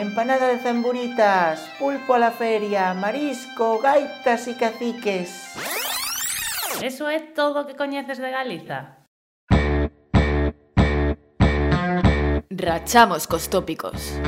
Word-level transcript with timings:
empanada 0.00 0.48
de 0.48 0.58
zamburitas, 0.58 1.60
pulpo 1.78 2.14
a 2.14 2.18
la 2.18 2.30
feria, 2.30 2.94
marisco, 2.94 3.78
gaitas 3.78 4.46
e 4.48 4.54
caciques. 4.54 5.30
Eso 6.82 7.08
é 7.08 7.20
todo 7.20 7.60
o 7.60 7.66
que 7.66 7.74
coñeces 7.74 8.18
de 8.18 8.30
Galiza. 8.30 9.08
Rachamos 12.50 13.26
cos 13.26 13.48
tópicos. 13.48 14.20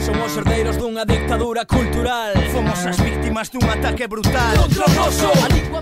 Somos 0.00 0.36
herdeiros 0.36 0.76
dunha 0.76 1.04
dictadura 1.04 1.64
cultural 1.64 2.32
Fomos 2.50 2.84
as 2.86 2.98
víctimas 2.98 3.48
dun 3.52 3.62
ataque 3.68 4.08
brutal 4.08 4.58
Outro 4.58 4.84
roso 4.96 5.30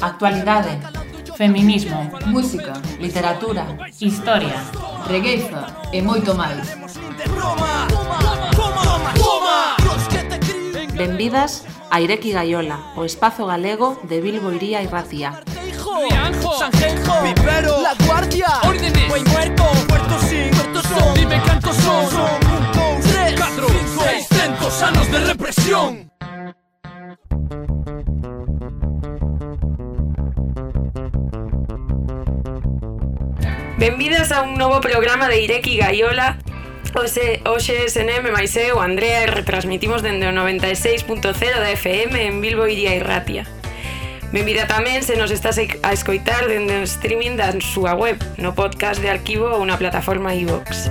Actualidade 0.03 1.08
feminismo, 1.39 2.11
Música, 2.27 2.73
literatura, 2.99 3.65
historia. 4.01 4.59
regueiza 5.07 5.71
e 5.93 6.03
moito 6.03 6.35
máis. 6.35 6.67
Benvidas 10.99 11.63
a 11.95 12.01
Ireki 12.01 12.33
Gaiola, 12.33 12.91
o 12.97 13.05
espazo 13.05 13.47
galego 13.47 14.03
de 14.03 14.21
Bilbo 14.21 14.51
Iría 14.51 14.83
e 14.83 14.89
Racía. 14.91 15.39
Hijo 15.63 16.59
Sanjenjo 16.59 17.15
Vivero 17.23 17.81
La 17.83 17.95
Guardia 18.07 18.49
Órdenes 18.65 19.09
Buen 19.09 19.25
muerto 19.25 19.65
Puerto 19.89 20.19
sin 20.21 20.51
Puerto 20.51 20.83
son 20.83 21.15
Dime 21.15 21.43
cantos 21.45 21.77
son 21.77 22.11
Son 22.11 22.41
un, 22.55 22.63
dous, 22.73 23.13
Tres 23.13 23.35
catro, 23.35 23.67
cinco, 23.69 24.03
Seiscentos 24.03 24.83
anos 24.83 25.11
de 25.11 25.19
represión 25.21 26.09
Benvidos 33.79 34.33
a 34.33 34.43
un 34.43 34.55
novo 34.55 34.81
programa 34.81 35.29
de 35.29 35.41
Ireki 35.41 35.77
Gaiola 35.77 36.37
Hoxe, 36.95 37.41
hoxe 37.47 37.87
SNM 37.87 38.33
máis 38.35 38.57
eu, 38.57 38.83
Andrea, 38.83 39.23
e 39.23 39.31
retransmitimos 39.31 40.03
dende 40.03 40.27
o 40.27 40.35
96.0 40.35 41.23
da 41.23 41.71
FM 41.71 42.19
en 42.19 42.41
Bilbo 42.43 42.67
Iria 42.67 42.97
Irratia. 42.97 43.47
Benvida 44.35 44.67
tamén 44.67 45.07
se 45.07 45.15
nos 45.15 45.31
estás 45.31 45.63
a 45.63 45.93
escoitar 45.95 46.51
dende 46.51 46.75
o 46.75 46.83
streaming 46.83 47.39
da 47.39 47.55
súa 47.63 47.95
web, 47.95 48.19
no 48.35 48.51
podcast 48.51 48.99
de 48.99 49.15
arquivo 49.15 49.47
ou 49.47 49.63
na 49.63 49.79
plataforma 49.79 50.35
iVox. 50.35 50.91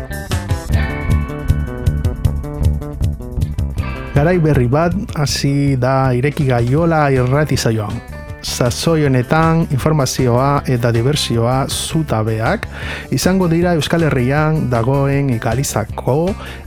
Garai 4.16 4.40
berri 4.40 4.72
bat, 4.72 4.96
hasi 5.20 5.76
da 5.76 6.16
Ireki 6.16 6.48
Gaiola 6.48 7.12
irrati 7.12 7.60
saioan. 7.60 8.17
Sasoi 8.42 9.06
honetan 9.06 9.66
informazioa 9.74 10.64
eta 10.70 10.92
diversioa 10.94 11.66
zutabeak 11.68 12.68
izango 13.16 13.50
dira 13.52 13.74
Euskal 13.78 14.06
Herrian 14.08 14.68
dagoen 14.70 15.32
ikalizako 15.36 16.20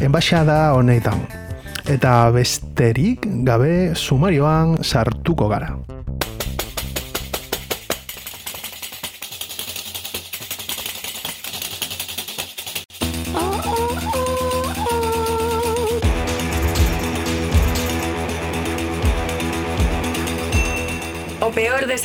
enbaixada 0.03 0.75
honetan. 0.75 1.23
Eta 1.91 2.31
besterik 2.35 3.27
gabe 3.47 3.95
sumarioan 3.95 4.79
sartuko 4.85 5.49
gara. 5.51 5.75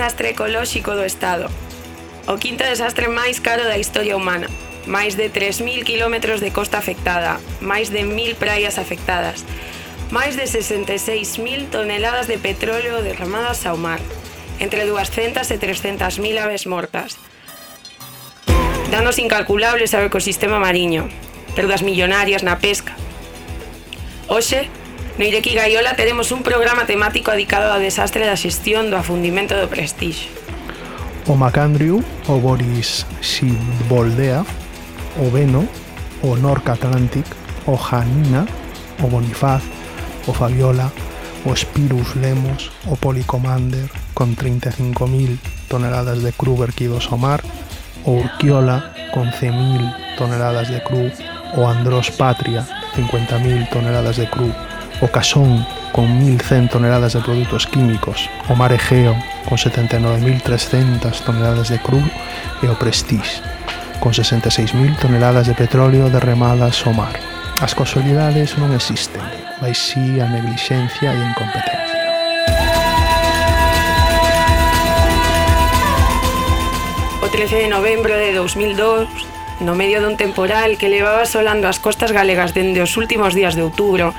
desastre 0.05 0.29
ecolóxico 0.29 0.93
do 0.93 1.03
Estado. 1.03 1.49
O 2.29 2.37
quinto 2.37 2.61
desastre 2.61 3.09
máis 3.09 3.41
caro 3.41 3.65
da 3.65 3.81
historia 3.81 4.13
humana. 4.13 4.45
Máis 4.85 5.17
de 5.17 5.33
3.000 5.33 5.81
km 5.81 6.37
de 6.37 6.53
costa 6.53 6.77
afectada, 6.77 7.41
máis 7.57 7.89
de 7.89 8.05
1.000 8.05 8.37
praias 8.37 8.77
afectadas, 8.77 9.41
máis 10.13 10.37
de 10.37 10.45
66.000 10.45 11.73
toneladas 11.73 12.29
de 12.29 12.37
petróleo 12.37 13.01
derramadas 13.01 13.65
ao 13.65 13.81
mar, 13.81 13.97
entre 14.61 14.85
200 14.85 15.41
e 15.41 15.57
300.000 15.57 16.37
aves 16.37 16.69
mortas. 16.69 17.17
Danos 18.93 19.17
incalculables 19.17 19.97
ao 19.97 20.05
ecosistema 20.05 20.61
mariño, 20.61 21.09
perdas 21.57 21.81
millonarias 21.81 22.45
na 22.45 22.61
pesca. 22.61 22.93
Hoxe, 24.29 24.69
No 25.17 25.23
Ireki 25.23 25.55
Gaiola 25.55 25.95
teremos 25.95 26.33
un 26.33 26.43
programa 26.43 26.85
temático 26.85 27.31
dedicado 27.31 27.71
ao 27.71 27.79
desastre 27.79 28.27
da 28.27 28.35
xestión 28.35 28.91
do 28.91 28.99
afundimento 28.99 29.55
do 29.55 29.71
Prestige. 29.71 30.27
O 31.23 31.39
Macandriu, 31.39 32.03
o 32.27 32.35
Boris 32.43 33.07
Sidboldea, 33.23 34.43
o 35.15 35.31
Beno, 35.31 35.71
o 36.19 36.35
Norca 36.35 36.75
Atlantic, 36.75 37.23
o 37.63 37.79
Janina, 37.79 38.43
o 38.99 39.07
Bonifaz, 39.07 39.63
o 40.27 40.35
Fabiola, 40.35 40.91
o 41.47 41.55
Spirus 41.55 42.11
Lemos, 42.19 42.75
o 42.83 42.99
Policomander, 42.99 43.87
con 44.11 44.35
35.000 44.35 45.39
toneladas 45.71 46.27
de 46.27 46.35
cru 46.35 46.59
verquidos 46.59 47.07
ao 47.07 47.15
mar, 47.15 47.39
o 48.03 48.19
Urquiola, 48.19 48.91
con 49.15 49.31
100.000 49.31 50.19
toneladas 50.19 50.67
de 50.67 50.83
cru, 50.83 51.07
o 51.55 51.63
Andros 51.63 52.11
Patria, 52.11 52.67
50.000 52.99 53.71
toneladas 53.71 54.19
de 54.19 54.27
cru, 54.27 54.51
o 55.01 55.07
Casón 55.07 55.65
con 55.91 56.05
1.100 56.21 56.69
toneladas 56.69 57.13
de 57.13 57.21
produtos 57.21 57.67
químicos, 57.67 58.29
o 58.49 58.55
Mar 58.55 58.71
Egeo 58.71 59.15
con 59.47 59.57
79.300 59.57 61.21
toneladas 61.21 61.69
de 61.69 61.79
cru 61.79 62.01
e 62.63 62.67
o 62.67 62.75
Prestige 62.75 63.41
con 63.99 64.13
66.000 64.13 64.99
toneladas 64.99 65.47
de 65.47 65.53
petróleo 65.53 66.09
derramadas 66.09 66.85
ao 66.85 66.93
mar. 66.93 67.17
As 67.63 67.73
casualidades 67.73 68.53
non 68.59 68.75
existen, 68.75 69.23
mas 69.63 69.79
si 69.79 70.19
a 70.19 70.27
neglixencia 70.27 71.09
e 71.09 71.17
a 71.17 71.25
incompetencia. 71.31 71.99
O 77.23 77.27
13 77.31 77.65
de 77.65 77.69
novembro 77.71 78.13
de 78.13 78.35
2002, 78.35 79.09
no 79.63 79.73
medio 79.73 80.03
dun 80.03 80.19
temporal 80.19 80.75
que 80.75 80.91
levaba 80.91 81.25
solando 81.25 81.65
as 81.65 81.79
costas 81.79 82.11
galegas 82.11 82.51
dende 82.51 82.83
os 82.83 82.99
últimos 82.99 83.33
días 83.33 83.55
de 83.55 83.63
outubro, 83.63 84.11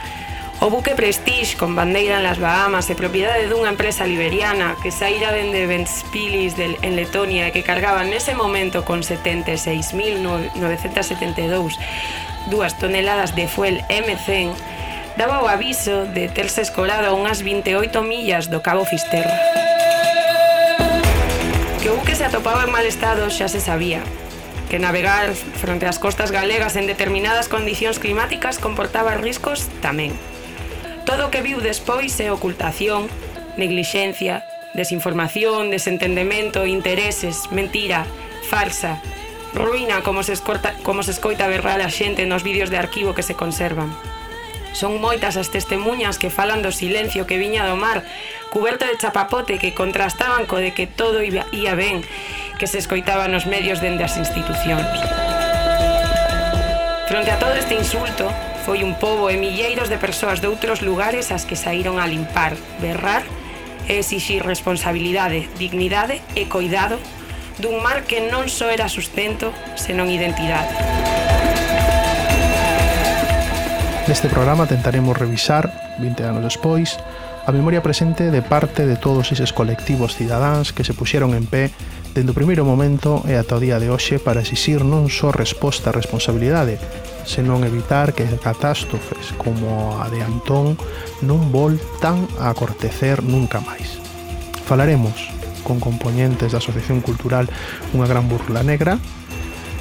O 0.59 0.71
buque 0.71 0.97
Prestige, 0.97 1.59
con 1.61 1.77
bandeira 1.77 2.25
nas 2.25 2.41
Bahamas 2.41 2.89
e 2.89 2.97
propiedade 2.97 3.45
dunha 3.45 3.69
empresa 3.69 4.09
liberiana 4.09 4.73
que 4.81 4.89
saíra 4.89 5.29
dende 5.29 5.69
Ventspilis 5.69 6.57
del, 6.57 6.81
en 6.81 6.97
Letonia 6.97 7.45
e 7.49 7.53
que 7.53 7.61
cargaba 7.61 8.09
nese 8.09 8.33
momento 8.33 8.81
con 8.81 9.05
76.972 9.05 11.77
dúas 12.49 12.73
toneladas 12.81 13.37
de 13.37 13.53
fuel 13.53 13.85
M100 13.93 14.57
daba 15.21 15.45
o 15.45 15.53
aviso 15.53 16.09
de 16.09 16.33
terse 16.33 16.65
escolado 16.65 17.05
a 17.05 17.13
unhas 17.13 17.45
28 17.45 17.93
millas 18.01 18.49
do 18.49 18.65
Cabo 18.65 18.89
Fisterra. 18.89 19.37
Que 21.85 21.93
o 21.93 22.01
buque 22.01 22.17
se 22.17 22.25
atopaba 22.25 22.65
en 22.65 22.73
mal 22.73 22.89
estado 22.89 23.29
xa 23.29 23.53
se 23.53 23.61
sabía, 23.61 24.01
que 24.73 24.81
navegar 24.81 25.37
fronte 25.37 25.85
ás 25.85 26.01
costas 26.01 26.33
galegas 26.33 26.81
en 26.81 26.89
determinadas 26.89 27.53
condicións 27.53 28.01
climáticas 28.01 28.57
comportaba 28.57 29.21
riscos 29.21 29.69
tamén. 29.85 30.17
Todo 31.07 31.27
o 31.27 31.31
que 31.31 31.41
viu 31.41 31.63
despois 31.63 32.19
é 32.19 32.35
ocultación, 32.35 33.07
neglixencia, 33.55 34.43
desinformación, 34.75 35.71
desentendemento, 35.71 36.67
intereses, 36.67 37.47
mentira, 37.55 38.03
farsa, 38.51 38.99
ruína 39.55 40.03
como 40.03 40.27
se, 40.27 40.35
escorta, 40.35 40.75
como 40.83 41.07
se 41.07 41.15
escoita 41.15 41.47
berrar 41.47 41.81
a 41.81 41.95
xente 41.95 42.27
nos 42.27 42.43
vídeos 42.43 42.75
de 42.75 42.83
arquivo 42.83 43.15
que 43.15 43.23
se 43.23 43.39
conservan. 43.39 43.95
Son 44.75 45.01
moitas 45.01 45.41
as 45.41 45.49
testemunhas 45.49 46.19
que 46.19 46.29
falan 46.29 46.61
do 46.61 46.75
silencio 46.75 47.25
que 47.25 47.41
viña 47.41 47.65
do 47.65 47.79
mar, 47.79 48.05
cuberto 48.51 48.85
de 48.85 48.99
chapapote 49.01 49.63
que 49.63 49.79
contrastaban 49.79 50.45
co 50.45 50.59
de 50.59 50.75
que 50.75 50.91
todo 50.91 51.23
iba, 51.23 51.47
ia 51.55 51.73
ben, 51.79 52.05
que 52.59 52.67
se 52.67 52.83
escoitaba 52.83 53.31
nos 53.31 53.47
medios 53.47 53.81
dende 53.81 54.05
as 54.05 54.19
institucións. 54.21 54.91
Fronte 57.09 57.31
a 57.31 57.39
todo 57.39 57.55
este 57.55 57.79
insulto, 57.79 58.29
Foi 58.67 58.83
un 58.83 58.99
pobo 58.99 59.31
e 59.31 59.39
milleiros 59.39 59.87
de 59.87 59.95
persoas 59.95 60.43
de 60.43 60.51
outros 60.51 60.83
lugares 60.83 61.31
as 61.31 61.47
que 61.47 61.55
saíron 61.55 62.03
a 62.03 62.11
limpar, 62.11 62.59
berrar 62.83 63.23
e 63.87 64.03
exixir 64.03 64.43
responsabilidade, 64.43 65.47
dignidade 65.55 66.19
e 66.35 66.51
coidado 66.51 66.99
dun 67.63 67.79
mar 67.79 68.03
que 68.11 68.27
non 68.27 68.51
só 68.51 68.67
era 68.67 68.91
sustento, 68.91 69.55
senón 69.79 70.11
identidade. 70.11 70.75
Neste 74.11 74.27
programa 74.27 74.67
tentaremos 74.67 75.15
revisar, 75.15 75.71
20 76.03 76.27
anos 76.27 76.43
despois, 76.43 76.99
a 77.47 77.53
memoria 77.53 77.81
presente 77.81 78.33
de 78.33 78.43
parte 78.43 78.87
de 78.87 78.97
todos 78.97 79.31
eses 79.31 79.55
colectivos 79.55 80.19
cidadáns 80.19 80.75
que 80.75 80.83
se 80.83 80.99
puxeron 80.99 81.31
en 81.39 81.47
pé 81.47 81.71
dende 82.11 82.35
o 82.35 82.39
primeiro 82.39 82.67
momento 82.67 83.23
e 83.31 83.39
ata 83.39 83.55
o 83.55 83.63
día 83.63 83.79
de 83.79 83.87
hoxe 83.87 84.19
para 84.19 84.43
exixir 84.43 84.83
non 84.83 85.07
só 85.07 85.31
resposta 85.31 85.95
a 85.95 85.97
responsabilidade, 85.97 86.83
senón 87.23 87.63
evitar 87.63 88.19
que 88.19 88.27
catástrofes 88.43 89.31
como 89.39 89.95
a 90.03 90.11
de 90.11 90.27
Antón 90.27 90.75
non 91.23 91.55
voltan 91.55 92.27
a 92.43 92.51
acortecer 92.51 93.23
nunca 93.23 93.63
máis. 93.63 94.03
Falaremos 94.67 95.15
con 95.63 95.79
componentes 95.79 96.51
da 96.51 96.59
Asociación 96.59 96.99
Cultural 96.99 97.47
Unha 97.95 98.11
Gran 98.11 98.27
Burla 98.27 98.67
Negra, 98.67 98.99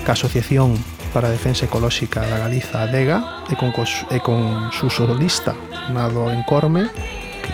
ca 0.05 0.13
Asociación 0.13 0.77
para 1.17 1.31
a 1.31 1.33
Defensa 1.33 1.65
Ecolóxica 1.65 2.21
da 2.29 2.37
Galiza, 2.45 2.85
ADEGA, 2.85 3.47
e 3.49 3.57
con, 3.57 3.73
cos, 3.73 4.05
e 4.13 4.21
con 4.21 4.69
su 4.69 4.93
solista, 4.93 5.57
Nado 5.89 6.29
Encorme, 6.29 6.93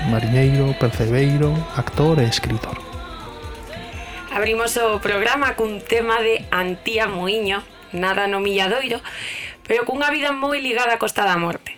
mariñeiro, 0.10 0.76
percebeiro, 0.80 1.52
actor 1.76 2.20
e 2.20 2.26
escritor. 2.26 2.78
Abrimos 4.32 4.78
o 4.80 5.04
programa 5.04 5.60
cun 5.60 5.84
tema 5.84 6.24
de 6.24 6.48
Antía 6.52 7.08
Moiño, 7.08 7.64
nada 7.92 8.32
no 8.32 8.40
Milladoiro, 8.40 9.04
pero 9.68 9.84
cunha 9.84 10.08
vida 10.08 10.32
moi 10.32 10.64
ligada 10.64 10.96
á 10.96 11.02
Costa 11.02 11.28
da 11.28 11.36
Morte. 11.36 11.76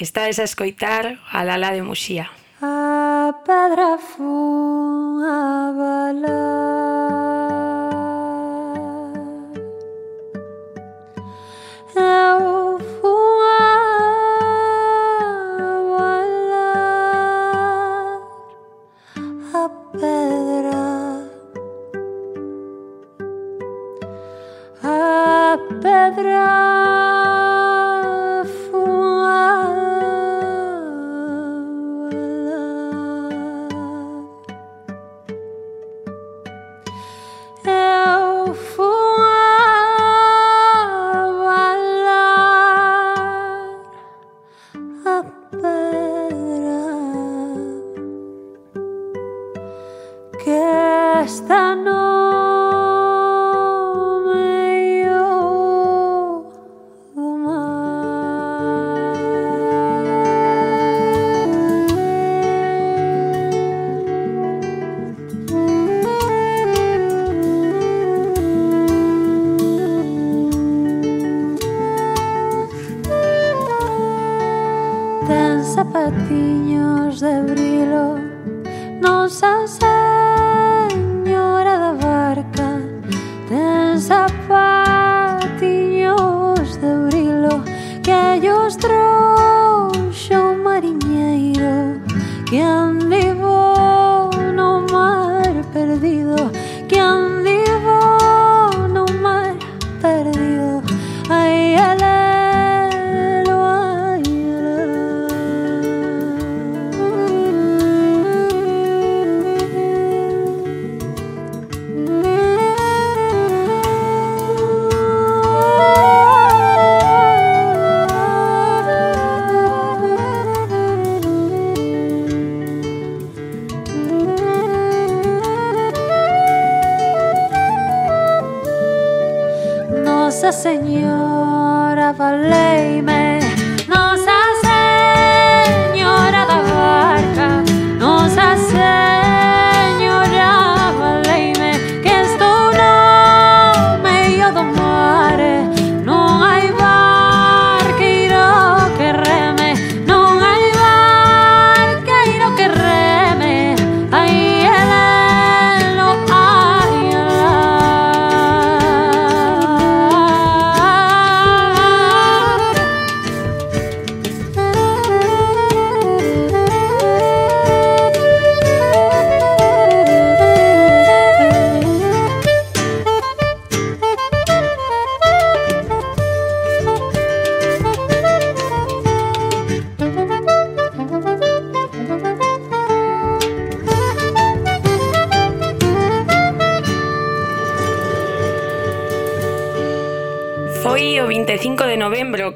Está 0.00 0.24
a 0.24 0.32
escoitar 0.32 1.20
a 1.28 1.44
Lala 1.44 1.76
de 1.76 1.84
Muxía. 1.84 2.32
A 2.64 3.36
pedra 3.44 4.00
fun 4.00 5.20
a 5.20 5.72
balar 5.76 7.49
atrás. 26.20 26.79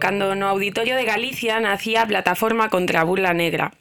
cando 0.05 0.35
no 0.35 0.53
Auditorio 0.53 0.97
de 1.01 1.09
Galicia 1.09 1.65
nacía 1.65 2.05
a 2.05 2.07
Plataforma 2.07 2.69
contra 2.69 3.01
a 3.01 3.09
Burla 3.09 3.33
Negra, 3.33 3.73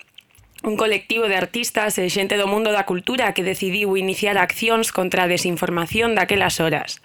un 0.64 0.80
colectivo 0.80 1.28
de 1.28 1.36
artistas 1.36 2.00
e 2.00 2.08
xente 2.08 2.40
do 2.40 2.48
mundo 2.48 2.72
da 2.72 2.88
cultura 2.88 3.36
que 3.36 3.44
decidiu 3.44 4.00
iniciar 4.00 4.40
accións 4.40 4.96
contra 4.96 5.28
a 5.28 5.32
desinformación 5.32 6.16
daquelas 6.16 6.64
horas 6.64 7.04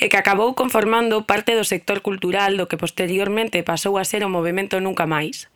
e 0.00 0.08
que 0.08 0.16
acabou 0.16 0.56
conformando 0.56 1.28
parte 1.28 1.52
do 1.52 1.68
sector 1.68 2.00
cultural 2.00 2.56
do 2.56 2.64
que 2.64 2.80
posteriormente 2.80 3.60
pasou 3.60 4.00
a 4.00 4.08
ser 4.08 4.24
o 4.24 4.32
movimento 4.32 4.80
Nunca 4.80 5.04
Máis. 5.04 5.52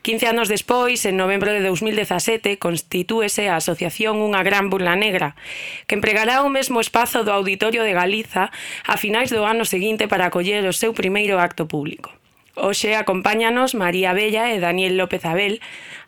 15 0.00 0.32
anos 0.32 0.48
despois, 0.48 1.04
en 1.04 1.20
novembro 1.20 1.52
de 1.52 1.60
2017, 1.60 2.56
constitúese 2.56 3.52
a 3.52 3.60
asociación 3.60 4.16
Unha 4.24 4.40
Gran 4.40 4.72
Burla 4.72 4.96
Negra, 4.96 5.36
que 5.84 5.92
empregará 5.92 6.40
o 6.40 6.48
mesmo 6.48 6.80
espazo 6.80 7.20
do 7.20 7.36
Auditorio 7.36 7.84
de 7.84 7.92
Galiza 7.92 8.48
a 8.88 8.96
finais 8.96 9.28
do 9.28 9.44
ano 9.44 9.68
seguinte 9.68 10.08
para 10.08 10.32
acoller 10.32 10.64
o 10.64 10.72
seu 10.72 10.96
primeiro 10.96 11.36
acto 11.36 11.68
público. 11.68 12.16
Hoxe 12.54 12.96
acompáñanos 12.96 13.74
María 13.74 14.12
Bella 14.12 14.50
e 14.50 14.60
Daniel 14.60 14.96
López 14.96 15.24
Abel, 15.24 15.60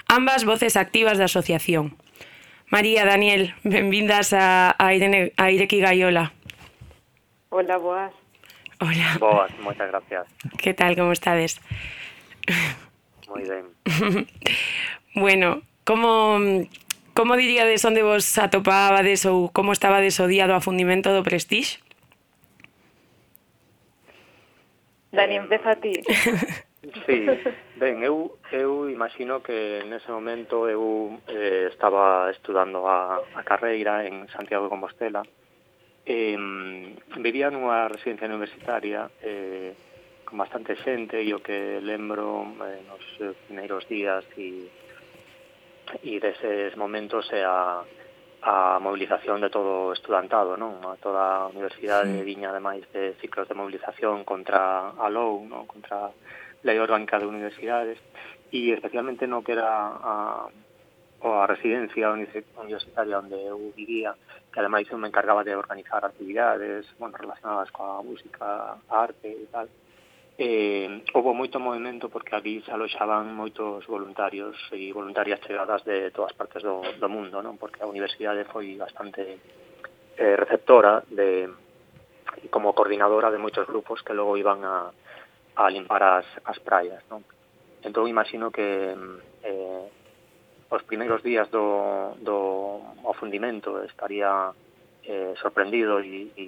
ambas 0.08 0.44
voces 0.44 0.76
activas 0.76 1.18
da 1.18 1.26
asociación. 1.30 1.96
María, 2.72 3.04
Daniel, 3.04 3.54
benvindas 3.64 4.32
a, 4.32 4.74
a, 4.78 4.94
Irene, 4.94 5.32
a 5.36 5.50
Ireki 5.52 5.80
Gaiola. 5.80 6.32
Hola, 7.50 7.76
boas. 7.76 8.12
Hola, 8.80 9.16
Boas, 9.20 9.52
moitas 9.60 9.86
gracias. 9.92 10.26
que 10.58 10.74
tal, 10.74 10.96
como 10.96 11.12
estades? 11.12 11.60
Moi 13.28 13.44
ben. 13.46 13.66
Bueno, 15.14 15.60
como 15.84 16.40
como 17.12 17.36
diríades 17.36 17.84
onde 17.84 18.00
vos 18.00 18.24
atopabades 18.40 19.28
ou 19.28 19.52
como 19.52 19.76
estabades 19.76 20.16
o 20.18 20.26
día 20.26 20.48
do 20.48 20.56
afundimento 20.56 21.12
do 21.12 21.20
Prestige? 21.20 21.78
Dani, 25.12 25.34
eh, 25.34 25.38
empeza 25.38 25.76
ti. 25.76 25.92
Sí, 27.06 27.26
ben, 27.76 28.02
eu, 28.02 28.38
eu 28.50 28.90
imagino 28.90 29.40
que 29.40 29.84
nese 29.86 30.10
momento 30.10 30.68
eu 30.68 31.14
eh, 31.28 31.68
estaba 31.70 32.28
estudando 32.32 32.88
a, 32.88 33.22
a 33.38 33.42
carreira 33.44 34.04
en 34.04 34.26
Santiago 34.34 34.64
de 34.64 34.70
Compostela. 34.70 35.22
Eh, 36.04 36.34
vivía 37.22 37.54
nunha 37.54 37.86
residencia 37.86 38.26
universitaria 38.26 39.06
eh, 39.22 39.78
con 40.26 40.42
bastante 40.42 40.74
xente 40.74 41.22
e 41.22 41.30
o 41.30 41.38
que 41.38 41.78
lembro 41.78 42.50
eh, 42.66 42.82
nos 42.82 43.38
primeiros 43.46 43.86
días 43.86 44.26
e, 44.34 44.66
e 46.02 46.18
deses 46.18 46.74
momentos 46.74 47.30
é 47.30 47.46
a, 47.46 47.86
a 48.42 48.78
movilización 48.80 49.40
de 49.40 49.50
todo 49.50 49.86
o 49.86 49.92
estudantado, 49.94 50.58
non? 50.58 50.82
A 50.82 50.98
toda 50.98 51.46
a 51.46 51.50
Universidade 51.54 52.10
sí. 52.10 52.26
viña 52.26 52.50
ademais 52.50 52.82
de 52.90 53.14
ciclos 53.22 53.46
de 53.46 53.54
movilización 53.54 54.26
contra 54.26 54.90
a 54.98 55.06
LOU, 55.06 55.46
non? 55.46 55.62
Contra 55.70 56.10
a 56.10 56.14
Lei 56.66 56.78
Orgánica 56.82 57.22
de 57.22 57.30
Universidades 57.30 58.02
e 58.50 58.74
especialmente 58.74 59.30
no 59.30 59.46
que 59.46 59.54
era 59.54 59.70
a, 59.94 60.50
a 61.22 61.46
residencia 61.46 62.10
universitaria 62.10 63.22
onde 63.22 63.38
eu 63.38 63.70
vivía, 63.78 64.18
que 64.50 64.58
ademais 64.58 64.90
eu 64.90 64.98
me 64.98 65.06
encargaba 65.06 65.46
de 65.46 65.54
organizar 65.54 66.02
actividades 66.02 66.90
bueno, 66.98 67.14
relacionadas 67.14 67.70
coa 67.70 68.02
música, 68.02 68.74
arte 68.90 69.30
e 69.30 69.46
tal, 69.54 69.70
eh, 70.42 71.04
houve 71.14 71.30
moito 71.38 71.62
movimento 71.62 72.10
porque 72.10 72.34
ali 72.34 72.58
se 72.66 72.74
aloxaban 72.74 73.30
moitos 73.30 73.86
voluntarios 73.86 74.58
e 74.74 74.90
voluntarias 74.90 75.38
chegadas 75.46 75.86
de 75.86 76.10
todas 76.10 76.34
partes 76.34 76.66
do, 76.66 76.82
do 76.98 77.06
mundo, 77.06 77.38
non? 77.38 77.54
porque 77.54 77.86
a 77.86 77.86
universidade 77.86 78.42
foi 78.50 78.74
bastante 78.74 79.22
eh, 80.18 80.34
receptora 80.34 81.06
de 81.06 81.46
como 82.50 82.74
coordinadora 82.74 83.30
de 83.30 83.38
moitos 83.38 83.62
grupos 83.70 84.02
que 84.02 84.18
logo 84.18 84.34
iban 84.34 84.66
a, 84.66 84.90
a 84.90 85.70
limpar 85.70 86.02
as, 86.02 86.26
as 86.42 86.58
praias. 86.58 87.06
Non? 87.06 87.22
Entón, 87.86 88.10
imagino 88.10 88.50
que 88.50 88.98
eh, 89.46 89.84
os 90.74 90.82
primeiros 90.90 91.22
días 91.22 91.46
do, 91.54 92.18
do 92.18 92.82
ao 93.06 93.14
estaría 93.86 94.50
eh, 95.06 95.38
sorprendido 95.38 96.02
e, 96.02 96.34
e 96.34 96.46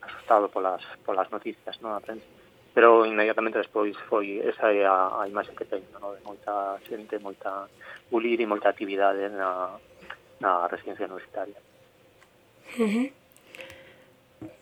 asustado 0.00 0.48
polas, 0.48 0.80
polas 1.04 1.28
noticias, 1.28 1.76
non? 1.84 1.92
a 1.92 2.00
prensa 2.00 2.45
pero 2.76 3.06
inmediatamente 3.06 3.56
despois 3.56 3.96
foi 4.04 4.36
esa 4.44 4.68
é 4.68 4.84
a, 4.84 5.24
a 5.24 5.24
imaxe 5.24 5.56
que 5.56 5.64
teño, 5.64 5.96
no? 5.96 6.12
de 6.12 6.20
moita 6.28 6.76
xente, 6.84 7.16
moita 7.16 7.72
bulir 8.12 8.36
e 8.36 8.44
moita 8.44 8.68
actividade 8.68 9.32
na, 9.32 9.80
na 10.44 10.68
residencia 10.68 11.08
universitaria. 11.08 11.56
Uh 12.76 12.84
-huh. 12.84 13.08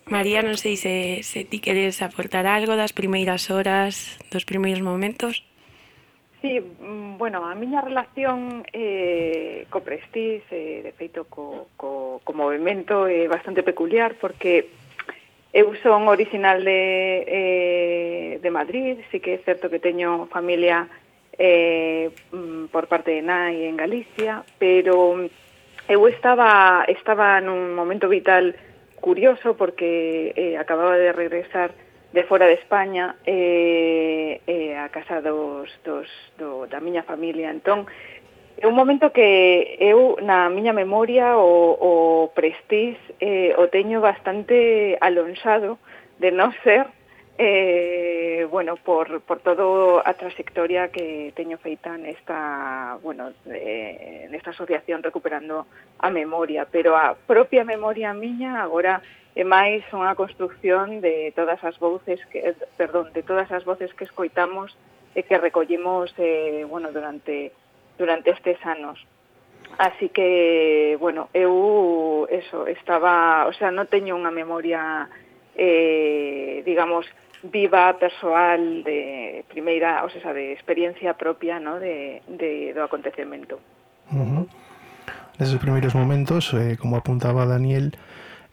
María, 0.07 0.47
non 0.47 0.55
sei 0.55 0.79
se, 0.79 1.27
se 1.27 1.43
ti 1.43 1.59
queres 1.59 2.07
aportar 2.07 2.47
algo 2.47 2.79
das 2.79 2.95
primeiras 2.95 3.51
horas, 3.51 4.15
dos 4.31 4.47
primeiros 4.47 4.79
momentos. 4.79 5.43
Sí, 6.39 6.63
mm, 6.63 7.19
bueno, 7.19 7.43
a 7.43 7.59
miña 7.59 7.83
relación 7.83 8.63
eh, 8.71 9.67
co 9.75 9.83
Prestige, 9.83 10.47
eh, 10.55 10.87
de 10.87 10.95
feito 10.95 11.27
co, 11.27 11.67
co, 11.75 12.23
co 12.23 12.31
movimento 12.31 13.11
é 13.11 13.27
eh, 13.27 13.27
bastante 13.27 13.67
peculiar 13.67 14.15
porque 14.23 14.71
Eu 15.55 15.71
son 15.87 16.11
original 16.11 16.67
de, 16.67 17.23
eh, 17.31 18.39
de 18.43 18.51
Madrid, 18.51 18.99
sí 19.15 19.23
que 19.23 19.39
é 19.39 19.45
certo 19.47 19.71
que 19.71 19.79
teño 19.79 20.27
familia 20.27 20.91
eh, 21.39 22.11
mm, 22.35 22.75
por 22.75 22.91
parte 22.91 23.15
de 23.15 23.23
nai 23.23 23.63
en 23.63 23.79
Galicia, 23.79 24.43
pero 24.59 25.15
eu 25.87 26.01
estaba, 26.11 26.83
estaba 26.91 27.39
nun 27.39 27.71
momento 27.79 28.11
vital 28.11 28.59
curioso 28.99 29.55
porque 29.55 30.35
eh, 30.35 30.59
acababa 30.59 30.99
de 30.99 31.15
regresar 31.15 31.71
de 32.11 32.23
fora 32.27 32.47
de 32.51 32.59
España 32.59 33.15
eh, 33.23 34.43
eh, 34.51 34.75
a 34.75 34.89
casa 34.91 35.23
dos, 35.23 35.71
dos, 35.87 36.11
do, 36.35 36.67
da 36.67 36.83
miña 36.83 37.07
familia. 37.07 37.55
Entón, 37.55 37.87
É 38.57 38.67
un 38.71 38.75
momento 38.79 39.11
que 39.11 39.77
eu 39.83 40.15
na 40.23 40.47
miña 40.47 40.73
memoria 40.73 41.35
o, 41.37 41.75
o 41.75 41.93
prestige 42.31 43.03
eh, 43.19 43.51
o 43.59 43.67
teño 43.67 43.99
bastante 43.99 44.95
alonxado 45.03 45.79
de 46.23 46.31
non 46.31 46.55
ser 46.63 46.87
eh, 47.37 48.47
bueno, 48.51 48.77
por, 48.77 49.21
por 49.23 49.41
todo 49.41 49.99
a 50.07 50.15
trayectoria 50.15 50.89
que 50.95 51.35
teño 51.35 51.59
feita 51.59 51.99
nesta, 51.99 52.99
bueno, 53.03 53.35
eh, 53.51 54.31
nesta 54.31 54.51
asociación 54.55 55.03
recuperando 55.03 55.67
a 55.99 56.11
memoria, 56.11 56.63
pero 56.71 56.95
a 56.95 57.19
propia 57.27 57.65
memoria 57.67 58.15
miña 58.15 58.63
agora 58.63 59.03
é 59.35 59.43
máis 59.43 59.83
unha 59.91 60.15
construción 60.15 61.03
de 61.03 61.35
todas 61.35 61.59
as 61.67 61.75
voces 61.83 62.23
que, 62.31 62.55
perdón, 62.79 63.11
de 63.11 63.27
todas 63.27 63.51
as 63.51 63.67
voces 63.67 63.91
que 63.99 64.07
escoitamos 64.07 64.79
e 65.19 65.27
que 65.27 65.43
recollimos 65.43 66.15
eh, 66.23 66.63
bueno, 66.71 66.95
durante 66.95 67.51
durante 67.99 68.31
estes 68.31 68.59
anos. 68.65 68.99
Así 69.79 70.09
que, 70.09 70.97
bueno, 71.01 71.29
eu 71.35 72.27
eso, 72.31 72.67
estaba, 72.67 73.47
o 73.47 73.53
sea, 73.53 73.75
non 73.75 73.91
teño 73.91 74.15
unha 74.15 74.31
memoria 74.31 75.11
eh, 75.59 76.63
digamos 76.63 77.07
viva, 77.43 77.93
persoal 77.99 78.83
de 78.85 79.45
primeira, 79.51 80.01
ou 80.07 80.11
sea, 80.15 80.33
de 80.33 80.55
experiencia 80.55 81.13
propia, 81.19 81.61
¿no? 81.61 81.77
de, 81.77 82.23
de 82.31 82.73
do 82.73 82.87
acontecemento. 82.87 83.61
Uh 84.09 84.25
-huh. 84.25 84.45
Neses 85.39 85.59
primeiros 85.59 85.95
momentos, 85.95 86.55
eh, 86.55 86.79
como 86.79 86.97
apuntaba 86.97 87.45
Daniel, 87.45 87.99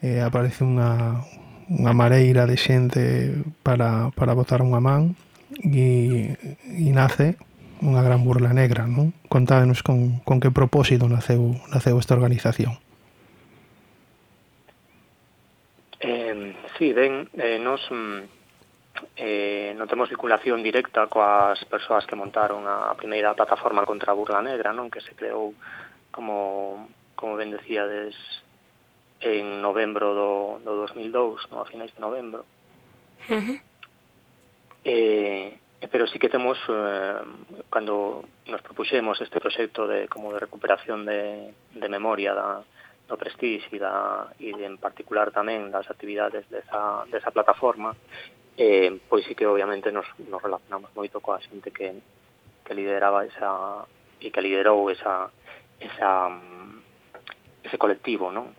eh, 0.02 0.20
aparece 0.20 0.66
unha, 0.66 1.22
unha 1.70 1.94
mareira 1.94 2.50
de 2.50 2.58
xente 2.58 3.32
para, 3.64 4.10
para 4.18 4.34
botar 4.34 4.60
unha 4.66 4.82
man 4.82 5.14
e, 5.62 6.36
e 6.66 6.90
nace 6.92 7.38
unha 7.82 8.06
gran 8.06 8.22
burla 8.22 8.54
negra, 8.54 8.86
non? 8.86 9.12
Contádenos 9.26 9.82
con, 9.82 10.22
con 10.22 10.38
que 10.38 10.54
propósito 10.54 11.10
naceu, 11.10 11.58
naceu 11.74 11.98
esta 11.98 12.14
organización. 12.14 12.78
Eh, 16.02 16.56
sí, 16.78 16.94
ben, 16.94 17.30
eh, 17.38 17.58
nos 17.58 17.82
eh, 19.18 19.74
non 19.78 19.90
temos 19.90 20.10
vinculación 20.10 20.62
directa 20.62 21.10
coas 21.10 21.58
persoas 21.66 22.06
que 22.06 22.18
montaron 22.18 22.66
a 22.70 22.94
primeira 22.98 23.34
plataforma 23.34 23.86
contra 23.86 24.14
a 24.14 24.18
burla 24.18 24.42
negra, 24.42 24.74
non? 24.74 24.94
Que 24.94 25.02
se 25.02 25.18
creou 25.18 25.54
como, 26.14 26.90
como 27.18 27.38
ben 27.38 27.50
decíades 27.50 28.14
en 29.22 29.62
novembro 29.62 30.14
do, 30.14 30.32
do 30.66 30.86
2002, 30.86 31.50
non? 31.54 31.62
a 31.62 31.70
finais 31.70 31.94
de 31.94 32.02
novembro. 32.02 32.46
Uh 33.30 33.38
-huh. 33.38 33.58
eh, 34.86 35.62
Eh, 35.82 35.88
pero 35.90 36.06
sí 36.08 36.20
que 36.20 36.30
temos 36.30 36.58
eh, 36.70 37.20
cando 37.70 38.24
nos 38.46 38.62
propuxemos 38.62 39.20
este 39.20 39.42
proxecto 39.42 39.88
de 39.88 40.08
como 40.08 40.32
de 40.34 40.40
recuperación 40.40 41.06
de, 41.06 41.54
de 41.74 41.90
memoria 41.90 42.34
da, 42.34 42.62
do 43.10 43.18
Prestige 43.18 43.68
e, 43.74 43.80
da, 43.82 44.30
e 44.40 44.54
en 44.54 44.78
particular 44.78 45.34
tamén 45.34 45.74
das 45.74 45.90
actividades 45.90 46.46
desa, 46.48 47.04
desa 47.10 47.34
plataforma 47.34 47.92
eh, 48.56 48.94
pois 49.10 49.26
sí 49.26 49.34
que 49.36 49.50
obviamente 49.50 49.92
nos, 49.92 50.06
nos 50.30 50.40
relacionamos 50.40 50.94
moito 50.94 51.20
coa 51.20 51.42
xente 51.42 51.74
que, 51.74 51.98
que 52.64 52.74
lideraba 52.78 53.26
esa 53.26 53.84
e 54.22 54.30
que 54.30 54.40
liderou 54.40 54.88
esa, 54.94 55.34
esa 55.82 56.30
ese 57.64 57.78
colectivo, 57.78 58.30
non? 58.32 58.54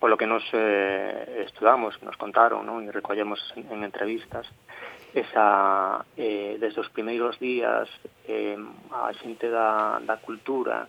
Polo 0.00 0.16
que 0.16 0.26
nos 0.26 0.44
eh, 0.56 1.44
estudamos, 1.44 2.00
nos 2.00 2.16
contaron, 2.16 2.64
non? 2.64 2.80
E 2.86 2.90
recollemos 2.90 3.38
en, 3.54 3.68
en 3.70 3.80
entrevistas, 3.84 4.48
eh, 4.48 4.71
esa, 5.14 6.04
eh, 6.16 6.56
desde 6.58 6.80
os 6.80 6.88
primeiros 6.88 7.38
días 7.38 7.88
eh, 8.26 8.56
a 8.90 9.12
xente 9.20 9.48
da, 9.52 10.00
da 10.00 10.16
cultura 10.16 10.88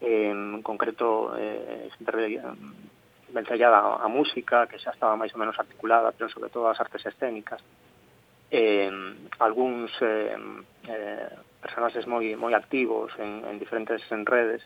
eh, 0.00 0.32
en 0.32 0.62
concreto 0.64 1.36
eh, 1.36 1.88
xente 1.92 2.40
vencellada 3.32 4.00
a 4.00 4.08
música 4.08 4.66
que 4.68 4.80
xa 4.80 4.92
estaba 4.92 5.16
máis 5.16 5.32
ou 5.32 5.40
menos 5.40 5.56
articulada 5.60 6.12
pero 6.12 6.28
sobre 6.32 6.48
todo 6.48 6.68
as 6.68 6.80
artes 6.80 7.04
escénicas 7.04 7.60
eh, 8.52 8.92
algúns 9.40 9.92
eh, 10.00 10.36
eh, 10.88 11.28
personaxes 11.60 12.04
moi, 12.08 12.36
moi 12.36 12.52
activos 12.52 13.12
en, 13.16 13.44
en 13.48 13.56
diferentes 13.56 14.00
en 14.12 14.28
redes 14.28 14.60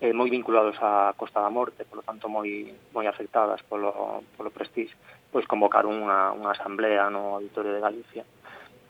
eh, 0.00 0.12
moi 0.16 0.32
vinculados 0.32 0.76
á 0.80 1.12
Costa 1.16 1.44
da 1.44 1.52
Morte, 1.52 1.84
polo 1.84 2.04
tanto 2.04 2.28
moi 2.28 2.48
moi 2.92 3.04
afectadas 3.04 3.60
polo, 3.68 4.24
polo 4.36 4.50
prestige 4.52 4.96
pois 5.30 5.44
convocar 5.46 5.84
unha, 5.84 6.32
unha 6.32 6.52
asamblea 6.56 7.12
no 7.12 7.36
Auditorio 7.36 7.76
de 7.76 7.84
Galicia 7.84 8.24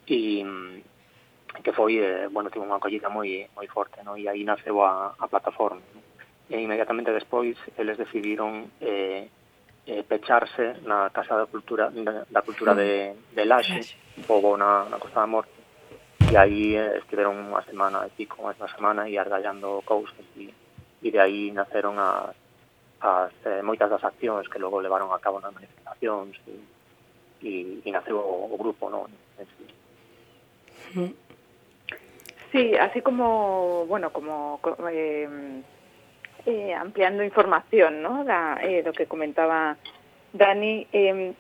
e 0.07 0.45
que 1.63 1.73
foi, 1.73 1.99
eh, 1.99 2.29
bueno, 2.31 2.51
tivo 2.51 2.65
unha 2.65 2.79
acollida 2.79 3.11
moi 3.11 3.51
moi 3.57 3.67
forte, 3.67 3.99
no? 4.07 4.15
e 4.15 4.31
aí 4.31 4.47
naceu 4.47 4.79
a, 4.85 5.15
a 5.19 5.27
plataforma. 5.27 5.83
No? 5.95 6.01
E 6.49 6.57
inmediatamente 6.63 7.13
despois 7.13 7.59
eles 7.77 7.99
decidiron 7.99 8.71
eh, 8.81 9.29
eh, 9.85 10.03
pecharse 10.07 10.79
na 10.87 11.11
Casa 11.11 11.35
da 11.35 11.51
Cultura 11.51 11.91
da, 11.91 12.25
da 12.31 12.43
Cultura 12.43 12.75
de, 12.79 13.17
de 13.35 13.45
Laxe, 13.45 13.83
un 14.17 14.25
pouco 14.25 14.57
na, 14.57 14.87
na 14.87 15.03
Costa 15.03 15.21
da 15.21 15.27
Morte, 15.27 15.59
e 16.31 16.37
aí 16.37 16.77
eh, 16.77 17.03
estiveron 17.03 17.35
unha 17.35 17.65
semana 17.67 18.07
e 18.07 18.13
pico, 18.15 18.45
máis 18.45 18.61
unha 18.61 18.71
semana, 18.71 19.09
e 19.09 19.19
argallando 19.19 19.83
cousas, 19.83 20.25
e, 20.39 20.53
e 21.03 21.09
de 21.11 21.19
aí 21.19 21.51
naceron 21.51 21.99
as 21.99 22.37
as 23.01 23.31
eh, 23.47 23.63
moitas 23.63 23.91
das 23.91 24.03
accións 24.03 24.51
que 24.51 24.59
logo 24.59 24.83
levaron 24.83 25.15
a 25.15 25.23
cabo 25.23 25.39
nas 25.39 25.55
manifestacións 25.55 26.35
e, 26.51 26.55
e, 27.43 27.53
e 27.87 27.89
naceu 27.95 28.19
o, 28.19 28.51
o 28.51 28.57
grupo, 28.59 28.91
non? 28.91 29.07
Sí, 32.51 32.75
así 32.75 33.03
como, 33.03 33.85
bueno, 33.87 34.11
como 34.11 34.59
eh, 34.91 35.63
eh, 36.47 36.75
ampliando 36.75 37.23
información, 37.23 38.03
¿no? 38.03 38.25
Da, 38.25 38.59
eh, 38.63 38.83
do 38.83 38.93
que 38.93 39.07
comentaba 39.07 39.77
Dani, 40.33 40.87
eh, 40.93 41.37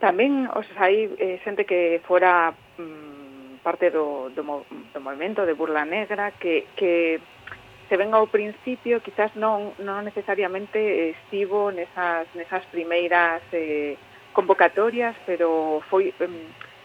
tamén 0.00 0.48
os 0.52 0.66
sea, 0.72 0.88
hai 0.88 1.08
eh, 1.16 1.40
xente 1.44 1.64
que 1.64 2.00
fora 2.04 2.52
mm, 2.76 3.64
parte 3.64 3.88
do, 3.88 4.28
do, 4.32 4.42
do 4.66 5.00
movimento 5.00 5.44
de 5.48 5.56
Burla 5.56 5.84
Negra 5.84 6.32
que, 6.36 6.68
que 6.76 7.20
se 7.88 7.96
ven 7.96 8.14
ao 8.14 8.26
principio, 8.26 8.98
quizás 9.02 9.30
non, 9.38 9.74
non 9.78 10.02
necesariamente 10.02 11.14
estivo 11.14 11.70
nesas, 11.70 12.26
nesas 12.34 12.66
primeiras 12.74 13.42
eh, 13.54 13.94
convocatorias, 14.34 15.14
pero 15.22 15.80
foi 15.86 16.10
eh, 16.10 16.28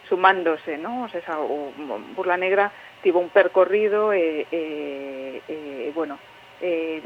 sumándose, 0.05 0.77
¿no? 0.77 1.03
O 1.05 1.09
sea, 1.09 1.19
esa, 1.19 1.39
o, 1.39 1.73
Burla 2.15 2.37
Negra 2.37 2.71
tivo 3.01 3.19
un 3.19 3.29
percorrido 3.29 4.13
e, 4.13 4.45
eh, 4.45 4.47
eh, 4.51 5.41
eh, 5.47 5.91
bueno, 5.95 6.19
eh, 6.61 7.01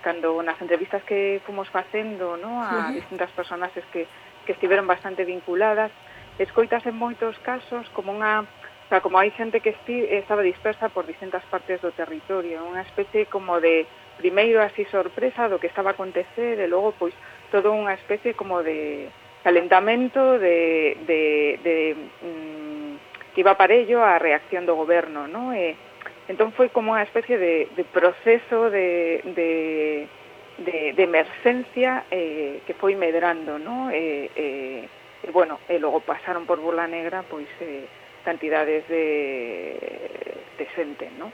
cando 0.00 0.40
nas 0.40 0.56
entrevistas 0.64 1.04
que 1.04 1.42
fomos 1.44 1.68
facendo 1.68 2.40
no, 2.40 2.64
a 2.64 2.64
uh 2.64 2.72
-huh. 2.88 2.94
distintas 2.96 3.30
personas 3.36 3.70
es 3.76 3.84
que, 3.92 4.08
que 4.46 4.52
estiveron 4.52 4.86
bastante 4.86 5.24
vinculadas, 5.24 5.92
escoitas 6.38 6.86
en 6.86 6.96
moitos 6.96 7.36
casos 7.44 7.84
como 7.92 8.16
unha 8.16 8.48
sea, 8.94 9.02
como 9.02 9.18
hai 9.18 9.34
xente 9.34 9.58
que 9.58 9.74
esti, 9.74 10.06
estaba 10.06 10.46
dispersa 10.46 10.86
por 10.86 11.02
distintas 11.02 11.42
partes 11.50 11.82
do 11.82 11.90
territorio, 11.90 12.62
unha 12.62 12.86
especie 12.86 13.26
como 13.26 13.58
de 13.58 13.90
primeiro 14.22 14.62
así 14.62 14.86
sorpresa 14.86 15.50
do 15.50 15.58
que 15.58 15.66
estaba 15.66 15.90
a 15.90 15.98
acontecer 15.98 16.62
e 16.62 16.70
logo 16.70 16.94
pois 16.94 17.10
todo 17.50 17.74
unha 17.74 17.98
especie 17.98 18.38
como 18.38 18.62
de 18.62 19.10
calentamento 19.42 20.38
de, 20.38 20.94
de, 21.10 21.22
de 21.66 21.76
mm, 22.22 23.34
que 23.34 23.42
iba 23.42 23.58
parello 23.58 23.98
a 23.98 24.22
reacción 24.22 24.62
do 24.62 24.78
goberno, 24.78 25.26
¿no? 25.26 25.50
E, 25.50 25.74
entón 26.30 26.54
foi 26.54 26.70
como 26.70 26.94
unha 26.94 27.02
especie 27.02 27.34
de, 27.34 27.66
de 27.74 27.82
proceso 27.82 28.70
de, 28.70 29.26
de, 29.34 29.50
de, 30.62 30.78
de 30.94 31.02
emerxencia 31.02 32.06
eh, 32.14 32.62
que 32.62 32.78
foi 32.78 32.94
medrando, 32.94 33.58
¿no? 33.58 33.90
E, 33.90 34.30
eh, 34.38 34.86
eh, 34.86 35.26
e 35.26 35.28
bueno, 35.34 35.58
e 35.66 35.82
logo 35.82 35.98
pasaron 35.98 36.46
por 36.46 36.62
Burla 36.62 36.86
Negra, 36.86 37.26
pois... 37.26 37.50
Eh, 37.58 38.03
cantidades 38.24 38.88
de, 38.88 39.78
de 40.58 40.66
xente, 40.74 41.08
¿no? 41.18 41.26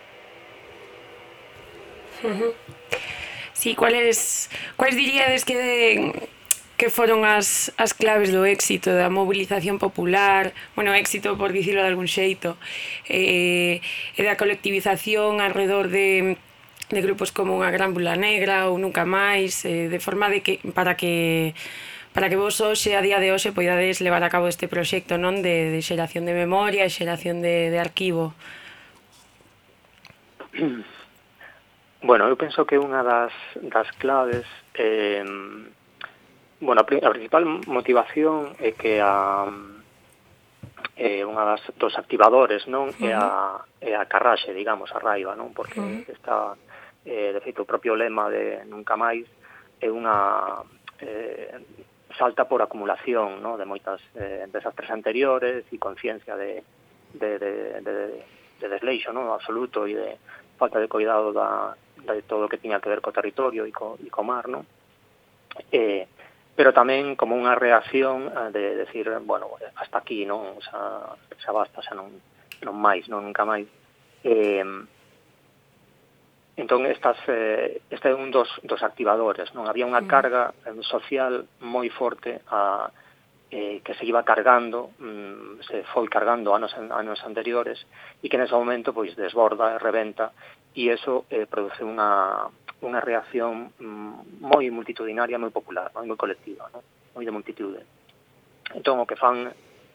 Uh 2.22 2.34
-huh. 2.34 2.52
Sí, 3.52 3.74
cuáles 3.74 4.50
cuáles 4.76 4.96
diríades 4.96 5.44
que 5.44 5.56
de, 5.56 6.28
que 6.76 6.88
foron 6.88 7.24
as, 7.24 7.72
as 7.76 7.92
claves 7.92 8.32
do 8.32 8.48
éxito 8.48 8.88
da 8.96 9.12
mobilización 9.12 9.76
popular, 9.76 10.52
bueno, 10.72 10.96
éxito 10.96 11.36
por 11.36 11.52
dicilo 11.52 11.84
de 11.84 11.88
algún 11.92 12.08
xeito, 12.08 12.56
eh, 13.04 13.84
e 14.16 14.20
da 14.24 14.40
colectivización 14.40 15.44
alrededor 15.44 15.92
de 15.92 16.40
de 16.90 17.00
grupos 17.02 17.30
como 17.30 17.54
unha 17.54 17.70
gran 17.70 17.94
bula 17.94 18.18
negra 18.18 18.66
ou 18.66 18.80
nunca 18.80 19.06
máis, 19.06 19.62
eh, 19.68 19.86
de 19.86 20.00
forma 20.02 20.26
de 20.26 20.42
que 20.42 20.58
para 20.74 20.98
que 20.98 21.54
para 22.12 22.28
que 22.28 22.36
vos 22.36 22.60
hoxe, 22.60 22.96
a 22.96 23.02
día 23.02 23.18
de 23.22 23.30
hoxe, 23.30 23.54
poidades 23.54 24.00
levar 24.00 24.22
a 24.24 24.32
cabo 24.32 24.50
este 24.50 24.66
proxecto 24.66 25.18
non 25.18 25.42
de, 25.42 25.70
de 25.70 25.80
xeración 25.82 26.26
de 26.26 26.34
memoria 26.34 26.82
e 26.82 26.90
xeración 26.90 27.42
de, 27.42 27.70
de 27.70 27.78
arquivo? 27.78 28.34
Bueno, 32.00 32.32
eu 32.32 32.36
penso 32.40 32.64
que 32.64 32.80
unha 32.80 33.04
das, 33.04 33.28
das 33.60 33.84
claves 34.00 34.48
eh, 34.72 35.20
bueno, 36.56 36.80
a 36.80 36.86
principal 36.88 37.44
motivación 37.68 38.56
é 38.56 38.72
que 38.72 39.04
a 39.04 39.44
eh, 40.96 41.24
unha 41.24 41.44
das 41.44 41.60
dos 41.80 41.96
activadores, 41.96 42.68
non? 42.68 42.92
É 43.00 43.16
a, 43.16 43.60
é 43.80 43.96
a 43.96 44.04
carraxe, 44.04 44.52
digamos, 44.52 44.92
a 44.92 44.98
raiva, 45.00 45.32
non? 45.36 45.52
Porque 45.56 45.80
está 46.08 46.56
eh, 47.04 47.32
de 47.32 47.40
feito 47.40 47.64
o 47.64 47.68
propio 47.68 47.96
lema 47.96 48.28
de 48.28 48.64
nunca 48.68 48.96
máis 48.96 49.24
é 49.80 49.88
unha 49.88 50.60
eh, 51.00 51.56
salta 52.16 52.48
por 52.48 52.62
acumulación 52.62 53.42
¿no? 53.42 53.56
de 53.56 53.66
moitas 53.66 54.00
eh, 54.14 54.46
desastres 54.50 54.90
anteriores 54.90 55.66
e 55.70 55.76
conciencia 55.78 56.34
de, 56.34 56.62
de, 57.14 57.38
de, 57.38 57.52
de, 57.80 57.94
de 58.60 58.66
desleixo 58.66 59.12
¿no? 59.12 59.34
absoluto 59.34 59.86
e 59.86 59.94
de 59.94 60.10
falta 60.60 60.78
de 60.78 60.88
cuidado 60.88 61.32
da, 61.32 61.72
de 62.04 62.22
todo 62.22 62.44
o 62.46 62.50
que 62.50 62.60
tiña 62.60 62.80
que 62.80 62.92
ver 62.92 63.00
co 63.00 63.12
territorio 63.12 63.64
e 63.64 63.72
co, 63.72 63.96
e 63.96 64.12
co 64.12 64.22
mar, 64.22 64.48
¿no? 64.48 64.68
Eh, 65.72 66.06
pero 66.54 66.76
tamén 66.76 67.16
como 67.16 67.32
unha 67.32 67.56
reacción 67.56 68.28
de 68.52 68.76
decir, 68.76 69.08
bueno, 69.24 69.48
hasta 69.80 70.04
aquí, 70.04 70.28
non, 70.28 70.60
sea, 70.60 71.16
xa 71.40 71.50
basta, 71.56 71.80
xa 71.80 71.96
non, 71.96 72.12
non 72.60 72.76
máis, 72.76 73.08
non 73.08 73.24
nunca 73.24 73.48
máis. 73.48 73.64
Eh, 74.20 74.60
Entón, 76.60 76.84
estas, 76.84 77.16
eh, 77.26 77.80
este 77.88 78.10
é 78.10 78.14
un 78.14 78.28
dos, 78.28 78.52
dos 78.60 78.84
activadores. 78.84 79.48
Non 79.56 79.64
Había 79.64 79.88
unha 79.88 80.04
mm. 80.04 80.10
carga 80.12 80.52
eh, 80.68 80.76
social 80.84 81.48
moi 81.64 81.88
forte 81.88 82.44
a, 82.52 82.92
eh, 83.48 83.80
que 83.80 83.96
se 83.96 84.04
iba 84.04 84.28
cargando, 84.28 84.92
mm, 85.00 85.64
se 85.64 85.88
foi 85.88 86.04
cargando 86.12 86.52
anos, 86.52 86.76
anos 86.76 87.16
anteriores, 87.24 87.80
e 88.20 88.28
que 88.28 88.36
nese 88.36 88.52
momento 88.52 88.92
pois 88.92 89.16
desborda, 89.16 89.80
reventa, 89.80 90.36
e 90.76 90.92
eso 90.92 91.24
eh, 91.32 91.48
produce 91.48 91.80
unha, 91.80 92.44
unha 92.84 93.00
reacción 93.00 93.72
mm, 93.80 94.44
moi 94.44 94.68
multitudinaria, 94.68 95.40
moi 95.40 95.48
popular, 95.48 95.88
moi, 95.96 96.04
moi 96.04 96.20
colectiva, 96.20 96.68
non? 96.76 96.84
moi 97.16 97.24
de 97.24 97.32
multitude. 97.32 97.80
Entón, 98.76 99.00
o 99.00 99.08
que 99.08 99.16
fan 99.16 99.48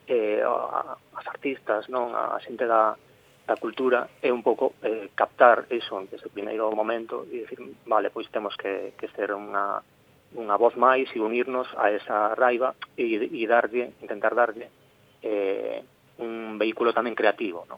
eh, 0.09 0.41
as 0.41 1.25
artistas, 1.29 1.85
non 1.93 2.17
a 2.17 2.41
xente 2.41 2.65
da, 2.65 2.97
da 3.45 3.55
cultura 3.57 4.09
é 4.21 4.33
un 4.33 4.41
pouco 4.41 4.73
eh, 4.81 5.13
captar 5.13 5.69
iso 5.69 6.01
desde 6.09 6.27
o 6.27 6.33
primeiro 6.33 6.73
momento 6.73 7.29
e 7.29 7.45
dicir, 7.45 7.61
vale, 7.85 8.09
pois 8.09 8.25
temos 8.33 8.57
que, 8.57 8.97
que 8.97 9.07
ser 9.13 9.37
unha, 9.37 9.85
unha 10.33 10.55
voz 10.57 10.73
máis 10.73 11.05
e 11.13 11.21
unirnos 11.21 11.69
a 11.77 11.93
esa 11.93 12.33
raiva 12.33 12.73
e, 12.97 13.29
e 13.29 13.43
darlle, 13.45 13.93
intentar 14.01 14.33
darlle 14.33 14.67
eh, 15.21 15.85
un 16.17 16.57
vehículo 16.57 16.89
tamén 16.93 17.13
creativo, 17.13 17.69
No? 17.69 17.77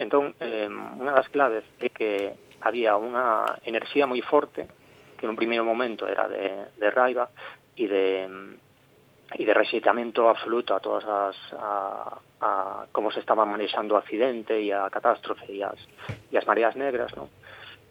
Entón, 0.00 0.32
eh, 0.40 0.64
unha 0.64 1.12
das 1.12 1.28
claves 1.28 1.66
é 1.76 1.92
que 1.92 2.32
había 2.64 2.96
unha 2.96 3.44
enerxía 3.68 4.08
moi 4.08 4.22
forte 4.24 4.64
que 5.20 5.28
nun 5.28 5.36
primeiro 5.36 5.60
momento 5.60 6.08
era 6.08 6.24
de, 6.24 6.72
de 6.80 6.88
raiva 6.88 7.28
e 7.76 7.84
de 7.84 8.04
y 9.34 9.44
de 9.44 9.54
rexeitamento 9.54 10.28
absoluto 10.28 10.74
a 10.74 10.80
todas 10.80 11.04
as 11.04 11.36
a, 11.54 12.18
a 12.40 12.86
como 12.90 13.10
se 13.10 13.20
estaba 13.20 13.44
manexando 13.46 13.94
o 13.94 13.98
accidente 13.98 14.58
e 14.58 14.74
a 14.74 14.90
catástrofe 14.90 15.46
e 15.52 15.62
as, 15.62 15.78
e 16.30 16.34
as 16.34 16.46
mareas 16.46 16.74
negras, 16.74 17.14
non? 17.14 17.30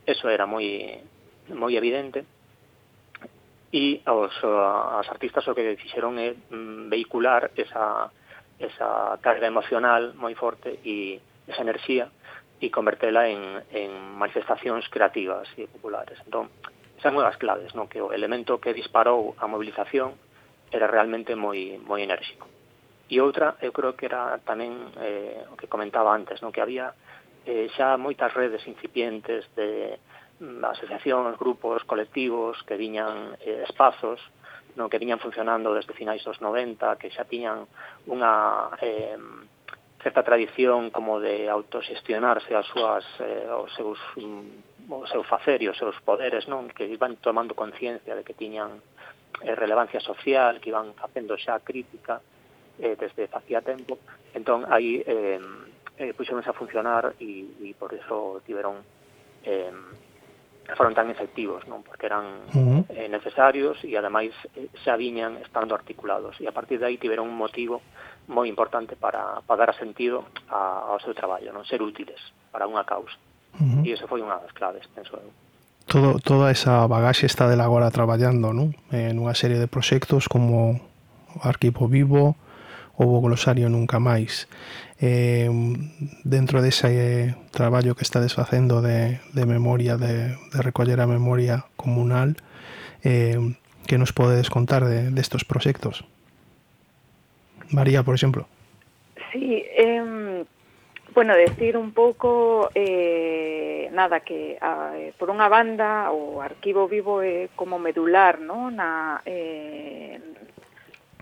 Eso 0.03 0.27
era 0.27 0.43
moi 0.43 0.99
moi 1.55 1.73
evidente 1.79 2.25
e 3.71 4.01
os, 4.05 4.35
as 4.43 5.07
artistas 5.07 5.47
o 5.47 5.55
que 5.55 5.77
fixeron 5.77 6.17
é 6.19 6.35
mm, 6.35 6.89
vehicular 6.89 7.53
esa, 7.55 8.09
esa 8.59 9.15
carga 9.21 9.47
emocional 9.47 10.11
moi 10.19 10.35
forte 10.35 10.81
e 10.83 11.21
esa 11.47 11.63
enerxía 11.63 12.11
e 12.59 12.67
convertela 12.67 13.31
en, 13.31 13.63
en 13.71 14.19
manifestacións 14.19 14.91
creativas 14.91 15.47
e 15.55 15.71
populares. 15.71 16.19
Entón, 16.27 16.51
esas 16.99 17.15
son 17.15 17.23
as 17.23 17.39
claves, 17.39 17.71
non? 17.71 17.87
que 17.87 18.03
o 18.03 18.11
elemento 18.11 18.59
que 18.59 18.75
disparou 18.75 19.31
a 19.39 19.47
mobilización 19.47 20.19
era 20.71 20.87
realmente 20.87 21.35
moi 21.35 21.77
moi 21.83 22.01
enérxico. 22.01 22.47
E 23.09 23.17
outra, 23.21 23.57
eu 23.65 23.73
creo 23.73 23.97
que 23.97 24.05
era 24.05 24.37
tamén 24.45 24.93
eh, 25.01 25.41
o 25.49 25.57
que 25.57 25.65
comentaba 25.65 26.13
antes, 26.13 26.45
non 26.45 26.53
que 26.53 26.61
había 26.61 26.93
eh, 27.49 27.65
xa 27.73 27.97
moitas 27.97 28.29
redes 28.37 28.61
incipientes 28.69 29.49
de 29.57 29.97
mm, 30.37 30.61
asociacións, 30.61 31.33
grupos, 31.41 31.81
colectivos 31.89 32.61
que 32.69 32.77
viñan 32.77 33.33
eh, 33.41 33.65
espazos 33.65 34.21
non 34.77 34.87
que 34.87 35.01
viñan 35.01 35.17
funcionando 35.17 35.73
desde 35.73 35.97
finais 35.97 36.21
dos 36.21 36.37
90, 36.37 37.01
que 37.01 37.09
xa 37.09 37.25
tiñan 37.25 37.65
unha 38.05 38.69
eh, 38.77 39.17
certa 39.99 40.21
tradición 40.23 40.93
como 40.93 41.19
de 41.19 41.49
autoxestionarse 41.49 42.53
as 42.55 42.69
súas 42.69 43.03
eh, 43.19 43.49
os 43.49 43.73
seus 43.73 43.99
mm, 44.15 44.89
o 44.89 45.05
seu 45.05 45.21
facer 45.21 45.61
e 45.61 45.69
os 45.69 45.77
seus 45.77 45.97
poderes, 46.01 46.49
non? 46.49 46.69
Que 46.69 46.89
iban 46.89 47.17
tomando 47.21 47.53
conciencia 47.53 48.13
de 48.17 48.25
que 48.25 48.33
tiñan 48.33 48.81
eh, 49.41 49.55
relevancia 49.55 49.99
social 49.99 50.59
que 50.59 50.69
iban 50.69 50.93
facendo 50.95 51.37
xa 51.37 51.59
crítica 51.59 52.21
eh, 52.79 52.95
desde 52.95 53.27
facía 53.27 53.61
tempo 53.61 53.99
entón 54.33 54.65
aí 54.69 55.03
eh, 55.05 55.39
eh, 55.99 56.13
puxeronse 56.15 56.49
a 56.49 56.57
funcionar 56.57 57.15
e, 57.19 57.45
e 57.59 57.75
por 57.75 57.91
iso 57.91 58.41
tiveron 58.47 58.79
eh, 59.43 59.71
foron 60.75 60.93
tan 60.93 61.09
efectivos, 61.09 61.65
non? 61.65 61.81
Porque 61.81 62.05
eran 62.05 62.45
uh 62.53 62.53
-huh. 62.53 62.81
eh, 62.93 63.09
necesarios 63.09 63.81
e 63.81 63.97
ademais 63.97 64.33
eh, 64.53 64.69
xa 64.85 64.93
viñan 64.93 65.41
estando 65.41 65.73
articulados 65.73 66.37
e 66.37 66.45
a 66.45 66.53
partir 66.53 66.77
de 66.77 66.85
aí 66.85 66.97
tiveron 67.01 67.25
un 67.25 67.37
motivo 67.37 67.81
moi 68.29 68.45
importante 68.45 68.93
para, 68.93 69.41
para 69.49 69.65
dar 69.65 69.73
sentido 69.73 70.29
a, 70.49 70.93
ao 70.93 70.99
seu 71.01 71.17
traballo, 71.17 71.49
non? 71.49 71.65
Ser 71.65 71.81
útiles 71.81 72.21
para 72.53 72.69
unha 72.69 72.85
causa. 72.85 73.17
Uh 73.57 73.81
-huh. 73.81 73.81
E 73.85 73.97
iso 73.97 74.05
foi 74.05 74.21
unha 74.21 74.37
das 74.37 74.53
claves, 74.53 74.85
penso 74.93 75.17
eu. 75.17 75.33
Todo, 75.89 76.19
toda 76.19 76.51
esa 76.51 76.85
bagaxe 76.87 77.25
está 77.25 77.49
del 77.49 77.59
agora 77.59 77.89
traballando 77.89 78.53
non? 78.53 78.77
en 78.93 79.17
unha 79.17 79.33
serie 79.33 79.57
de 79.57 79.65
proxectos 79.65 80.29
como 80.29 80.79
Arquivo 81.41 81.89
Vivo 81.89 82.37
o 82.95 83.19
Glosario 83.19 83.67
Nunca 83.73 83.97
Máis. 83.97 84.45
Eh, 85.01 85.49
dentro 86.23 86.61
dese 86.61 86.87
eh, 86.93 87.27
traballo 87.49 87.97
que 87.97 88.05
está 88.05 88.21
desfacendo 88.21 88.85
de, 88.85 89.17
memoria, 89.33 89.97
de, 89.97 90.37
de 90.37 90.59
recoller 90.61 91.01
a 91.01 91.09
memoria 91.09 91.65
comunal, 91.73 92.37
eh, 93.01 93.39
que 93.87 93.97
nos 93.97 94.13
podedes 94.13 94.53
contar 94.53 94.85
de, 94.85 95.09
estos 95.19 95.41
proxectos? 95.41 96.05
María, 97.71 98.03
por 98.03 98.13
exemplo. 98.13 98.45
Sí, 99.31 99.63
eh, 99.65 100.03
Bueno, 101.13 101.35
decir 101.35 101.75
un 101.75 101.91
pouco 101.93 102.69
eh, 102.75 103.89
nada 103.91 104.19
que 104.21 104.57
a, 104.61 104.93
por 105.17 105.33
unha 105.33 105.49
banda 105.49 106.13
o 106.13 106.39
arquivo 106.39 106.85
vivo 106.85 107.25
é 107.25 107.49
como 107.57 107.81
medular, 107.81 108.37
¿no? 108.37 108.69
Na 108.69 109.19
eh, 109.25 110.21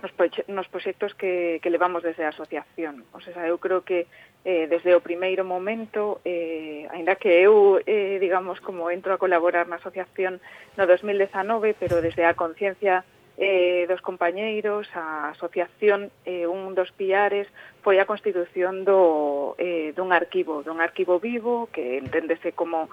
nos, 0.03 0.11
proxe 0.11 0.43
nos 0.51 0.67
proxectos 0.67 1.15
que, 1.15 1.63
que 1.63 1.71
levamos 1.71 2.03
desde 2.03 2.27
a 2.27 2.35
asociación. 2.35 3.07
O 3.15 3.19
sea, 3.23 3.47
eu 3.47 3.57
creo 3.57 3.87
que 3.87 4.11
eh, 4.43 4.67
desde 4.67 4.91
o 4.91 5.01
primeiro 5.01 5.47
momento, 5.47 6.19
eh, 6.27 6.85
ainda 6.91 7.15
que 7.15 7.39
eu, 7.41 7.79
eh, 7.87 8.19
digamos, 8.19 8.59
como 8.59 8.91
entro 8.91 9.15
a 9.15 9.21
colaborar 9.21 9.71
na 9.71 9.79
asociación 9.79 10.43
no 10.75 10.83
2019, 10.83 11.79
pero 11.79 12.03
desde 12.03 12.27
a 12.27 12.35
conciencia 12.35 13.07
eh, 13.37 13.85
dos 13.87 14.01
compañeiros, 14.01 14.89
a 14.97 15.29
asociación, 15.29 16.09
eh, 16.25 16.49
un 16.49 16.73
dos 16.73 16.91
piares 16.91 17.45
foi 17.85 18.01
a 18.01 18.09
constitución 18.09 18.81
do, 18.81 19.53
eh, 19.61 19.93
dun 19.93 20.09
arquivo, 20.09 20.65
dun 20.65 20.81
arquivo 20.81 21.21
vivo 21.21 21.69
que 21.69 22.01
enténdese 22.01 22.57
como, 22.57 22.89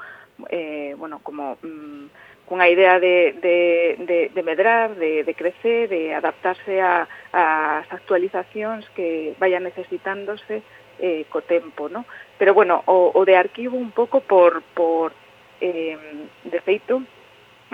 eh, 0.53 0.93
bueno, 1.01 1.25
como 1.25 1.57
mm, 1.65 2.45
cunha 2.45 2.69
idea 2.69 3.01
de, 3.01 3.33
de, 3.41 3.97
de, 4.05 4.19
de 4.29 4.43
medrar, 4.45 4.95
de, 4.97 5.25
de 5.25 5.35
crecer, 5.35 5.89
de 5.89 6.13
adaptarse 6.13 6.77
a, 6.81 7.09
as 7.33 7.89
actualizacións 7.89 8.85
que 8.93 9.33
vayan 9.41 9.65
necesitándose 9.65 10.61
eh, 11.01 11.25
co 11.33 11.41
tempo, 11.41 11.89
¿no? 11.89 12.05
Pero 12.37 12.53
bueno, 12.53 12.85
o, 12.85 13.11
o 13.17 13.25
de 13.25 13.41
arquivo 13.41 13.81
un 13.81 13.91
pouco 13.91 14.21
por, 14.21 14.61
por 14.77 15.17
eh, 15.61 15.97
de 16.45 16.61
feito, 16.61 17.03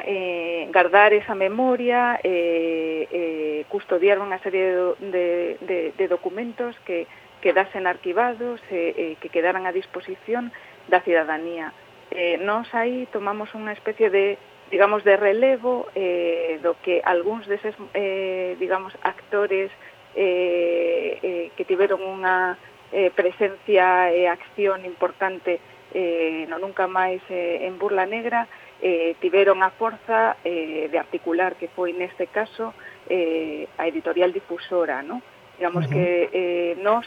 eh, 0.07 0.69
guardar 0.73 1.13
esa 1.13 1.35
memoria, 1.35 2.19
eh, 2.23 3.07
eh, 3.11 3.65
custodiar 3.69 4.19
unha 4.19 4.39
serie 4.41 4.97
de, 4.99 5.59
de, 5.61 5.79
de 5.97 6.07
documentos 6.09 6.79
que 6.85 7.07
quedasen 7.41 7.87
arquivados, 7.87 8.61
eh, 8.71 8.95
eh, 8.97 9.15
que 9.21 9.33
quedaran 9.33 9.67
a 9.67 9.73
disposición 9.73 10.53
da 10.89 11.01
cidadanía. 11.01 11.73
Eh, 12.11 12.37
nós 12.43 12.69
aí 12.75 13.07
tomamos 13.13 13.53
unha 13.55 13.73
especie 13.73 14.11
de 14.11 14.37
digamos, 14.71 15.03
de 15.03 15.19
relevo 15.19 15.91
eh, 15.99 16.63
do 16.63 16.79
que 16.79 17.03
algúns 17.03 17.43
deses, 17.51 17.75
eh, 17.91 18.55
digamos, 18.63 18.95
actores 19.03 19.67
eh, 20.15 21.19
eh, 21.23 21.51
que 21.59 21.67
tiveron 21.67 21.99
unha 22.07 22.55
eh, 22.95 23.11
presencia 23.11 24.15
e 24.15 24.31
acción 24.31 24.87
importante 24.87 25.59
eh, 25.95 26.47
no 26.47 26.59
nunca 26.59 26.87
máis 26.87 27.23
eh, 27.31 27.67
en 27.67 27.79
Burla 27.79 28.07
Negra 28.07 28.47
eh, 28.83 29.14
tiveron 29.21 29.62
a 29.62 29.71
forza 29.71 30.37
eh, 30.45 30.88
de 30.90 30.99
articular 30.99 31.57
que 31.57 31.69
foi 31.69 31.93
neste 31.93 32.27
caso 32.27 32.73
eh, 33.09 33.69
a 33.79 33.87
editorial 33.87 34.33
difusora, 34.33 35.03
¿no? 35.03 35.23
digamos 35.59 35.85
uh 35.85 35.88
-huh. 35.88 35.93
que 35.93 36.31
eh, 36.33 36.73
nos 36.81 37.05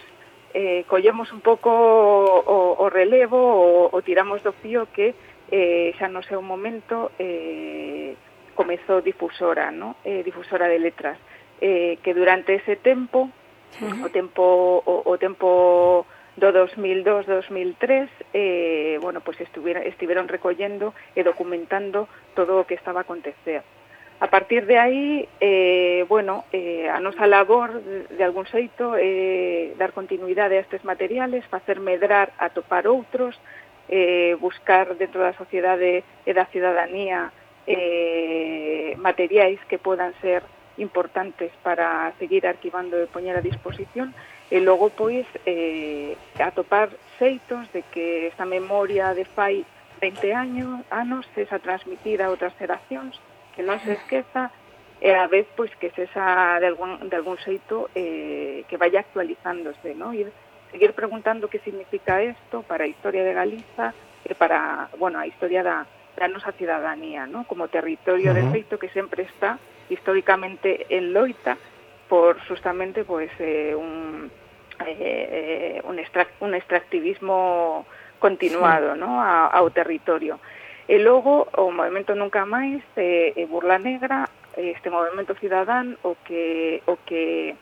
eh, 0.54 0.84
collemos 0.86 1.32
un 1.32 1.40
pouco 1.40 1.70
o, 1.70 2.76
o 2.78 2.86
relevo 2.88 3.36
o, 3.36 3.90
o 3.90 3.98
tiramos 4.02 4.42
do 4.46 4.52
fío 4.62 4.86
que 4.94 5.14
eh, 5.50 5.92
xa 5.98 6.06
no 6.08 6.22
seu 6.22 6.40
momento 6.40 7.10
eh, 7.18 8.14
comezou 8.54 9.02
difusora, 9.02 9.70
¿no? 9.70 9.96
eh, 10.06 10.22
difusora 10.22 10.68
de 10.70 10.78
letras, 10.78 11.18
eh, 11.60 11.98
que 12.02 12.14
durante 12.14 12.54
ese 12.54 12.76
tempo, 12.76 13.28
uh 13.28 13.82
-huh. 13.82 14.06
o 14.06 14.08
tempo, 14.10 14.44
o, 14.86 15.02
o 15.04 15.18
tempo 15.18 16.06
do 16.36 16.52
2002-2003 16.52 18.08
eh, 18.32 18.98
bueno, 19.00 19.20
pues 19.20 19.38
estiveron 19.40 20.28
recollendo 20.28 20.94
e 21.14 21.22
documentando 21.22 22.08
todo 22.34 22.58
o 22.58 22.66
que 22.66 22.74
estaba 22.74 23.00
a 23.00 23.06
acontecer. 23.06 23.62
A 24.20 24.30
partir 24.30 24.66
de 24.66 24.78
aí, 24.78 25.28
eh, 25.40 26.06
bueno, 26.08 26.44
eh, 26.52 26.88
a 26.88 26.98
nosa 26.98 27.26
labor 27.26 27.82
de 27.82 28.22
algún 28.24 28.46
xeito 28.46 28.94
é 28.94 29.02
eh, 29.02 29.64
dar 29.78 29.92
continuidade 29.92 30.56
a 30.56 30.62
estes 30.62 30.86
materiales, 30.86 31.46
facer 31.50 31.78
medrar 31.82 32.32
a 32.38 32.50
topar 32.50 32.86
outros, 32.86 33.34
eh, 33.90 34.38
buscar 34.40 34.96
dentro 34.96 35.20
da 35.20 35.34
sociedade 35.34 36.06
e 36.24 36.30
da 36.32 36.46
ciudadanía 36.48 37.34
eh, 37.66 38.94
materiais 38.96 39.60
que 39.68 39.82
podan 39.82 40.14
ser 40.22 40.42
importantes 40.78 41.52
para 41.62 42.12
seguir 42.18 42.46
arquivando 42.46 42.98
e 42.98 43.10
poñer 43.10 43.36
a 43.36 43.44
disposición 43.44 44.14
e 44.54 44.60
logo 44.62 44.86
pois 44.94 45.26
eh, 45.50 46.14
atopar 46.38 46.86
xeitos 47.18 47.66
de 47.74 47.82
que 47.90 48.30
esta 48.30 48.46
memoria 48.46 49.10
de 49.10 49.26
fai 49.26 49.66
20 49.98 50.30
años, 50.30 50.78
anos 50.94 51.26
sexa 51.34 51.58
transmitida 51.58 52.26
a 52.26 52.30
outras 52.30 52.54
xeracións, 52.54 53.18
que 53.58 53.66
non 53.66 53.82
se 53.82 53.98
esqueza 53.98 54.54
e 55.02 55.10
a 55.10 55.26
vez 55.26 55.50
pois 55.58 55.74
que 55.74 55.90
sexa 55.90 56.62
de 56.62 56.70
algún, 56.70 57.02
de 57.10 57.16
algún 57.18 57.34
xeito 57.42 57.90
eh, 57.98 58.62
que 58.70 58.78
vaya 58.78 59.02
actualizándose, 59.02 59.98
¿no? 59.98 60.14
E 60.14 60.30
seguir 60.70 60.94
preguntando 60.94 61.50
que 61.50 61.58
significa 61.66 62.22
isto 62.22 62.62
para 62.62 62.86
a 62.86 62.90
historia 62.90 63.26
de 63.26 63.34
Galiza 63.34 63.90
e 64.22 64.38
para, 64.38 64.86
bueno, 65.02 65.18
a 65.18 65.26
historia 65.26 65.66
da, 65.66 65.82
da 66.14 66.30
nosa 66.30 66.54
cidadanía, 66.54 67.26
¿no? 67.26 67.42
Como 67.50 67.66
territorio 67.66 68.30
uh 68.30 68.38
-huh. 68.38 68.46
de 68.46 68.52
feito 68.54 68.78
que 68.78 68.94
sempre 68.94 69.26
está 69.26 69.58
históricamente 69.90 70.86
en 70.94 71.10
loita 71.10 71.58
por 72.06 72.38
justamente 72.46 73.02
pues 73.02 73.34
eh, 73.42 73.74
un 73.74 74.30
Eh, 74.80 75.78
eh, 75.78 75.82
un, 75.84 75.98
extract, 75.98 76.34
un 76.42 76.54
extractivismo 76.54 77.86
continuado 78.18 78.94
sí. 78.94 79.00
¿no? 79.00 79.22
A, 79.22 79.46
ao 79.46 79.70
territorio. 79.70 80.40
E 80.88 80.98
logo 80.98 81.46
o 81.56 81.70
movimento 81.70 82.12
Nunca 82.18 82.44
Máis 82.44 82.82
eh, 82.98 83.32
e 83.38 83.46
Burla 83.46 83.78
Negra, 83.78 84.28
este 84.56 84.90
movimento 84.90 85.32
cidadán 85.38 85.96
o 86.02 86.18
que 86.26 86.82
o 86.84 86.98
que 87.06 87.56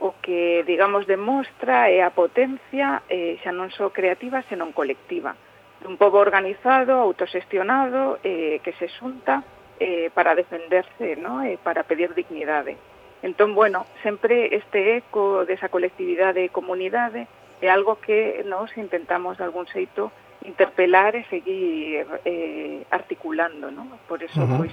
o 0.00 0.16
que 0.24 0.64
digamos 0.64 1.04
demostra 1.04 1.92
é 1.92 2.00
a 2.00 2.14
potencia 2.14 3.04
eh, 3.12 3.36
xa 3.44 3.52
non 3.52 3.68
só 3.68 3.92
creativa, 3.92 4.40
senón 4.48 4.72
colectiva 4.72 5.36
dun 5.80 5.96
pobo 5.96 6.20
organizado, 6.20 7.00
autosestionado, 7.00 8.20
eh, 8.22 8.60
que 8.60 8.76
se 8.76 8.88
xunta 9.00 9.42
eh, 9.80 10.12
para 10.12 10.36
defenderse, 10.36 11.16
¿no? 11.16 11.42
eh, 11.42 11.56
para 11.56 11.82
pedir 11.84 12.12
dignidade. 12.12 12.76
Entón, 13.22 13.54
bueno, 13.54 13.86
sempre 14.02 14.56
este 14.56 14.96
eco 14.96 15.44
desa 15.44 15.68
colectividade 15.68 16.40
e 16.44 16.48
comunidade 16.48 17.28
é 17.60 17.68
algo 17.68 18.00
que 18.00 18.40
nos 18.48 18.72
intentamos 18.80 19.36
de 19.36 19.44
algún 19.44 19.68
xeito 19.68 20.08
interpelar 20.48 21.12
e 21.16 21.28
seguir 21.28 22.08
eh, 22.24 22.88
articulando, 22.88 23.68
¿no? 23.68 23.84
Por 24.08 24.24
eso, 24.24 24.40
uh 24.40 24.48
-huh. 24.48 24.58
pois, 24.64 24.72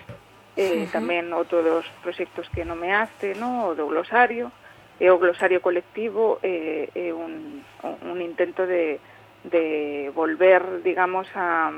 eh, 0.55 0.87
tamén 0.95 1.35
outro 1.35 1.59
dos 1.59 1.83
proxectos 1.99 2.47
que 2.55 2.63
nomeaste, 2.63 3.35
¿no? 3.35 3.71
o 3.71 3.75
do 3.75 3.91
glosario, 3.91 4.47
eh, 4.47 4.67
e 4.99 5.11
o 5.13 5.21
glosario 5.21 5.61
colectivo 5.61 6.41
é 6.41 6.89
eh, 6.95 7.09
eh, 7.09 7.13
un, 7.13 7.61
un 7.83 8.17
intento 8.21 8.65
de, 8.65 8.99
de 9.45 10.09
volver, 10.13 10.81
digamos, 10.81 11.29
a, 11.35 11.69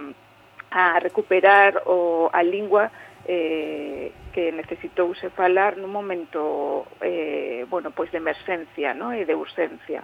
a 0.71 0.99
recuperar 0.99 1.83
o, 1.85 2.29
a 2.31 2.41
lingua 2.43 2.91
eh, 3.27 4.11
que 4.39 4.55
necesitouse 4.55 5.27
falar 5.35 5.75
nun 5.75 5.91
momento 5.91 6.87
eh, 7.03 7.67
bueno, 7.67 7.91
pois 7.91 8.07
de 8.07 8.23
emerxencia 8.23 8.95
no? 8.95 9.11
e 9.11 9.27
de 9.27 9.35
urxencia. 9.35 9.99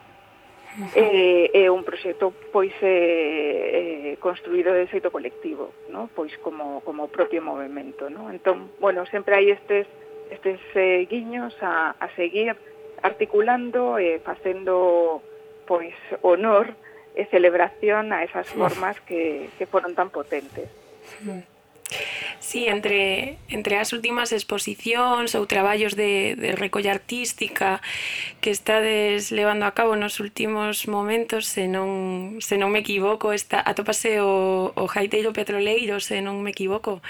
Uh 0.75 0.83
-huh. 0.83 0.91
Eh, 0.91 1.45
é 1.55 1.71
un 1.71 1.87
proxecto 1.87 2.35
pois 2.51 2.75
eh, 2.83 4.11
eh, 4.11 4.13
construído 4.19 4.75
de 4.75 4.91
xeito 4.91 5.07
colectivo, 5.07 5.71
no? 5.87 6.11
pois 6.11 6.35
como, 6.43 6.83
como 6.83 7.07
propio 7.07 7.39
movimento. 7.39 8.11
No? 8.11 8.27
Entón, 8.27 8.75
bueno, 8.83 9.07
sempre 9.07 9.39
hai 9.39 9.55
estes, 9.55 9.87
estes 10.27 10.59
eh, 10.75 11.07
guiños 11.07 11.55
a, 11.63 11.95
a 11.95 12.11
seguir 12.19 12.59
articulando 12.99 13.95
e 13.95 14.19
eh, 14.19 14.19
facendo 14.19 15.23
pois 15.63 15.95
honor 16.27 16.75
e 17.15 17.23
celebración 17.31 18.11
a 18.11 18.27
esas 18.27 18.51
formas 18.51 18.99
que, 19.07 19.47
que 19.55 19.63
foron 19.63 19.95
tan 19.95 20.11
potentes. 20.11 20.67
Uh 21.23 21.39
-huh. 21.39 21.54
Sí, 22.39 22.67
entre, 22.67 23.37
entre 23.49 23.77
as 23.77 23.93
últimas 23.93 24.29
exposicións 24.29 25.33
ou 25.33 25.49
traballos 25.49 25.97
de, 25.97 26.37
de 26.37 26.53
recolla 26.53 26.93
artística 26.93 27.81
que 28.41 28.53
estades 28.53 29.33
levando 29.33 29.65
a 29.65 29.73
cabo 29.73 29.97
nos 29.97 30.21
últimos 30.21 30.85
momentos, 30.85 31.49
se 31.49 31.65
non, 31.65 32.37
se 32.41 32.57
non 32.57 32.69
me 32.69 32.85
equivoco, 32.85 33.33
está, 33.33 33.61
atópase 33.65 34.21
o, 34.21 34.73
o 34.77 34.85
Jaiteiro 34.85 35.33
Petroleiro, 35.33 35.97
se 36.01 36.21
non 36.21 36.41
me 36.41 36.53
equivoco, 36.53 37.01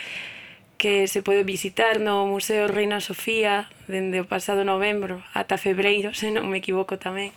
que 0.78 1.08
se 1.08 1.24
pode 1.24 1.44
visitar 1.44 2.00
no 2.00 2.28
Museo 2.28 2.68
Reina 2.68 3.00
Sofía 3.00 3.72
dende 3.88 4.20
o 4.20 4.28
pasado 4.28 4.68
novembro 4.68 5.24
ata 5.32 5.56
febreiro, 5.56 6.12
se 6.12 6.32
non 6.32 6.52
me 6.52 6.60
equivoco 6.60 7.00
tamén. 7.00 7.32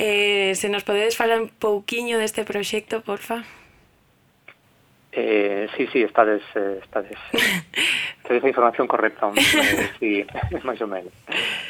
Eh, 0.00 0.56
se 0.56 0.72
nos 0.72 0.84
podedes 0.84 1.16
falar 1.16 1.40
un 1.40 1.52
pouquiño 1.52 2.16
deste 2.16 2.48
proxecto, 2.48 3.04
porfa? 3.04 3.44
Eh, 5.12 5.66
sí, 5.76 5.86
sí, 5.88 6.02
estades, 6.02 6.42
estades, 6.54 7.18
eh, 7.32 7.62
estades 8.22 8.44
a 8.44 8.48
información 8.48 8.86
correcta, 8.86 9.30
eh, 9.34 9.90
sí, 9.98 10.26
máis 10.66 10.78
ou 10.78 10.86
menos. 10.86 11.10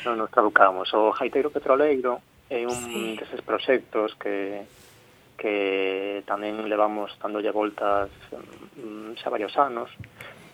Non 0.05 0.21
nos 0.21 0.29
traducamos. 0.29 0.93
O 0.93 1.13
Jaiteiro 1.17 1.49
Petroleiro 1.49 2.21
é 2.53 2.69
un 2.69 2.77
sí. 2.77 3.17
deses 3.17 3.41
proxectos 3.41 4.13
que 4.21 4.69
que 5.41 6.21
tamén 6.29 6.69
levamos 6.69 7.17
dándolle 7.17 7.49
voltas 7.49 8.13
mm, 8.77 9.17
xa 9.17 9.33
varios 9.33 9.57
anos 9.57 9.89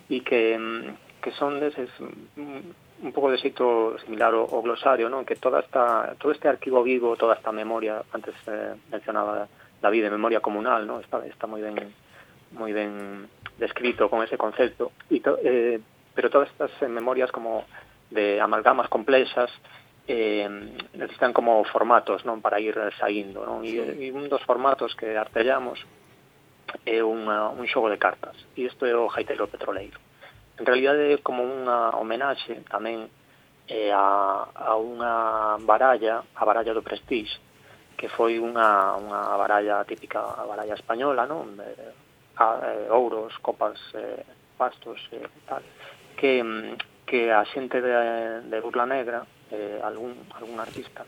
e 0.07 0.23
que, 0.23 0.55
mm, 0.55 1.19
que 1.19 1.35
son 1.35 1.59
deses 1.59 1.91
mm, 1.99 3.03
un 3.03 3.11
pouco 3.11 3.27
de 3.27 3.35
xeito 3.35 3.99
similar 3.99 4.31
ao, 4.31 4.47
ao 4.47 4.63
glosario, 4.63 5.11
non? 5.11 5.27
Que 5.27 5.35
toda 5.35 5.59
esta, 5.59 6.15
todo 6.15 6.31
este 6.31 6.47
arquivo 6.47 6.87
vivo, 6.87 7.19
toda 7.19 7.35
esta 7.35 7.51
memoria, 7.51 7.99
antes 8.15 8.33
eh, 8.47 8.79
mencionaba 8.87 9.51
David, 9.83 10.07
de 10.07 10.15
memoria 10.15 10.39
comunal, 10.39 10.87
non? 10.87 11.03
Está, 11.03 11.19
está 11.27 11.51
moi 11.51 11.59
ben 11.59 11.75
moi 12.55 12.71
ben 12.71 13.27
descrito 13.57 14.09
con 14.09 14.23
ese 14.23 14.37
concepto 14.37 14.91
e 15.09 15.19
to, 15.19 15.35
eh, 15.43 15.81
pero 16.13 16.29
todas 16.29 16.49
estas 16.49 16.71
eh, 16.81 16.87
memorias 16.87 17.31
como 17.31 17.65
de 18.09 18.39
amalgamas 18.39 18.87
complexas 18.87 19.51
eh, 20.07 20.47
necesitan 20.93 21.33
como 21.33 21.63
formatos 21.65 22.23
non 22.23 22.39
para 22.39 22.63
ir 22.63 22.77
saindo 22.95 23.43
non? 23.43 23.67
E, 23.67 23.75
sí. 23.75 24.07
e 24.07 24.15
un 24.15 24.31
dos 24.31 24.43
formatos 24.47 24.95
que 24.95 25.19
artellamos 25.19 25.83
é 26.87 27.03
unha, 27.03 27.51
un 27.51 27.67
xogo 27.67 27.91
de 27.91 27.99
cartas 27.99 28.37
e 28.55 28.63
isto 28.63 28.87
é 28.87 28.95
o 28.95 29.11
Jaitelo 29.11 29.51
Petroleiro 29.51 29.99
en 30.55 30.63
realidade 30.63 31.11
é 31.11 31.17
como 31.19 31.43
unha 31.43 31.91
homenaxe 31.99 32.63
tamén 32.71 33.11
eh, 33.67 33.91
a, 33.91 34.47
a 34.47 34.79
unha 34.79 35.59
baralla 35.59 36.23
a 36.23 36.43
baralla 36.47 36.71
do 36.71 36.85
Prestige 36.85 37.35
que 37.99 38.07
foi 38.07 38.39
unha, 38.39 38.95
unha 38.95 39.35
baralla 39.35 39.83
típica 39.83 40.23
a 40.23 40.47
baralla 40.47 40.77
española 40.79 41.27
non? 41.27 41.59
Eh, 41.59 42.06
a, 42.37 42.59
eh, 42.63 42.87
ouros, 42.91 43.35
copas, 43.41 43.79
eh, 43.93 44.23
pastos 44.57 44.99
e 45.11 45.17
eh, 45.17 45.29
tal, 45.45 45.63
que, 46.17 46.43
mm, 46.43 47.05
que 47.05 47.31
a 47.31 47.45
xente 47.45 47.81
de, 47.81 48.41
de 48.49 48.57
Burla 48.61 48.85
Negra, 48.85 49.25
eh, 49.51 49.79
algún, 49.83 50.27
algún 50.33 50.59
artista, 50.59 51.05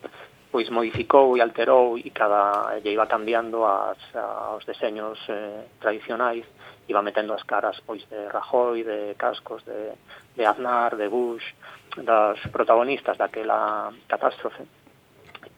pois 0.50 0.68
modificou 0.70 1.36
e 1.36 1.40
alterou 1.40 1.98
e 1.98 2.10
cada 2.10 2.74
lle 2.82 2.90
iba 2.90 3.06
cambiando 3.06 3.62
as, 3.66 4.00
aos 4.14 4.66
deseños 4.66 5.18
eh, 5.28 5.70
tradicionais 5.78 6.44
iba 6.90 7.02
metendo 7.02 7.34
as 7.34 7.44
caras 7.46 7.78
pois 7.86 8.02
de 8.10 8.28
Rajoy, 8.28 8.82
de 8.82 9.14
Cascos, 9.14 9.64
de, 9.64 9.94
de 10.34 10.42
Aznar, 10.44 10.96
de 10.96 11.06
Bush, 11.06 11.46
das 12.02 12.38
protagonistas 12.50 13.16
daquela 13.16 13.94
catástrofe 14.08 14.66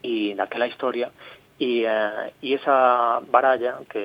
e 0.05 0.35
daquela 0.35 0.67
historia. 0.67 1.11
E, 1.59 1.85
eh, 1.89 2.33
e 2.43 2.53
esa 2.53 3.23
baralla 3.25 3.81
que, 3.89 4.05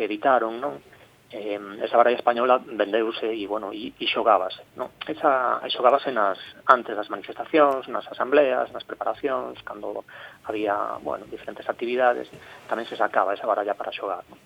que 0.00 0.08
editaron, 0.08 0.56
non? 0.56 0.80
Eh, 1.28 1.60
esa 1.84 2.00
baralla 2.00 2.16
española 2.16 2.56
vendeuse 2.56 3.28
e, 3.28 3.44
bueno, 3.44 3.68
e, 3.68 3.92
e 4.00 4.06
xogábase, 4.08 4.64
non? 4.80 4.88
Esa, 5.04 5.60
e 5.60 5.68
xogábase 5.68 6.08
nas, 6.08 6.40
antes 6.64 6.96
das 6.96 7.12
manifestacións, 7.12 7.84
nas 7.92 8.08
asambleas, 8.08 8.72
nas 8.72 8.88
preparacións, 8.88 9.60
cando 9.60 10.08
había, 10.48 10.96
bueno, 11.04 11.28
diferentes 11.28 11.68
actividades, 11.68 12.32
tamén 12.64 12.88
se 12.88 12.96
sacaba 12.96 13.36
esa 13.36 13.44
baralla 13.44 13.76
para 13.76 13.92
xogar, 13.92 14.24
non? 14.32 14.40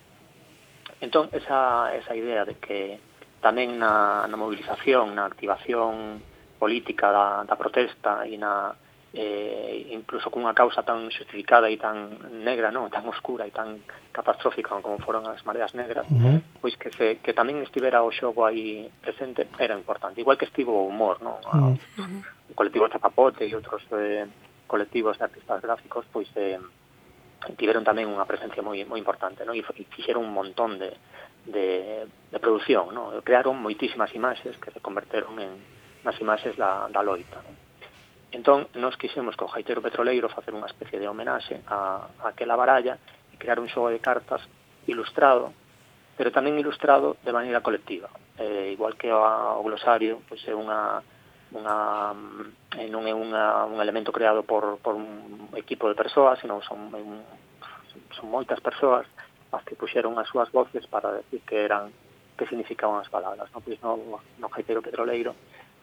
Entón, 0.99 1.31
esa, 1.31 1.95
esa 1.95 2.11
idea 2.11 2.43
de 2.43 2.59
que 2.59 2.99
tamén 3.39 3.79
na, 3.79 4.27
na 4.27 4.35
movilización, 4.35 5.15
na 5.15 5.23
activación 5.23 6.19
política 6.59 7.15
da, 7.15 7.27
da 7.47 7.55
protesta 7.55 8.27
e 8.27 8.35
na, 8.35 8.75
eh, 9.15 9.87
incluso 9.91 10.29
cunha 10.29 10.53
causa 10.53 10.83
tan 10.83 11.07
xustificada 11.07 11.71
e 11.71 11.79
tan 11.79 12.19
negra, 12.43 12.67
non, 12.67 12.91
tan 12.91 13.07
oscura 13.07 13.47
e 13.47 13.51
tan 13.55 13.79
catastrófica 14.11 14.75
como 14.83 14.99
foron 14.99 15.23
as 15.31 15.39
mareas 15.47 15.71
negras, 15.71 16.03
uh 16.11 16.19
-huh. 16.19 16.37
pois 16.59 16.75
que 16.75 16.91
se 16.91 17.23
que 17.23 17.31
tamén 17.31 17.63
estivera 17.63 18.03
o 18.03 18.11
xogo 18.11 18.43
aí 18.43 18.91
presente 18.99 19.47
era 19.55 19.79
importante, 19.79 20.19
igual 20.19 20.35
que 20.35 20.51
estivo 20.51 20.75
o 20.75 20.91
humor, 20.91 21.23
non? 21.23 21.39
Uh 21.47 21.79
-huh. 21.79 22.51
O 22.51 22.53
colectivo 22.59 22.91
Chapapote 22.91 23.47
e 23.47 23.55
outros 23.55 23.87
eh, 23.95 24.27
colectivos 24.67 25.15
de 25.15 25.23
artistas 25.23 25.63
gráficos 25.63 26.03
pois 26.11 26.27
eh, 26.35 26.59
tiveron 27.55 27.87
tamén 27.87 28.11
unha 28.11 28.27
presencia 28.27 28.59
moi 28.59 28.83
moi 28.83 28.99
importante, 28.99 29.47
non? 29.47 29.55
E 29.55 29.63
fixeron 29.63 30.27
un 30.27 30.35
montón 30.35 30.75
de 30.75 30.91
de, 31.47 32.03
de 32.31 32.39
produción, 32.43 32.91
non? 32.91 33.15
Crearon 33.23 33.55
moitísimas 33.63 34.11
imaxes 34.11 34.59
que 34.59 34.75
se 34.75 34.83
converteron 34.83 35.39
en 35.39 35.55
nas 36.03 36.19
imaxes 36.19 36.53
da, 36.59 36.91
da 36.91 36.99
loita, 36.99 37.39
non? 37.39 37.64
Entón, 38.35 38.67
nos 38.75 38.97
quixemos 38.97 39.39
co 39.39 39.47
Jaitero 39.47 39.79
Petroleiro 39.79 40.27
facer 40.27 40.51
unha 40.51 40.67
especie 40.67 40.99
de 40.99 41.07
homenaxe 41.07 41.63
a, 41.71 42.03
a 42.19 42.35
aquela 42.35 42.59
baralla 42.59 42.99
e 43.31 43.39
crear 43.39 43.63
un 43.63 43.71
xogo 43.71 43.87
de 43.87 44.03
cartas 44.03 44.43
ilustrado, 44.91 45.55
pero 46.19 46.35
tamén 46.35 46.59
ilustrado 46.59 47.15
de 47.23 47.31
maneira 47.31 47.63
colectiva. 47.63 48.11
Eh, 48.35 48.75
igual 48.75 48.99
que 48.99 49.07
o, 49.07 49.23
o 49.23 49.63
glosario, 49.63 50.19
pois 50.27 50.43
é 50.43 50.51
unha 50.51 50.99
unha 51.55 52.11
mm, 52.11 52.75
eh, 52.83 52.91
non 52.91 53.07
é 53.07 53.15
unha, 53.15 53.63
un 53.71 53.79
elemento 53.79 54.11
creado 54.11 54.43
por, 54.43 54.83
por 54.83 54.99
un 54.99 55.47
equipo 55.55 55.87
de 55.87 55.95
persoas, 55.95 56.35
senón 56.43 56.59
son, 56.67 56.91
un, 56.91 57.23
son 58.19 58.27
moitas 58.27 58.59
persoas 58.59 59.07
as 59.55 59.63
que 59.63 59.79
puxeron 59.79 60.19
as 60.19 60.27
súas 60.27 60.51
voces 60.51 60.83
para 60.91 61.23
decir 61.23 61.39
que 61.47 61.63
eran 61.63 61.87
que 62.35 62.43
significaban 62.51 62.99
as 62.99 63.07
palabras. 63.07 63.47
No, 63.55 63.63
pois 63.63 63.79
no, 63.79 63.95
no 64.19 64.47
Jaitero 64.51 64.83
Petroleiro 64.83 65.31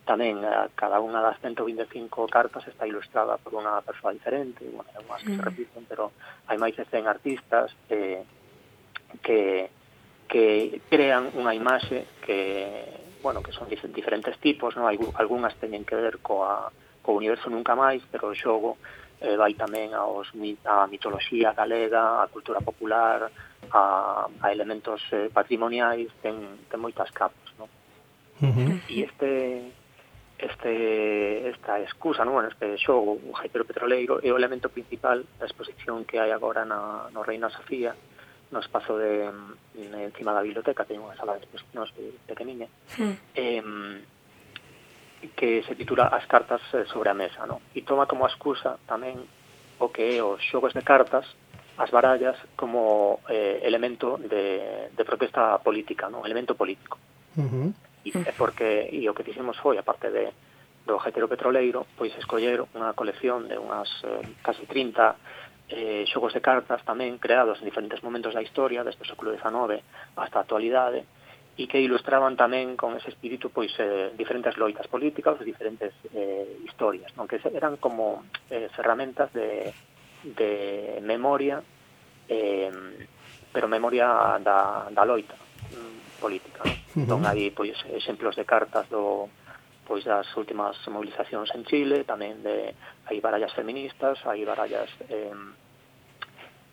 tamén 0.02 0.42
a, 0.42 0.66
cada 0.74 0.98
unha 0.98 1.22
das 1.22 1.38
125 1.38 2.26
cartas 2.26 2.66
está 2.66 2.86
ilustrada 2.86 3.38
por 3.38 3.54
unha 3.54 3.78
persoa 3.86 4.10
diferente, 4.10 4.66
bueno, 4.66 4.90
unhas 5.06 5.22
que 5.22 5.34
se 5.34 5.42
mm. 5.42 5.46
repiten, 5.46 5.82
pero 5.86 6.10
hai 6.50 6.58
máis 6.58 6.74
de 6.74 6.84
100 6.86 7.06
artistas 7.06 7.70
eh, 7.90 8.22
que 9.22 9.70
que 10.32 10.80
crean 10.88 11.28
unha 11.36 11.52
imaxe 11.52 12.08
que, 12.24 12.88
bueno, 13.20 13.44
que 13.44 13.52
son 13.52 13.68
diferentes 13.68 14.32
tipos, 14.40 14.72
non? 14.80 14.88
algunhas 14.88 15.52
teñen 15.60 15.84
que 15.84 15.92
ver 15.92 16.24
coa, 16.24 16.72
co 17.04 17.12
universo 17.12 17.52
nunca 17.52 17.76
máis, 17.76 18.00
pero 18.08 18.32
o 18.32 18.34
xogo 18.34 18.80
eh, 19.20 19.36
vai 19.36 19.52
tamén 19.52 19.92
aos, 19.92 20.32
a 20.64 20.88
mitoloxía 20.88 21.52
galega, 21.52 22.24
a 22.24 22.32
cultura 22.32 22.64
popular, 22.64 23.28
a, 23.76 24.24
a 24.24 24.46
elementos 24.48 25.04
eh, 25.12 25.28
patrimoniais, 25.28 26.08
ten, 26.24 26.64
ten 26.64 26.80
moitas 26.80 27.12
capas, 27.12 27.52
non? 27.60 27.68
Uh 28.40 28.48
-huh. 28.48 28.70
E 28.88 29.04
este 29.04 29.68
este 30.42 31.48
esta 31.48 31.78
excusa, 31.78 32.26
non? 32.26 32.42
este 32.42 32.74
xogo 32.82 33.14
o 33.14 33.32
Jaipero 33.38 33.62
Petroleiro 33.64 34.18
é 34.18 34.28
o 34.34 34.38
elemento 34.38 34.68
principal 34.68 35.22
da 35.38 35.46
exposición 35.46 36.02
que 36.02 36.18
hai 36.18 36.34
agora 36.34 36.66
na, 36.66 37.06
no 37.14 37.22
Reina 37.22 37.46
Sofía 37.54 37.94
no 38.50 38.58
espazo 38.58 38.98
de, 38.98 39.30
de 39.78 40.04
encima 40.04 40.34
da 40.34 40.42
biblioteca 40.42 40.84
ten 40.84 40.98
unha 40.98 41.14
sala 41.14 41.38
de 41.38 41.46
exposicións 41.46 41.94
pequeniña 42.26 42.66
sí. 42.90 43.06
eh, 43.38 43.62
que 45.38 45.62
se 45.62 45.78
titula 45.78 46.10
As 46.10 46.26
cartas 46.26 46.60
eh, 46.74 46.84
sobre 46.90 47.08
a 47.08 47.16
mesa 47.16 47.46
non? 47.46 47.62
e 47.72 47.86
toma 47.86 48.10
como 48.10 48.26
excusa 48.26 48.82
tamén 48.90 49.22
o 49.78 49.94
que 49.94 50.18
é 50.18 50.20
os 50.20 50.42
xogos 50.42 50.74
de 50.74 50.82
cartas 50.82 51.24
as 51.78 51.88
barallas 51.94 52.36
como 52.58 53.22
eh, 53.30 53.62
elemento 53.62 54.18
de, 54.18 54.90
de 54.92 55.02
protesta 55.08 55.56
política, 55.64 56.12
non? 56.12 56.26
elemento 56.26 56.52
político. 56.58 56.98
Uh 57.38 57.48
-huh 57.48 57.91
e 58.04 58.32
porque 58.34 58.90
e 58.90 59.06
o 59.06 59.14
que 59.14 59.22
fixemos 59.22 59.58
foi 59.62 59.78
a 59.78 59.86
parte 59.86 60.10
de 60.10 60.30
do 60.82 60.98
jetero 60.98 61.30
petroleiro, 61.30 61.86
pois 61.94 62.10
escoller 62.18 62.66
unha 62.74 62.90
colección 62.98 63.46
de 63.46 63.54
unhas 63.54 63.90
eh, 64.02 64.18
casi 64.42 64.66
30 64.66 65.14
eh, 65.70 66.04
xogos 66.10 66.34
de 66.34 66.42
cartas 66.42 66.82
tamén 66.82 67.22
creados 67.22 67.62
en 67.62 67.70
diferentes 67.70 68.02
momentos 68.02 68.34
da 68.34 68.42
historia, 68.42 68.82
desde 68.82 69.06
o 69.06 69.10
século 69.10 69.30
XIX 69.30 69.78
hasta 70.18 70.36
a 70.38 70.44
actualidade, 70.44 71.06
e 71.54 71.68
que 71.68 71.78
ilustraban 71.78 72.34
tamén 72.34 72.74
con 72.74 72.98
ese 72.98 73.14
espírito 73.14 73.52
pois 73.52 73.70
eh, 73.78 74.10
diferentes 74.18 74.58
loitas 74.58 74.90
políticas, 74.90 75.38
diferentes 75.44 75.94
eh, 76.10 76.58
historias, 76.66 77.14
non 77.14 77.30
que 77.30 77.38
eran 77.54 77.78
como 77.78 78.26
eh, 78.50 78.66
ferramentas 78.74 79.30
de, 79.30 79.70
de 80.26 80.98
memoria, 81.04 81.62
eh, 82.26 82.72
pero 83.54 83.70
memoria 83.70 84.40
da, 84.42 84.90
da 84.90 85.04
loita 85.06 85.38
mm, 85.70 86.18
política. 86.18 86.66
Non? 86.66 86.81
Uh 86.92 87.00
-huh. 87.00 87.02
Entón 87.08 87.24
hai 87.24 87.50
de 88.36 88.44
cartas 88.44 88.88
do 88.92 89.28
pois 89.88 90.04
das 90.04 90.28
últimas 90.36 90.76
movilizacións 90.86 91.50
en 91.56 91.64
Chile, 91.64 92.04
tamén 92.04 92.44
de 92.44 92.76
hai 93.08 93.18
barallas 93.20 93.52
feministas, 93.52 94.20
hai 94.28 94.44
barallas 94.44 94.88
eh, 95.10 95.34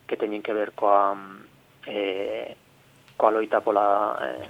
que 0.06 0.16
teñen 0.16 0.42
que 0.42 0.54
ver 0.54 0.72
coa 0.72 1.16
eh, 1.86 2.54
coa 3.16 3.34
loita 3.34 3.60
pola 3.60 4.16
eh, 4.22 4.48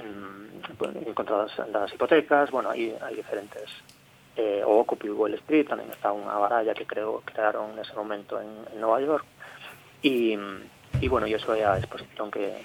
en 0.00 1.14
contra 1.14 1.44
das, 1.44 1.54
das 1.70 1.92
hipotecas, 1.94 2.50
bueno, 2.50 2.70
hai, 2.70 2.96
hai 2.98 3.14
diferentes 3.14 3.68
eh, 4.36 4.62
o 4.64 4.80
Occupy 4.80 5.10
Wall 5.10 5.34
Street 5.44 5.68
tamén 5.68 5.90
está 5.92 6.10
unha 6.14 6.34
baralla 6.38 6.74
que 6.74 6.88
creo 6.88 7.22
crearon 7.26 7.76
nese 7.76 7.94
momento 7.94 8.40
en, 8.40 8.48
en 8.72 8.78
Nova 8.80 8.98
York 9.02 9.26
e, 10.02 10.34
e 10.98 11.06
bueno, 11.06 11.26
e 11.28 11.34
iso 11.34 11.52
é 11.52 11.62
a 11.66 11.76
exposición 11.76 12.30
que, 12.30 12.58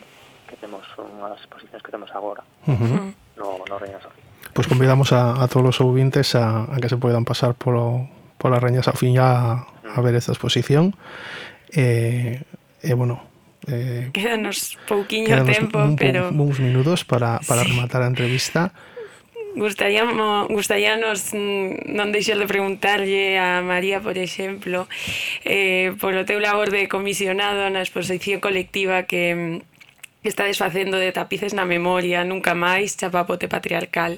que 0.46 0.56
temos 0.58 0.86
unha 0.98 1.34
as 1.34 1.44
que 1.82 1.92
temos 1.92 2.10
agora 2.14 2.46
uh 2.66 2.74
-huh. 2.74 3.14
no, 3.38 3.48
no 3.68 3.76
Reina 3.78 4.00
Sofía. 4.00 4.24
Pois 4.56 4.66
pues 4.66 4.68
convidamos 4.72 5.12
a, 5.12 5.42
a 5.42 5.46
todos 5.52 5.76
os 5.76 5.82
ouvintes 5.82 6.38
a, 6.38 6.70
a 6.72 6.76
que 6.80 6.88
se 6.88 6.96
poidan 6.96 7.28
pasar 7.28 7.58
polo, 7.60 8.08
pola 8.40 8.62
Reina 8.62 8.86
Sofía 8.86 9.26
a, 9.26 9.68
a 9.68 10.00
ver 10.00 10.16
esta 10.16 10.32
exposición. 10.32 10.96
E, 11.74 12.40
eh, 12.82 12.88
eh, 12.88 12.96
bueno, 12.96 13.36
Eh, 13.68 14.12
quedanos 14.14 14.78
pouquiño 14.88 15.44
tempo, 15.44 15.82
un, 15.82 15.96
pero... 15.96 16.30
Uns 16.30 16.60
minutos 16.62 17.02
para, 17.02 17.42
para 17.48 17.66
sí. 17.66 17.74
rematar 17.74 18.06
a 18.06 18.08
entrevista. 18.08 18.72
Gustaríamos, 19.56 20.52
gustaríanos 20.52 21.32
non 21.34 22.12
deixar 22.12 22.36
de 22.38 22.46
preguntarlle 22.46 23.40
a 23.40 23.64
María, 23.64 24.04
por 24.04 24.20
exemplo, 24.20 24.86
eh, 25.48 25.96
polo 25.98 26.28
teu 26.28 26.44
labor 26.44 26.70
de 26.70 26.92
comisionado 26.92 27.64
na 27.72 27.80
exposición 27.80 28.44
colectiva 28.44 29.08
que 29.08 29.64
que 30.26 30.34
está 30.34 30.50
desfacendo 30.50 30.98
de 30.98 31.14
tapices 31.14 31.54
na 31.54 31.70
memoria, 31.70 32.26
nunca 32.26 32.58
máis, 32.58 32.98
chapapote 32.98 33.46
patriarcal 33.46 34.18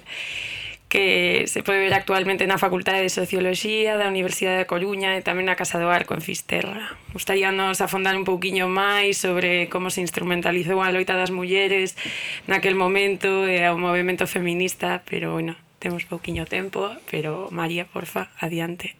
que 0.88 1.44
se 1.48 1.64
pode 1.64 1.84
ver 1.84 1.92
actualmente 1.92 2.48
na 2.48 2.56
Facultade 2.56 3.04
de 3.04 3.12
Socioloxía 3.12 4.00
da 4.00 4.08
Universidade 4.08 4.64
da 4.64 4.72
Coruña 4.72 5.20
e 5.20 5.26
tamén 5.26 5.52
na 5.52 5.60
Casa 5.60 5.84
do 5.84 5.92
Arco 5.92 6.16
en 6.16 6.24
Fisterra. 6.24 6.96
Gostaríanos 7.12 7.84
afondar 7.84 8.16
un 8.16 8.24
pouquiño 8.24 8.72
máis 8.72 9.20
sobre 9.20 9.68
como 9.68 9.92
se 9.92 10.00
instrumentalizou 10.00 10.80
a 10.80 10.96
loita 10.96 11.20
das 11.20 11.28
mulleres 11.28 12.00
naquel 12.48 12.80
momento 12.80 13.44
e 13.44 13.68
ao 13.68 13.76
movimento 13.76 14.32
feminista, 14.32 15.04
pero 15.04 15.36
bueno, 15.36 15.60
temos 15.84 16.08
pouquiño 16.08 16.48
tempo, 16.48 16.88
pero 17.12 17.52
María, 17.52 17.84
porfa, 17.84 18.32
adiante. 18.40 18.96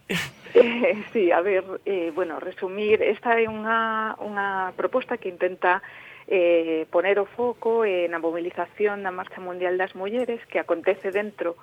Eh, 0.60 1.08
sí, 1.16 1.32
a 1.32 1.40
ver, 1.40 1.64
eh, 1.88 2.12
bueno, 2.12 2.44
resumir, 2.44 3.00
esta 3.00 3.40
é 3.40 3.48
unha, 3.48 4.12
unha 4.20 4.76
proposta 4.76 5.16
que 5.16 5.32
intenta 5.32 5.80
eh, 6.28 6.86
poner 6.92 7.20
o 7.20 7.26
foco 7.26 7.88
eh, 7.88 8.08
na 8.12 8.20
mobilización 8.20 9.04
da 9.04 9.16
Marcha 9.16 9.40
Mundial 9.40 9.80
das 9.80 9.96
Mulleres 9.96 10.44
que 10.52 10.60
acontece 10.60 11.12
dentro 11.12 11.56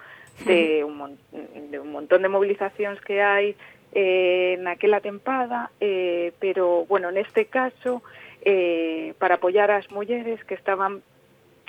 de 0.49 0.83
un, 0.83 0.97
mon, 0.97 1.13
de 1.31 1.79
un 1.79 1.93
montón 1.93 2.25
de 2.25 2.33
mobilizacións 2.33 2.99
que 3.05 3.21
hai 3.21 3.55
eh, 3.95 4.59
naquela 4.59 4.99
tempada, 4.99 5.71
eh, 5.79 6.33
pero, 6.43 6.85
bueno, 6.91 7.15
neste 7.15 7.47
caso, 7.47 8.03
eh, 8.43 9.15
para 9.23 9.37
apoyar 9.37 9.71
as 9.71 9.87
mulleres 9.93 10.43
que 10.45 10.59
estaban 10.59 11.05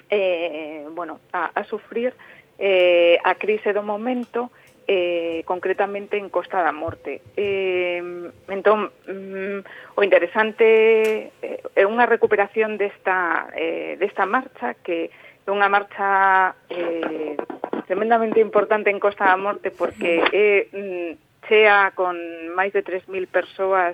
eh, 0.09 0.87
bueno, 0.91 1.19
a, 1.31 1.51
a 1.53 1.63
sufrir 1.65 2.13
eh, 2.57 3.17
a 3.23 3.35
crise 3.35 3.73
do 3.73 3.83
momento 3.83 4.51
eh, 4.87 5.43
concretamente 5.45 6.17
en 6.17 6.29
Costa 6.29 6.61
da 6.61 6.71
Morte. 6.71 7.21
Eh, 7.35 8.01
entón, 8.47 8.91
mm, 9.07 9.59
o 9.95 10.03
interesante 10.03 11.31
eh, 11.41 11.61
é 11.75 11.81
eh, 11.81 11.85
unha 11.89 12.05
recuperación 12.05 12.77
desta, 12.77 13.49
eh, 13.57 13.97
desta 13.97 14.25
marcha 14.29 14.77
que 14.79 15.09
é 15.45 15.49
unha 15.49 15.69
marcha 15.69 16.53
eh, 16.69 17.37
tremendamente 17.85 18.41
importante 18.41 18.89
en 18.89 19.01
Costa 19.01 19.25
da 19.25 19.37
Morte 19.37 19.69
porque 19.69 20.21
é 20.33 20.69
mm, 20.73 21.11
chea 21.49 21.93
con 21.93 22.17
máis 22.57 22.73
de 22.73 22.81
3.000 22.81 23.29
persoas 23.29 23.93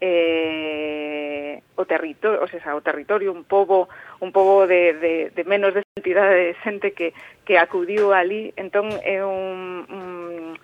eh, 0.00 1.62
o 1.76 1.84
territorio, 1.84 2.42
o 2.42 2.48
sea, 2.48 2.74
o 2.74 2.82
territorio, 2.82 3.32
un 3.32 3.44
pobo, 3.44 3.88
un 4.20 4.32
pobo 4.32 4.66
de, 4.66 4.94
de, 4.94 5.30
de 5.30 5.44
menos 5.44 5.74
de 5.74 5.82
entidade 5.96 6.34
de 6.34 6.54
xente 6.62 6.92
que, 6.92 7.14
que 7.44 7.58
acudiu 7.58 8.12
ali, 8.12 8.52
entón 8.56 8.90
é 9.02 9.22
un, 9.22 9.86
un 9.90 10.58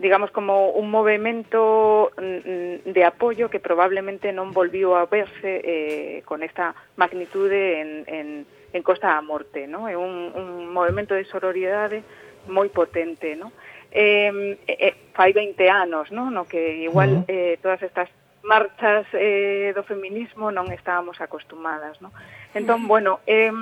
digamos 0.00 0.30
como 0.32 0.72
un 0.72 0.90
movimento 0.90 2.10
mm, 2.16 2.88
de 2.88 3.02
apoio 3.04 3.52
que 3.52 3.60
probablemente 3.60 4.32
non 4.32 4.52
volviu 4.52 4.96
a 4.96 5.04
verse 5.04 5.60
eh, 5.60 6.24
con 6.24 6.40
esta 6.40 6.72
magnitude 6.96 7.80
en, 7.80 7.90
en, 8.08 8.28
en 8.72 8.82
Costa 8.82 9.12
da 9.12 9.20
Morte, 9.20 9.68
no? 9.68 9.88
É 9.88 9.96
un, 9.96 10.32
un 10.32 10.72
movimento 10.72 11.12
de 11.12 11.28
sororidade 11.28 12.00
moi 12.48 12.72
potente, 12.72 13.36
no? 13.36 13.52
Eh, 13.92 14.56
eh, 14.66 14.94
fai 15.12 15.32
20 15.32 15.68
anos, 15.68 16.12
no? 16.12 16.30
no 16.30 16.46
que 16.46 16.80
igual 16.86 17.24
eh, 17.28 17.58
todas 17.60 17.82
estas 17.82 18.08
marchas 18.42 19.06
eh, 19.12 19.72
do 19.76 19.82
feminismo 19.84 20.48
non 20.50 20.72
estábamos 20.72 21.20
acostumadas, 21.20 22.00
non? 22.00 22.12
Entón, 22.56 22.88
bueno, 22.88 23.20
eh, 23.28 23.52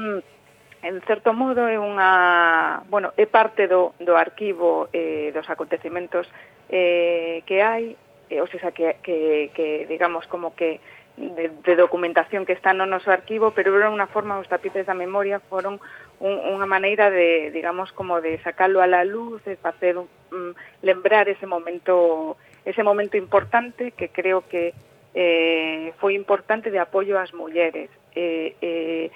en 0.82 0.96
certo 1.02 1.34
modo 1.34 1.66
é 1.66 1.78
unha, 1.78 2.82
bueno, 2.86 3.10
é 3.18 3.26
parte 3.26 3.66
do, 3.66 3.94
do 3.98 4.14
arquivo 4.14 4.86
eh, 4.94 5.34
dos 5.34 5.50
acontecementos 5.50 6.30
eh, 6.70 7.42
que 7.46 7.62
hai, 7.62 7.98
eh, 8.30 8.40
ou 8.40 8.46
seja, 8.46 8.70
que, 8.70 9.02
que, 9.02 9.50
que 9.54 9.86
digamos 9.90 10.26
como 10.30 10.54
que 10.54 10.78
de, 11.18 11.50
de 11.64 11.74
documentación 11.76 12.46
que 12.46 12.52
está 12.52 12.72
no 12.72 12.86
noso 12.86 13.10
arquivo, 13.10 13.50
pero 13.50 13.74
era 13.74 13.90
unha 13.90 14.06
forma, 14.06 14.38
os 14.38 14.46
tapices 14.46 14.86
da 14.86 14.94
memoria 14.94 15.42
foron 15.50 15.82
un, 16.22 16.34
unha 16.38 16.66
maneira 16.70 17.10
de, 17.10 17.50
digamos, 17.50 17.90
como 17.90 18.22
de 18.22 18.38
sacarlo 18.46 18.78
a 18.78 18.86
la 18.86 19.02
luz, 19.02 19.42
de 19.42 19.58
facer, 19.58 19.98
um, 19.98 20.54
lembrar 20.82 21.26
ese 21.26 21.46
momento 21.50 22.38
ese 22.64 22.82
momento 22.82 23.16
importante 23.16 23.92
que 23.92 24.08
creo 24.08 24.46
que 24.48 24.74
eh, 25.14 25.92
foi 25.98 26.14
importante 26.14 26.70
de 26.70 26.78
apoio 26.78 27.18
ás 27.18 27.32
mulleres. 27.32 27.90
Eh, 28.14 28.54
eh, 28.60 29.10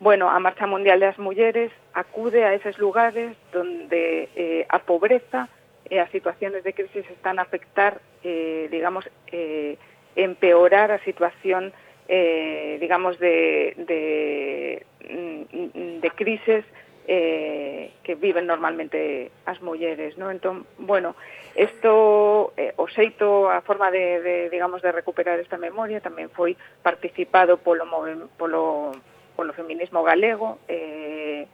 bueno, 0.00 0.30
a 0.30 0.38
Marcha 0.38 0.66
Mundial 0.66 1.00
das 1.00 1.18
Mulleres 1.18 1.72
acude 1.94 2.44
a 2.44 2.54
eses 2.54 2.78
lugares 2.78 3.34
donde 3.50 4.28
eh, 4.36 4.66
a 4.68 4.78
pobreza 4.78 5.48
e 5.90 5.98
as 5.98 6.10
situaciones 6.12 6.62
de 6.62 6.76
crisis 6.76 7.02
están 7.10 7.38
a 7.38 7.48
afectar, 7.48 7.98
eh, 8.22 8.68
digamos, 8.70 9.08
eh, 9.32 9.74
empeorar 10.14 10.92
a 10.92 11.02
situación, 11.02 11.72
eh, 12.06 12.76
digamos, 12.78 13.18
de, 13.18 13.74
de, 13.88 14.84
mm, 15.08 16.00
de 16.00 16.10
crisis 16.10 16.64
eh, 17.08 17.92
que 18.04 18.14
viven 18.14 18.46
normalmente 18.46 19.32
as 19.48 19.64
mulleres, 19.64 20.20
non? 20.20 20.28
Entón, 20.28 20.68
bueno, 20.76 21.16
isto 21.56 22.52
eh, 22.60 22.76
o 22.76 22.84
xeito 22.84 23.48
a 23.48 23.64
forma 23.64 23.88
de, 23.88 24.20
de 24.20 24.36
digamos 24.52 24.84
de 24.84 24.92
recuperar 24.92 25.40
esta 25.40 25.56
memoria 25.56 26.04
tamén 26.04 26.28
foi 26.28 26.52
participado 26.84 27.56
polo 27.56 27.88
polo 28.36 28.92
polo 29.32 29.52
feminismo 29.56 30.04
galego, 30.04 30.60
eh 30.68 31.48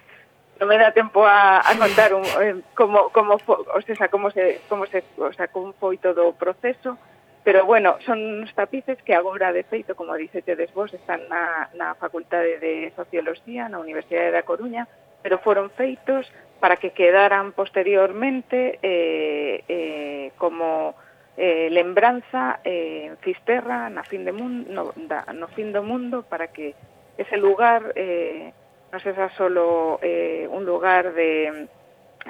non 0.59 0.71
me 0.71 0.79
dá 0.79 0.91
tempo 0.91 1.23
a, 1.23 1.63
a 1.63 1.73
contar 1.79 2.11
un, 2.15 2.27
eh, 2.43 2.59
como 2.75 3.15
como 3.15 3.39
o 3.39 3.81
sea, 3.87 4.11
como 4.11 4.35
se 4.35 4.59
como 4.67 4.91
se, 4.91 5.07
o 5.23 5.31
sea, 5.31 5.47
como 5.55 5.71
foi 5.79 6.03
todo 6.03 6.27
o 6.27 6.35
proceso, 6.35 6.99
Pero 7.45 7.67
bueno, 7.67 7.99
son 8.07 8.41
uns 8.41 8.55
tapices 8.55 8.97
que 9.05 9.15
agora, 9.15 9.53
de 9.53 9.65
feito, 9.65 9.95
como 9.95 10.17
dicetedes 10.17 10.73
vos, 10.73 10.95
están 10.95 11.29
na, 11.29 11.69
na 11.77 11.93
Facultade 11.95 12.57
de 12.57 12.89
Socioloxía 12.97 13.69
na 13.69 13.85
Universidade 13.85 14.33
da 14.33 14.49
Coruña, 14.49 14.89
pero 15.25 15.41
foron 15.41 15.73
feitos 15.73 16.29
para 16.61 16.77
que 16.77 16.93
quedaran 16.93 17.57
posteriormente 17.57 18.79
eh, 18.85 19.65
eh, 19.67 20.33
como 20.37 20.95
eh, 21.41 21.69
lembranza 21.73 22.61
eh, 22.63 23.09
en 23.09 23.17
Fisterra 23.25 23.89
na 23.89 24.05
fin 24.05 24.29
de 24.29 24.37
mundo, 24.37 24.69
no, 24.69 24.93
da, 25.09 25.25
no 25.33 25.49
fin 25.57 25.73
do 25.73 25.81
mundo 25.81 26.29
para 26.29 26.53
que 26.53 26.77
ese 27.17 27.41
lugar 27.41 27.97
eh, 27.97 28.53
non 28.93 29.01
sexa 29.01 29.33
solo 29.33 29.97
eh, 30.05 30.45
un 30.45 30.69
lugar 30.69 31.17
de 31.17 31.73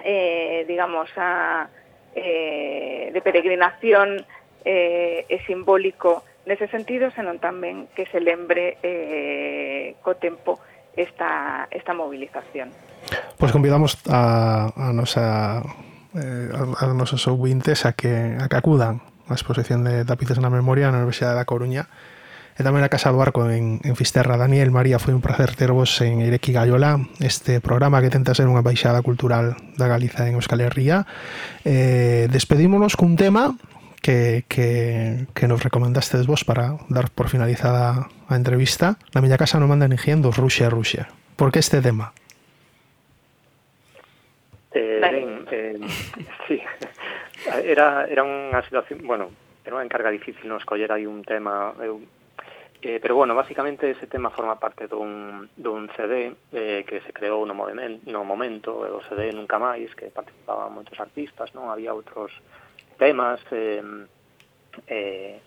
eh, 0.07 0.63
digamos 0.71 1.11
a, 1.19 1.67
eh, 2.15 3.11
de 3.11 3.21
peregrinación 3.21 4.23
eh, 4.63 5.27
e 5.27 5.37
simbólico 5.51 6.23
nese 6.47 6.71
sentido, 6.71 7.11
senón 7.11 7.43
tamén 7.43 7.89
que 7.97 8.07
se 8.07 8.21
lembre 8.21 8.79
eh, 8.85 9.97
co 10.05 10.15
tempo 10.15 10.63
esta, 10.97 11.69
esta 11.71 11.93
movilización. 11.95 12.71
Pois 13.39 13.53
convidamos 13.53 13.99
a, 14.09 14.71
a 14.75 14.93
nosa 14.93 15.63
eh, 16.15 16.49
a, 16.55 16.85
a 16.85 16.95
nosos 16.95 17.27
ouvintes 17.27 17.85
a 17.85 17.93
que, 17.93 18.39
a 18.39 18.49
que 18.49 18.57
acudan 18.57 19.03
á 19.29 19.33
exposición 19.33 19.85
de 19.85 20.05
tapices 20.05 20.37
na 20.37 20.53
memoria 20.53 20.93
na 20.93 21.01
Universidade 21.01 21.37
da 21.37 21.49
Coruña 21.49 21.89
e 22.55 22.63
tamén 22.63 22.87
a 22.87 22.93
Casa 22.93 23.11
do 23.11 23.19
Arco 23.19 23.51
en, 23.51 23.83
en 23.83 23.95
Fisterra. 23.99 24.39
Daniel, 24.39 24.71
María, 24.71 25.03
foi 25.03 25.11
un 25.11 25.25
placer 25.25 25.59
tervos 25.59 25.91
en 26.07 26.23
Ereki 26.23 26.55
Gallola, 26.55 27.03
este 27.19 27.59
programa 27.59 27.99
que 27.99 28.15
tenta 28.15 28.31
ser 28.31 28.47
unha 28.47 28.63
baixada 28.63 29.03
cultural 29.03 29.59
da 29.75 29.91
Galiza 29.91 30.31
en 30.31 30.39
Euskal 30.39 30.63
Herria. 30.63 31.03
Eh, 31.67 32.31
despedímonos 32.31 32.95
cun 32.95 33.19
tema 33.19 33.59
que, 34.05 34.45
que, 34.49 35.27
que 35.35 35.49
nos 35.49 35.64
recomendastedes 35.64 36.27
vos 36.27 36.45
para 36.45 36.77
dar 36.90 37.09
por 37.09 37.31
finalizada 37.33 38.05
a 38.29 38.37
entrevista, 38.37 39.01
na 39.17 39.25
miña 39.25 39.40
casa 39.40 39.57
non 39.57 39.73
manda 39.73 39.88
ninguén 39.88 40.21
dos 40.21 40.37
Rusia 40.37 40.69
Rusia. 40.69 41.09
Por 41.40 41.49
que 41.49 41.64
este 41.64 41.81
tema? 41.81 42.12
Eh, 44.77 45.01
ben, 45.01 45.49
eh, 45.49 45.81
sí, 46.45 46.61
era, 47.64 48.05
era 48.05 48.21
unha 48.29 48.61
situación, 48.61 49.09
bueno, 49.09 49.33
era 49.64 49.81
unha 49.81 49.88
encarga 49.88 50.12
difícil 50.12 50.53
non 50.53 50.61
escoller 50.61 50.93
aí 50.93 51.09
un 51.09 51.25
tema, 51.25 51.73
eu, 51.81 52.05
eh, 52.85 53.01
pero 53.01 53.17
bueno, 53.17 53.33
basicamente 53.33 53.88
ese 53.88 54.05
tema 54.05 54.29
forma 54.29 54.61
parte 54.61 54.85
dun, 54.85 55.49
dun 55.57 55.88
CD 55.97 56.37
eh, 56.53 56.85
que 56.85 57.01
se 57.09 57.17
creou 57.17 57.40
no, 57.49 57.57
movimento, 57.57 58.05
no 58.05 58.21
momento, 58.21 58.85
o 58.85 59.01
CD 59.09 59.33
Nunca 59.33 59.57
Máis, 59.57 59.97
que 59.97 60.12
participaban 60.12 60.77
moitos 60.77 61.01
artistas, 61.01 61.57
non 61.57 61.73
había 61.73 61.97
outros 61.97 62.37
temas 62.97 63.41
eh, 63.51 63.83
eh, 64.87 65.41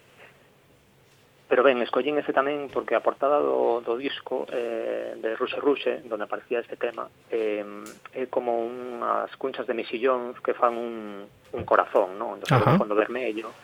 pero 1.47 1.63
ben, 1.63 1.79
escollín 1.81 2.19
ese 2.19 2.35
tamén 2.35 2.67
porque 2.67 2.91
a 2.91 2.99
portada 2.99 3.39
do, 3.39 3.79
do 3.79 3.95
disco 3.95 4.43
eh, 4.51 5.15
de 5.15 5.31
Ruxe 5.39 5.63
Ruxe, 5.63 6.03
donde 6.03 6.27
aparecía 6.27 6.59
este 6.59 6.75
tema 6.75 7.07
eh, 7.31 7.63
é 8.11 8.27
como 8.27 8.67
unhas 8.67 9.31
cunchas 9.39 9.63
de 9.63 9.71
mexillóns 9.71 10.35
que 10.43 10.51
fan 10.51 10.75
un, 10.75 11.23
un 11.55 11.63
corazón, 11.63 12.19
non? 12.19 12.43
Entón, 12.43 12.75
fondo 12.75 12.99
vermello 12.99 13.55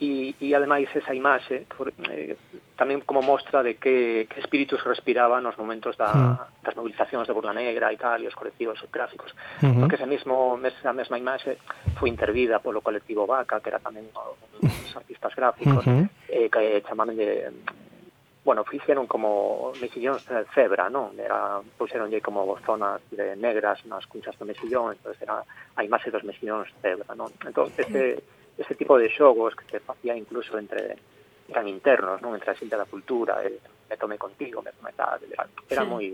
e, 0.00 0.34
e 0.40 0.54
ademais 0.54 0.88
esa 0.96 1.14
imaxe 1.14 1.66
por, 1.68 1.92
eh, 2.10 2.36
tamén 2.74 3.04
como 3.04 3.22
mostra 3.22 3.62
de 3.62 3.76
que, 3.76 4.26
que 4.26 4.40
espíritus 4.40 4.82
respiraban 4.82 5.44
nos 5.44 5.54
momentos 5.60 5.94
da, 5.94 6.10
mm. 6.10 6.64
das 6.64 6.74
movilizacións 6.74 7.28
de 7.28 7.36
Burla 7.36 7.52
Negra 7.52 7.92
e 7.92 7.98
tal, 8.00 8.18
e 8.18 8.26
os 8.26 8.34
colectivos 8.34 8.80
gráficos. 8.90 9.30
Uh 9.60 9.68
-huh. 9.68 9.80
Porque 9.84 10.00
ese 10.00 10.08
mismo, 10.08 10.58
esa 10.64 10.96
mesma 10.96 11.20
imaxe 11.20 11.60
foi 12.00 12.08
intervida 12.08 12.58
polo 12.58 12.80
colectivo 12.80 13.28
Vaca, 13.28 13.60
que 13.60 13.68
era 13.68 13.78
tamén 13.78 14.08
os 14.16 14.96
artistas 14.96 15.32
gráficos, 15.36 15.84
uh 15.86 16.02
-huh. 16.02 16.04
eh, 16.26 16.48
que 16.48 16.82
chamaban 16.88 17.14
de 17.14 17.52
bueno, 18.42 18.64
fixeron 18.64 19.06
como 19.06 19.70
mexillóns 19.78 20.26
de 20.26 20.42
cebra, 20.50 20.90
non? 20.90 21.14
Era, 21.14 21.62
puxeronlle 21.78 22.18
como 22.18 22.58
zonas 22.66 22.98
de 23.14 23.38
negras 23.38 23.86
nas 23.86 24.02
cunchas 24.10 24.34
do 24.34 24.42
mexillón, 24.42 24.98
entonces 24.98 25.22
era 25.22 25.46
a 25.46 25.80
imaxe 25.86 26.10
dos 26.10 26.26
mexillóns 26.26 26.66
cebra, 26.82 27.14
non? 27.14 27.30
Entón, 27.46 27.70
ese, 27.78 27.86
uh 27.86 28.18
-huh 28.18 28.41
ese 28.62 28.74
tipo 28.74 28.96
de 28.98 29.10
xogos 29.10 29.54
que 29.54 29.66
se 29.66 29.80
facía 29.80 30.16
incluso 30.16 30.56
entre 30.58 30.96
eran 31.48 31.68
internos, 31.68 32.22
non? 32.22 32.32
Entre 32.32 32.50
a 32.50 32.56
xente 32.56 32.78
da 32.78 32.88
cultura, 32.88 33.42
el, 33.42 33.58
me 33.90 33.96
tome 33.98 34.16
contigo, 34.16 34.62
me 34.62 34.72
tome 34.72 34.94
tal, 34.96 35.20
era, 35.26 35.44
era 35.68 35.82
sí. 35.84 35.88
moi 35.88 36.06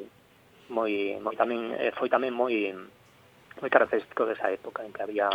moi 0.69 0.93
moi 1.23 1.35
tamén 1.37 1.73
eh, 1.77 1.93
foi 1.95 2.09
tamén 2.11 2.35
moi 2.35 2.75
moi 3.61 3.71
característico 3.71 4.27
desa 4.27 4.51
época 4.51 4.83
en 4.83 4.91
que 4.91 5.05
había 5.05 5.29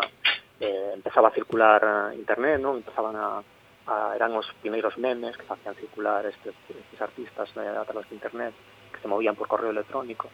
eh, 0.59 0.91
empezaba 0.93 1.29
a 1.29 1.37
circular 1.37 2.11
eh, 2.11 2.19
internet, 2.19 2.59
non? 2.59 2.83
Empezaban 2.83 3.15
a, 3.15 3.39
a 3.87 3.95
eran 4.17 4.35
os 4.35 4.49
primeiros 4.59 4.97
memes 4.99 5.37
que 5.39 5.47
facían 5.47 5.77
circular 5.79 6.25
estes, 6.25 6.53
estes 6.67 6.99
artistas 6.99 7.47
eh, 7.55 7.69
a 7.69 7.85
través 7.87 8.09
de 8.09 8.17
internet 8.17 8.53
que 8.91 8.99
se 8.99 9.07
movían 9.07 9.37
por 9.37 9.47
correo 9.47 9.71
electrónico 9.71 10.29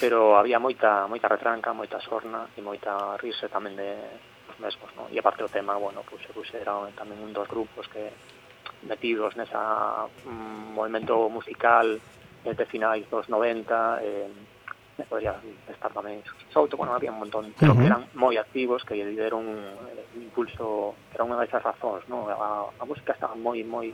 pero 0.00 0.36
había 0.36 0.58
moita 0.58 1.06
moita 1.06 1.28
retranca, 1.28 1.72
moita 1.72 2.00
sorna 2.00 2.48
e 2.56 2.60
moita 2.64 3.16
risa 3.20 3.46
tamén 3.46 3.76
de 3.76 3.94
os 4.54 4.58
mesmos, 4.62 4.90
non? 4.94 5.10
E 5.10 5.18
aparte 5.18 5.42
o 5.42 5.50
tema, 5.50 5.74
bueno, 5.74 6.06
pues, 6.06 6.22
se 6.46 6.62
era 6.62 6.78
tamén 6.94 7.18
un 7.18 7.34
dos 7.34 7.50
grupos 7.50 7.90
que 7.90 8.14
metidos 8.86 9.34
nesa 9.34 10.06
mm, 10.06 10.78
movimento 10.78 11.26
musical 11.26 11.98
desde 12.46 12.64
finais 12.70 13.02
dos 13.10 13.26
90, 13.26 13.98
eh, 14.04 14.30
me 14.94 15.04
podría 15.10 15.34
estar 15.66 15.90
tamén 15.90 16.22
Souto, 16.54 16.76
bueno, 16.76 16.94
había 16.94 17.10
un 17.10 17.18
montón, 17.18 17.50
pero 17.58 17.74
uh 17.74 17.74
eh, 17.74 17.78
-huh. 17.78 17.80
que 17.82 17.90
eran 17.90 18.02
moi 18.14 18.38
activos, 18.38 18.86
que 18.86 18.94
lle 18.94 19.10
deron 19.10 19.42
un, 19.42 19.58
un 20.14 20.20
impulso, 20.22 20.94
era 21.10 21.26
unha 21.26 21.40
desas 21.42 21.66
razóns, 21.66 22.06
non? 22.06 22.30
A, 22.30 22.70
a 22.70 22.84
música 22.86 23.10
estaba 23.10 23.34
moi, 23.34 23.58
moi, 23.66 23.90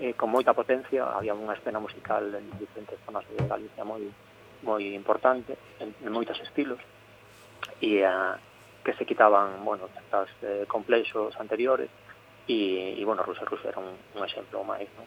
eh, 0.00 0.16
con 0.16 0.32
moita 0.32 0.56
potencia, 0.56 1.04
había 1.12 1.36
unha 1.36 1.52
escena 1.52 1.76
musical 1.76 2.32
en 2.32 2.48
diferentes 2.56 2.96
zonas 3.04 3.28
de 3.28 3.44
Galicia 3.44 3.84
moi, 3.84 4.00
moi 4.64 4.96
importante, 4.96 5.58
en, 5.82 5.92
en 5.92 6.10
moitos 6.14 6.40
estilos, 6.40 6.80
e, 7.84 8.00
a, 8.00 8.08
ah, 8.08 8.51
que 8.84 8.92
se 8.94 9.06
quitaban, 9.06 9.64
bueno, 9.64 9.88
certas 9.94 10.28
eh, 10.42 10.64
complexos 10.66 11.34
anteriores 11.38 11.90
e, 12.48 12.98
e 12.98 13.04
bueno, 13.04 13.22
Rusia 13.22 13.42
e 13.42 13.50
Rusia 13.50 13.70
era 13.70 13.78
un, 13.78 13.94
un 13.94 14.22
exemplo 14.26 14.64
máis, 14.66 14.90
non? 14.98 15.06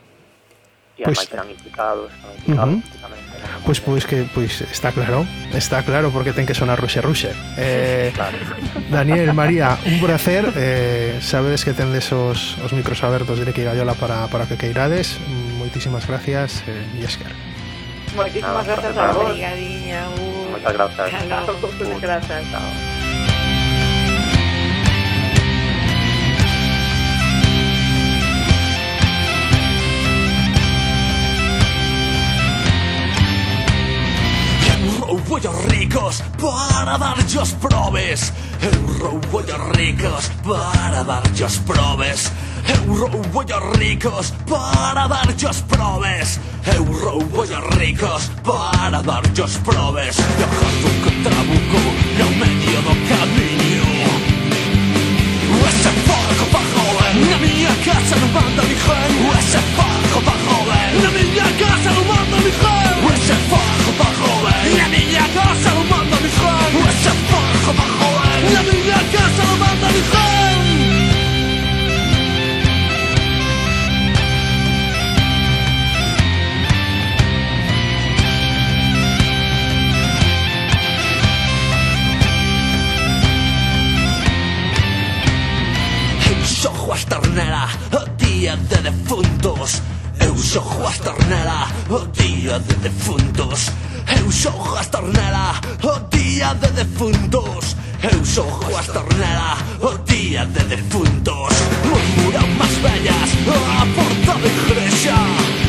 E 0.95 1.03
pois, 1.03 1.19
pues, 1.19 1.33
eran 1.35 1.51
implicados, 1.51 2.07
eran 2.47 2.79
implicados 2.79 2.79
uh 2.79 2.79
-huh. 2.79 3.65
Pois, 3.65 3.81
pois 3.81 4.05
pues, 4.05 4.05
que 4.05 4.17
pois 4.31 4.63
pues, 4.63 4.71
está 4.71 4.91
claro, 4.91 5.25
está 5.51 5.83
claro 5.83 6.09
porque 6.11 6.31
ten 6.31 6.45
que 6.47 6.55
sonar 6.55 6.79
Rusia 6.79 7.01
Rusia. 7.01 7.35
Eh, 7.57 8.11
claro. 8.15 8.37
Daniel, 8.89 9.33
María, 9.33 9.77
un 9.85 9.99
placer. 9.99 10.53
Eh, 10.55 11.19
sabedes 11.19 11.65
que 11.65 11.73
tendes 11.73 12.13
os, 12.13 12.55
os 12.63 12.71
micros 12.71 13.03
abertos 13.03 13.43
de 13.43 13.51
que 13.51 13.63
Gallola 13.67 13.95
para, 13.95 14.27
para 14.31 14.47
que 14.47 14.55
queirades. 14.55 15.19
Moitísimas 15.59 16.07
gracias, 16.07 16.63
eh, 16.67 17.01
Yesker. 17.01 17.33
Moitísimas 18.15 18.65
gracias 18.65 18.95
a 18.95 19.11
vos. 19.11 19.25
Obrigadiña. 19.27 20.07
Uh, 20.15 20.51
Moitas 20.55 20.73
gracias. 20.73 21.11
Moitas 21.11 22.01
gracias. 22.01 22.94
Pollos 35.27 35.65
ricos 35.65 36.23
para 36.39 36.97
dar-jos 36.97 37.53
proves. 37.53 38.31
Eurou, 38.61 39.19
pollos 39.31 39.57
ricos 39.75 40.31
para 40.43 41.03
dar-jos 41.03 41.57
proves. 41.65 42.31
Eurou, 42.67 43.21
pollos 43.33 43.63
ricos 43.79 44.33
para 44.47 45.07
dar-jos 45.07 45.61
proves. 45.61 46.39
Eurou, 46.75 47.23
pollos 47.29 47.63
ricos 47.77 48.29
para 48.43 49.01
dar-jos 49.01 49.57
proves. 49.65 50.15
Viajando 50.37 50.89
contra 51.03 51.41
Buco, 51.49 51.81
no 52.19 52.27
medio 52.37 52.81
do 52.85 52.93
caminho. 53.09 53.85
Ese 55.67 55.91
barco 56.05 56.45
va 56.53 56.61
joven, 56.73 57.29
na 57.31 57.37
miña 57.37 57.73
casa 57.83 58.15
non 58.21 58.31
manda 58.31 58.61
ninguén. 58.61 59.11
Ese 59.39 59.59
barco 59.73 60.19
va 60.21 60.35
joven, 60.45 60.89
na 61.01 61.09
miña 61.17 61.47
casa 61.57 61.89
non 61.97 62.04
de 88.85 88.91
defuntos. 88.91 89.81
Eu 90.19 90.37
sóc 90.37 90.73
Juas 90.75 90.99
Tornela, 90.99 91.67
o 91.89 91.99
dia 92.07 92.59
de 92.59 92.75
defuntos. 92.75 93.71
Eu 94.17 94.31
sóc 94.31 94.63
Juas 94.63 94.87
Tornela, 94.87 95.59
o 95.81 96.15
dia 96.15 96.53
de 96.53 96.67
defuntos. 96.71 97.75
Eu 98.03 98.25
sóc 98.25 98.65
Juas 98.69 98.87
Tornela, 98.87 99.57
o 99.81 99.97
dia 100.05 100.45
de 100.45 100.63
defuntos. 100.65 101.53
Murmuran 101.85 102.47
más 102.57 102.75
bellas 102.83 103.31
a 103.47 103.85
porta 103.95 104.39
de 104.39 104.47
iglesia 104.47 105.64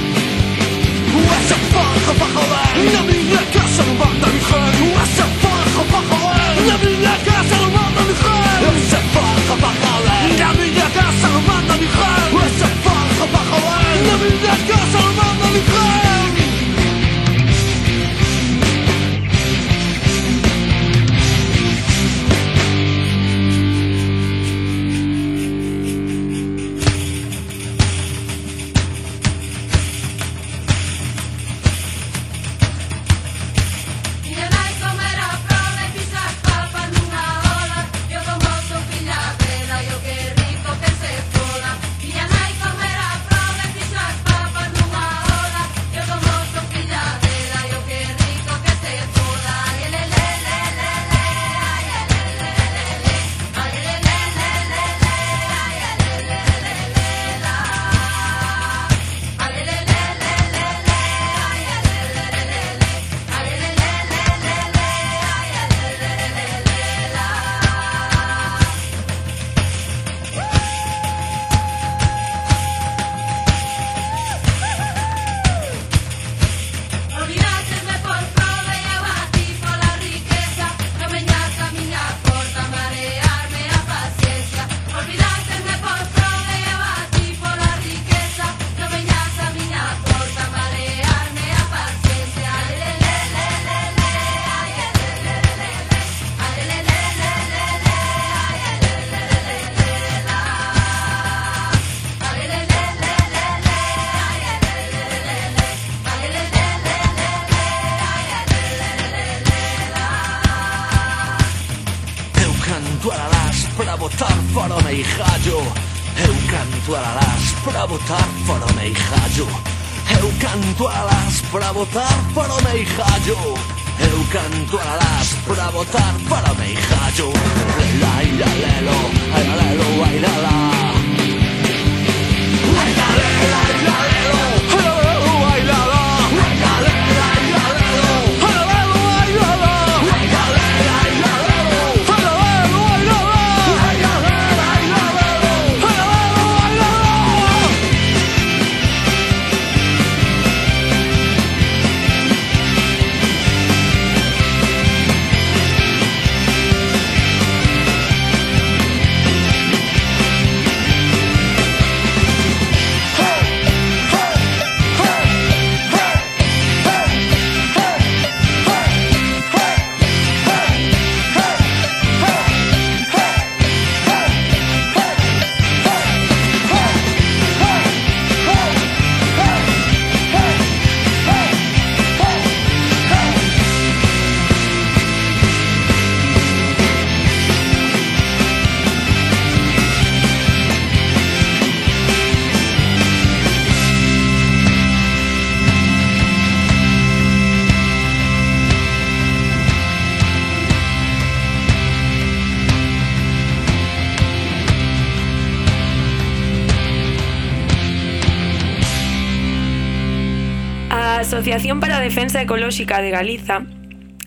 Asociación 211.57 211.81
para 211.81 211.97
a 211.97 212.01
Defensa 212.03 212.43
Ecolóxica 212.43 213.01
de 213.01 213.09
Galiza, 213.09 213.65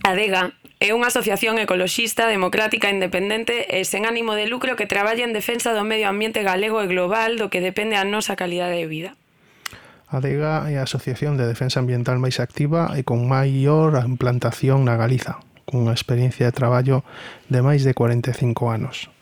ADEGA, 0.02 0.58
É 0.82 0.98
unha 0.98 1.14
asociación 1.14 1.62
ecoloxista, 1.62 2.26
democrática, 2.26 2.90
independente 2.90 3.70
e 3.70 3.86
sen 3.86 4.10
ánimo 4.10 4.34
de 4.34 4.50
lucro 4.50 4.74
que 4.74 4.90
traballa 4.90 5.30
en 5.30 5.38
defensa 5.38 5.78
do 5.78 5.86
medio 5.86 6.10
ambiente 6.10 6.42
galego 6.42 6.82
e 6.82 6.90
global 6.90 7.38
do 7.38 7.54
que 7.54 7.62
depende 7.62 8.02
a 8.02 8.08
nosa 8.08 8.34
calidade 8.34 8.82
de 8.82 8.90
vida. 8.90 9.12
ADEGA 10.10 10.74
é 10.74 10.82
a 10.82 10.90
Asociación 10.90 11.38
de 11.38 11.46
Defensa 11.46 11.78
Ambiental 11.78 12.18
máis 12.18 12.42
activa 12.42 12.98
e 12.98 13.06
con 13.06 13.30
maior 13.30 13.94
implantación 14.02 14.90
na 14.90 14.98
Galiza, 14.98 15.38
cunha 15.70 15.94
experiencia 15.94 16.50
de 16.50 16.58
traballo 16.58 17.06
de 17.46 17.62
máis 17.62 17.86
de 17.86 17.94
45 17.94 18.74
anos. 18.74 19.14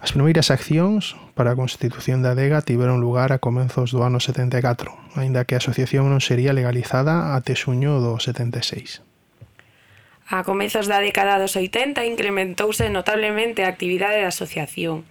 As 0.00 0.16
primeiras 0.16 0.48
accións 0.48 1.12
para 1.34 1.52
a 1.52 1.58
constitución 1.58 2.22
da 2.22 2.38
adega 2.38 2.62
tiveron 2.62 3.02
lugar 3.02 3.34
a 3.34 3.42
comenzos 3.42 3.90
do 3.90 4.06
ano 4.06 4.22
74, 4.22 4.94
aínda 5.18 5.44
que 5.44 5.58
a 5.58 5.62
asociación 5.62 6.06
non 6.06 6.22
sería 6.22 6.54
legalizada 6.54 7.34
até 7.34 7.58
xuño 7.58 7.98
do 7.98 8.16
76. 8.22 9.02
A 10.24 10.40
comezos 10.46 10.88
da 10.88 11.04
década 11.04 11.36
dos 11.36 11.58
80 11.58 12.00
incrementouse 12.06 12.88
notablemente 12.88 13.66
a 13.66 13.70
actividade 13.74 14.22
da 14.22 14.32
asociación, 14.32 15.04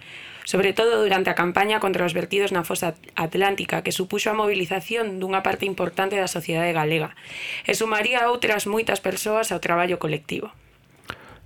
sobre 0.48 0.74
todo 0.74 1.04
durante 1.04 1.30
a 1.30 1.38
campaña 1.38 1.80
contra 1.84 2.08
os 2.08 2.16
vertidos 2.18 2.56
na 2.56 2.66
fosa 2.66 2.96
atlántica 3.14 3.84
que 3.84 3.96
supuxo 3.96 4.32
a 4.32 4.40
movilización 4.40 5.22
dunha 5.22 5.46
parte 5.46 5.68
importante 5.68 6.18
da 6.18 6.32
sociedade 6.32 6.74
galega 6.74 7.14
e 7.68 7.78
sumaría 7.78 8.24
a 8.24 8.32
outras 8.32 8.66
moitas 8.66 9.04
persoas 9.04 9.52
ao 9.52 9.62
traballo 9.62 10.02
colectivo. 10.02 10.52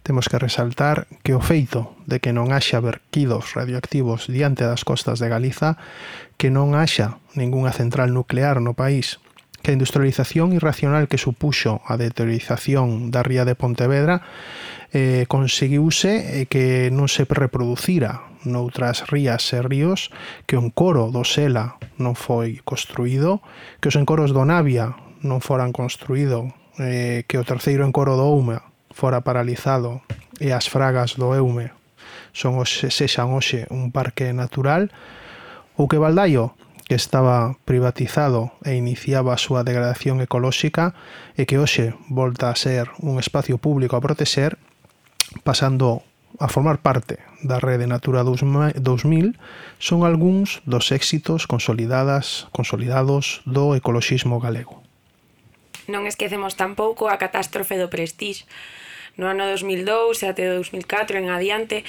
Temos 0.08 0.30
que 0.30 0.40
resaltar 0.40 1.06
que 1.20 1.36
o 1.36 1.44
feito 1.44 1.92
de 2.08 2.24
que 2.24 2.32
non 2.32 2.56
haxa 2.56 2.80
verquidos 2.80 3.60
radioactivos 3.60 4.32
diante 4.32 4.64
das 4.64 4.88
costas 4.88 5.20
de 5.20 5.28
Galiza, 5.28 5.76
que 6.40 6.48
non 6.48 6.80
haxa 6.80 7.20
ningunha 7.36 7.76
central 7.76 8.16
nuclear 8.16 8.64
no 8.64 8.72
país, 8.72 9.20
que 9.60 9.76
a 9.76 9.76
industrialización 9.76 10.56
irracional 10.56 11.12
que 11.12 11.20
supuxo 11.20 11.84
a 11.84 12.00
deteriorización 12.00 13.12
da 13.12 13.20
ría 13.20 13.44
de 13.44 13.60
Pontevedra 13.60 14.24
eh, 14.96 15.28
conseguiuse 15.28 16.40
eh, 16.40 16.48
que 16.48 16.88
non 16.88 17.12
se 17.12 17.28
reproducira 17.28 18.32
noutras 18.48 19.12
rías 19.12 19.44
e 19.52 19.60
ríos, 19.60 20.08
que 20.48 20.56
o 20.56 20.64
encoro 20.64 21.12
do 21.12 21.28
Sela 21.28 21.76
non 22.00 22.16
foi 22.16 22.64
construído, 22.64 23.44
que 23.84 23.92
os 23.92 24.00
encoros 24.00 24.32
do 24.32 24.48
Navia 24.48 24.96
non 25.20 25.44
foran 25.44 25.76
construído, 25.76 26.56
eh, 26.80 27.28
que 27.28 27.36
o 27.36 27.44
terceiro 27.44 27.84
encoro 27.84 28.16
do 28.16 28.24
Ouma 28.24 28.67
fora 28.98 29.22
paralizado 29.22 30.02
e 30.42 30.50
as 30.50 30.66
fragas 30.66 31.14
do 31.22 31.38
Eume 31.38 31.70
son 32.34 32.58
os, 32.58 32.70
sexan 32.90 33.30
hoxe 33.30 33.70
un 33.70 33.94
parque 33.94 34.34
natural, 34.34 34.90
ou 35.78 35.86
que 35.86 36.02
Valdaio, 36.02 36.58
que 36.90 36.98
estaba 36.98 37.58
privatizado 37.66 38.54
e 38.66 38.74
iniciaba 38.74 39.38
a 39.38 39.42
súa 39.42 39.62
degradación 39.62 40.18
ecolóxica 40.22 40.98
e 41.38 41.46
que 41.46 41.62
hoxe 41.62 41.94
volta 42.10 42.50
a 42.50 42.58
ser 42.58 42.90
un 43.02 43.22
espacio 43.22 43.62
público 43.62 43.94
a 43.94 44.02
proteser, 44.02 44.58
pasando 45.46 46.02
a 46.42 46.50
formar 46.50 46.82
parte 46.82 47.22
da 47.42 47.62
rede 47.62 47.86
Natura 47.86 48.26
2000 48.26 48.78
son 49.78 50.00
algúns 50.06 50.62
dos 50.66 50.90
éxitos 50.94 51.46
consolidadas 51.46 52.50
consolidados 52.50 53.46
do 53.46 53.74
ecoloxismo 53.78 54.42
galego. 54.42 54.82
Non 55.88 56.04
esquecemos 56.04 56.60
tampouco 56.60 57.08
a 57.08 57.16
catástrofe 57.16 57.80
do 57.80 57.88
Prestige, 57.88 58.44
no 59.18 59.28
ano 59.28 59.44
2002 59.50 60.24
e 60.24 60.26
até 60.30 60.46
2004 60.54 61.18
en 61.18 61.34
adiante, 61.34 61.84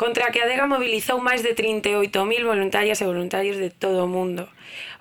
contra 0.00 0.26
a 0.26 0.32
que 0.32 0.40
a 0.40 0.48
Dega 0.48 0.66
mobilizou 0.66 1.20
máis 1.20 1.44
de 1.44 1.52
38.000 1.52 2.42
voluntarias 2.42 2.98
e 2.98 3.06
voluntarios 3.06 3.60
de 3.60 3.68
todo 3.68 4.02
o 4.04 4.10
mundo. 4.10 4.48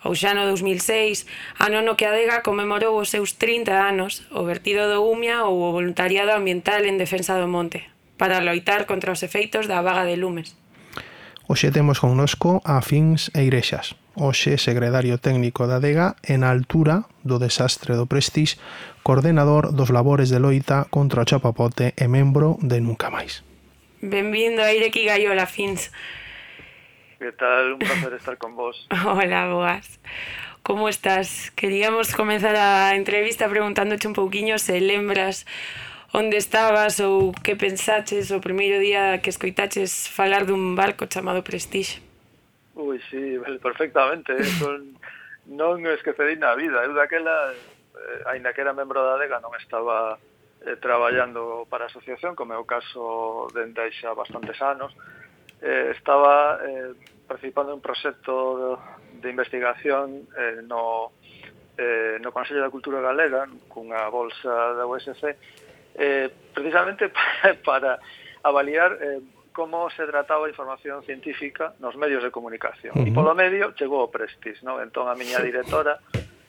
Ou 0.03 0.15
xa 0.15 0.35
no 0.35 0.43
2006, 0.43 1.25
ano 1.59 1.79
no 1.81 1.95
que 1.95 2.05
a 2.07 2.11
Dega 2.11 2.43
conmemorou 2.43 2.99
os 2.99 3.09
seus 3.09 3.35
30 3.39 3.71
anos, 3.71 4.27
o 4.31 4.43
vertido 4.43 4.87
do 4.91 5.07
Umia 5.07 5.47
ou 5.47 5.59
o 5.59 5.73
voluntariado 5.75 6.35
ambiental 6.35 6.83
en 6.83 6.99
defensa 6.99 7.39
do 7.39 7.47
monte, 7.47 7.87
para 8.19 8.43
loitar 8.43 8.83
contra 8.83 9.15
os 9.15 9.23
efeitos 9.23 9.67
da 9.67 9.81
vaga 9.81 10.03
de 10.03 10.19
lumes. 10.19 10.55
Hoxe 11.49 11.71
temos 11.71 11.97
connosco 11.97 12.61
a 12.61 12.77
Fins 12.85 13.33
e 13.33 13.41
Irexas, 13.41 13.97
hoxe 14.13 14.61
secretario 14.61 15.17
técnico 15.17 15.65
da 15.65 15.81
DEGA 15.81 16.13
en 16.21 16.45
altura 16.45 17.09
do 17.25 17.41
desastre 17.41 17.97
do 17.97 18.05
Prestige, 18.05 18.61
coordenador 19.01 19.73
dos 19.73 19.89
labores 19.89 20.29
de 20.29 20.37
loita 20.37 20.85
contra 20.93 21.25
o 21.25 21.27
chapapote 21.27 21.97
e 21.97 22.05
membro 22.05 22.61
de 22.61 22.77
Nunca 22.85 23.09
Máis. 23.09 23.41
Benvindo 23.97 24.61
a 24.61 24.69
Ireki 24.77 25.09
Gaiola, 25.09 25.49
Fins. 25.49 25.89
Que 27.17 27.33
tal? 27.33 27.73
Un 27.73 27.81
placer 27.81 28.13
estar 28.13 28.37
con 28.37 28.53
vos. 28.53 28.85
Hola, 29.09 29.49
boas. 29.49 29.97
Como 30.61 30.85
estás? 30.85 31.49
Queríamos 31.57 32.13
comenzar 32.13 32.53
a 32.53 32.93
entrevista 32.93 33.49
preguntándoche 33.49 34.05
un 34.05 34.13
pouquiño 34.13 34.61
se 34.61 34.77
lembras 34.77 35.49
onde 36.13 36.37
estabas 36.37 36.99
ou 36.99 37.31
que 37.31 37.55
pensaches 37.55 38.31
o 38.31 38.41
primeiro 38.41 38.79
día 38.81 39.21
que 39.21 39.29
escoitaches 39.29 40.09
falar 40.09 40.45
dun 40.45 40.73
barco 40.73 41.05
chamado 41.05 41.45
Prestige? 41.45 42.01
Ui, 42.75 42.97
sí, 43.11 43.37
perfectamente. 43.61 44.33
Son, 44.57 44.95
non 45.45 45.83
esquecerei 45.85 46.37
na 46.39 46.55
vida. 46.55 46.81
Eu 46.85 46.93
daquela, 46.97 47.53
eh, 47.53 48.31
aínda 48.31 48.53
que 48.53 48.61
era 48.61 48.73
membro 48.73 49.01
da 49.03 49.19
DEGA, 49.21 49.43
non 49.43 49.53
estaba 49.59 50.17
eh, 50.65 50.77
traballando 50.81 51.67
para 51.69 51.85
a 51.85 51.91
asociación, 51.91 52.33
como 52.33 52.53
é 52.53 52.57
o 52.57 52.65
caso 52.65 53.47
dende 53.53 53.81
aí 53.81 53.93
xa 53.93 54.17
bastantes 54.17 54.57
anos. 54.61 54.95
Eh, 55.61 55.91
estaba 55.93 56.57
eh, 56.63 56.95
participando 57.27 57.75
en 57.75 57.77
un 57.77 57.85
proxecto 57.85 58.33
de, 58.57 59.21
de 59.21 59.27
investigación 59.29 60.25
eh, 60.33 60.63
no, 60.65 61.11
eh, 61.77 62.17
no 62.23 62.31
Consello 62.31 62.63
da 62.63 62.73
Cultura 62.73 63.01
Galega, 63.01 63.45
cunha 63.67 64.07
bolsa 64.09 64.73
da 64.73 64.87
USC, 64.87 65.35
eh, 65.99 66.31
precisamente 66.55 67.11
para 67.65 67.99
avaliar 68.41 68.97
eh, 69.01 69.19
como 69.51 69.89
se 69.89 70.05
trataba 70.05 70.47
a 70.47 70.49
información 70.49 71.03
científica 71.03 71.73
nos 71.79 71.95
medios 71.97 72.23
de 72.23 72.31
comunicación. 72.31 72.95
Uh 72.95 73.03
-huh. 73.03 73.11
E 73.11 73.11
polo 73.11 73.35
medio 73.35 73.75
chegou 73.75 74.07
o 74.07 74.09
Prestige, 74.09 74.63
non? 74.63 74.79
Entón 74.79 75.11
a 75.11 75.15
miña 75.19 75.43
directora, 75.43 75.99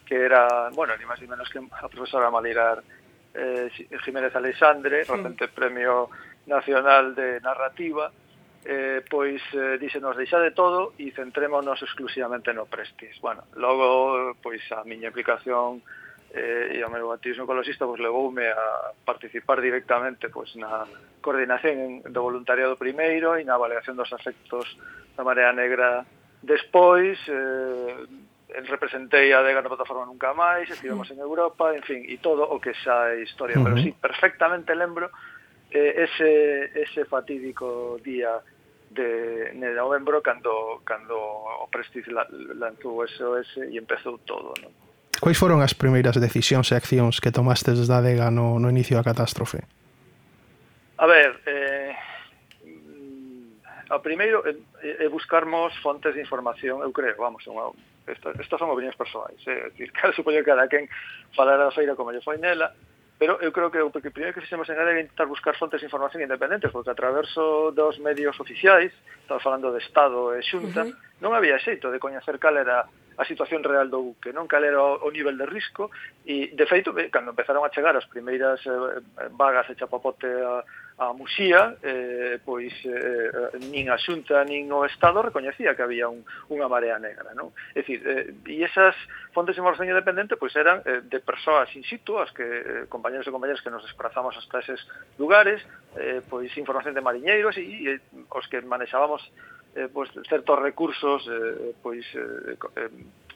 que 0.06 0.14
era, 0.14 0.70
bueno, 0.70 0.94
ni 0.94 1.02
máis 1.02 1.18
ni 1.18 1.26
menos 1.26 1.50
que 1.50 1.58
a 1.58 1.90
profesora 1.90 2.30
Malirar 2.30 2.78
eh, 3.34 3.66
Jiménez 4.06 4.34
Alexandre, 4.34 5.04
sí. 5.04 5.10
recente 5.10 5.50
Premio 5.50 6.10
Nacional 6.46 7.14
de 7.14 7.42
Narrativa, 7.42 8.14
eh, 8.64 9.02
pois 9.08 9.42
eh, 9.54 9.78
díxenos 9.82 10.14
deixa 10.14 10.38
de 10.38 10.54
todo 10.54 10.94
e 11.00 11.10
centrémonos 11.10 11.82
exclusivamente 11.82 12.54
no 12.54 12.70
Prestige. 12.70 13.18
Bueno, 13.18 13.42
logo, 13.58 14.36
pois 14.38 14.62
a 14.70 14.86
miña 14.86 15.10
implicación 15.10 15.82
eh, 16.34 16.78
e 16.78 16.84
o 16.84 16.90
meu 16.90 17.10
activismo 17.10 17.44
ecologista 17.44 17.86
pois, 17.86 18.00
levoume 18.00 18.46
a 18.46 18.94
participar 19.04 19.60
directamente 19.60 20.30
pois, 20.30 20.54
na 20.54 20.86
coordinación 21.20 22.06
do 22.06 22.20
voluntariado 22.22 22.78
primeiro 22.78 23.34
e 23.34 23.42
na 23.42 23.58
avaliación 23.58 23.98
dos 23.98 24.12
afectos 24.14 24.66
da 25.18 25.26
Marea 25.26 25.52
Negra 25.52 26.06
despois, 26.42 27.18
eh, 27.28 28.06
representei 28.66 29.32
a 29.32 29.42
Dega 29.42 29.62
na 29.62 29.68
plataforma 29.68 30.06
Nunca 30.06 30.34
Máis, 30.34 30.70
estivemos 30.70 31.10
en 31.10 31.18
Europa, 31.18 31.74
en 31.74 31.82
fin, 31.82 32.02
e 32.06 32.18
todo 32.18 32.46
o 32.46 32.58
que 32.58 32.74
xa 32.74 33.14
é 33.14 33.22
historia, 33.22 33.58
uh 33.58 33.62
-huh. 33.62 33.74
pero 33.74 33.76
sí, 33.82 33.90
perfectamente 33.92 34.74
lembro 34.74 35.10
eh, 35.70 36.06
ese, 36.06 36.70
ese 36.74 37.04
fatídico 37.06 37.98
día 38.02 38.38
de, 38.90 39.54
de 39.54 39.70
novembro 39.74 40.22
cando, 40.22 40.82
cando 40.84 41.14
o 41.14 41.66
Prestige 41.70 42.10
lanzou 42.10 43.06
SOS 43.06 43.70
e 43.70 43.78
empezou 43.78 44.18
todo, 44.26 44.54
non? 44.58 44.89
Quais 45.20 45.36
foron 45.36 45.60
as 45.60 45.76
primeiras 45.76 46.16
decisións 46.16 46.72
e 46.72 46.80
accións 46.80 47.20
que 47.20 47.28
tomastes 47.28 47.76
desde 47.76 47.92
a 47.92 48.00
adega 48.00 48.32
no, 48.32 48.56
no 48.56 48.72
inicio 48.72 48.96
da 48.96 49.04
catástrofe? 49.04 49.60
A 50.96 51.04
ver, 51.04 51.36
eh, 51.44 51.92
mm, 52.64 53.92
o 53.92 54.00
primeiro 54.00 54.40
é, 54.48 54.56
é 55.04 55.08
buscarmos 55.12 55.76
fontes 55.84 56.16
de 56.16 56.24
información, 56.24 56.80
eu 56.80 56.88
creo, 56.88 57.20
vamos, 57.20 57.44
unha, 57.44 57.68
esta, 58.08 58.32
estas 58.32 58.56
son 58.56 58.72
opinións 58.72 58.96
persoais, 58.96 59.36
é, 59.44 59.68
eh? 59.68 59.76
dicir, 59.76 59.92
cada 60.00 60.16
supoño 60.16 60.40
que 60.40 60.56
cada 60.56 60.64
quen 60.72 60.88
falará 61.36 61.68
da 61.68 61.76
feira 61.76 61.92
como 61.92 62.16
lle 62.16 62.24
foi 62.24 62.40
nela, 62.40 62.72
pero 63.20 63.36
eu 63.44 63.52
creo 63.52 63.68
que 63.68 63.84
o 63.84 63.92
que 63.92 64.08
primeiro 64.08 64.32
que 64.32 64.40
fixemos 64.40 64.72
en 64.72 64.80
Galicia 64.80 65.04
é 65.04 65.04
intentar 65.04 65.28
buscar 65.28 65.52
fontes 65.52 65.84
de 65.84 65.86
información 65.92 66.24
independentes, 66.24 66.72
porque 66.72 66.88
a 66.88 66.96
traverso 66.96 67.76
dos 67.76 68.00
medios 68.00 68.40
oficiais, 68.40 68.88
estamos 69.20 69.44
falando 69.44 69.68
de 69.68 69.84
Estado 69.84 70.32
e 70.32 70.40
Xunta, 70.40 70.88
uh 70.88 70.88
-huh. 70.88 71.20
non 71.20 71.36
había 71.36 71.60
xeito 71.60 71.92
de 71.92 72.00
coñecer 72.00 72.40
cal 72.40 72.56
era 72.56 72.88
a 73.20 73.24
situación 73.28 73.60
real 73.60 73.92
do 73.92 74.00
buque, 74.00 74.32
non 74.32 74.48
cal 74.48 74.64
era 74.64 74.80
o, 74.80 75.04
o 75.04 75.12
nivel 75.12 75.36
de 75.36 75.44
risco 75.44 75.92
e 76.24 76.56
de 76.56 76.64
feito 76.64 76.96
cando 77.12 77.36
empezaron 77.36 77.60
a 77.60 77.68
chegar 77.68 77.92
as 77.92 78.08
primeiras 78.08 78.64
eh, 78.64 79.04
vagas 79.36 79.68
e 79.68 79.76
chapapote 79.76 80.24
a, 80.24 80.64
a 80.96 81.12
Muxía, 81.12 81.76
eh, 81.84 82.40
pois 82.40 82.72
eh, 82.88 83.28
eh, 83.52 83.60
nin 83.68 83.92
a 83.92 84.00
Xunta 84.00 84.40
nin 84.48 84.72
o 84.72 84.88
Estado 84.88 85.20
recoñecía 85.20 85.76
que 85.76 85.84
había 85.84 86.08
un, 86.08 86.24
unha 86.48 86.64
marea 86.64 86.96
negra, 86.96 87.36
non? 87.36 87.52
É 87.76 87.84
dicir, 87.84 88.00
eh, 88.08 88.32
e 88.32 88.64
esas 88.64 88.96
fontes 89.36 89.52
de 89.52 89.60
información 89.60 89.92
independente 89.92 90.40
pois 90.40 90.56
eran 90.56 90.80
eh, 90.88 91.04
de 91.04 91.20
persoas 91.20 91.68
in 91.76 91.84
situ, 91.84 92.16
as 92.16 92.32
que 92.32 92.44
eh, 92.44 92.84
compañeros 92.88 93.28
e 93.28 93.36
compañeras 93.36 93.60
que 93.60 93.68
nos 93.68 93.84
desplazamos 93.84 94.32
hasta 94.32 94.64
eses 94.64 94.80
lugares, 95.20 95.60
eh, 96.00 96.24
pois 96.24 96.48
información 96.56 96.96
de 96.96 97.04
mariñeiros 97.04 97.52
e, 97.60 97.68
e 97.68 98.00
os 98.32 98.48
que 98.48 98.64
manexábamos 98.64 99.20
eh, 99.74 99.88
pois, 99.92 100.10
certos 100.28 100.58
recursos 100.58 101.26
eh, 101.28 101.74
pois 101.82 102.04
eh, 102.14 102.56
eh, 102.76 102.90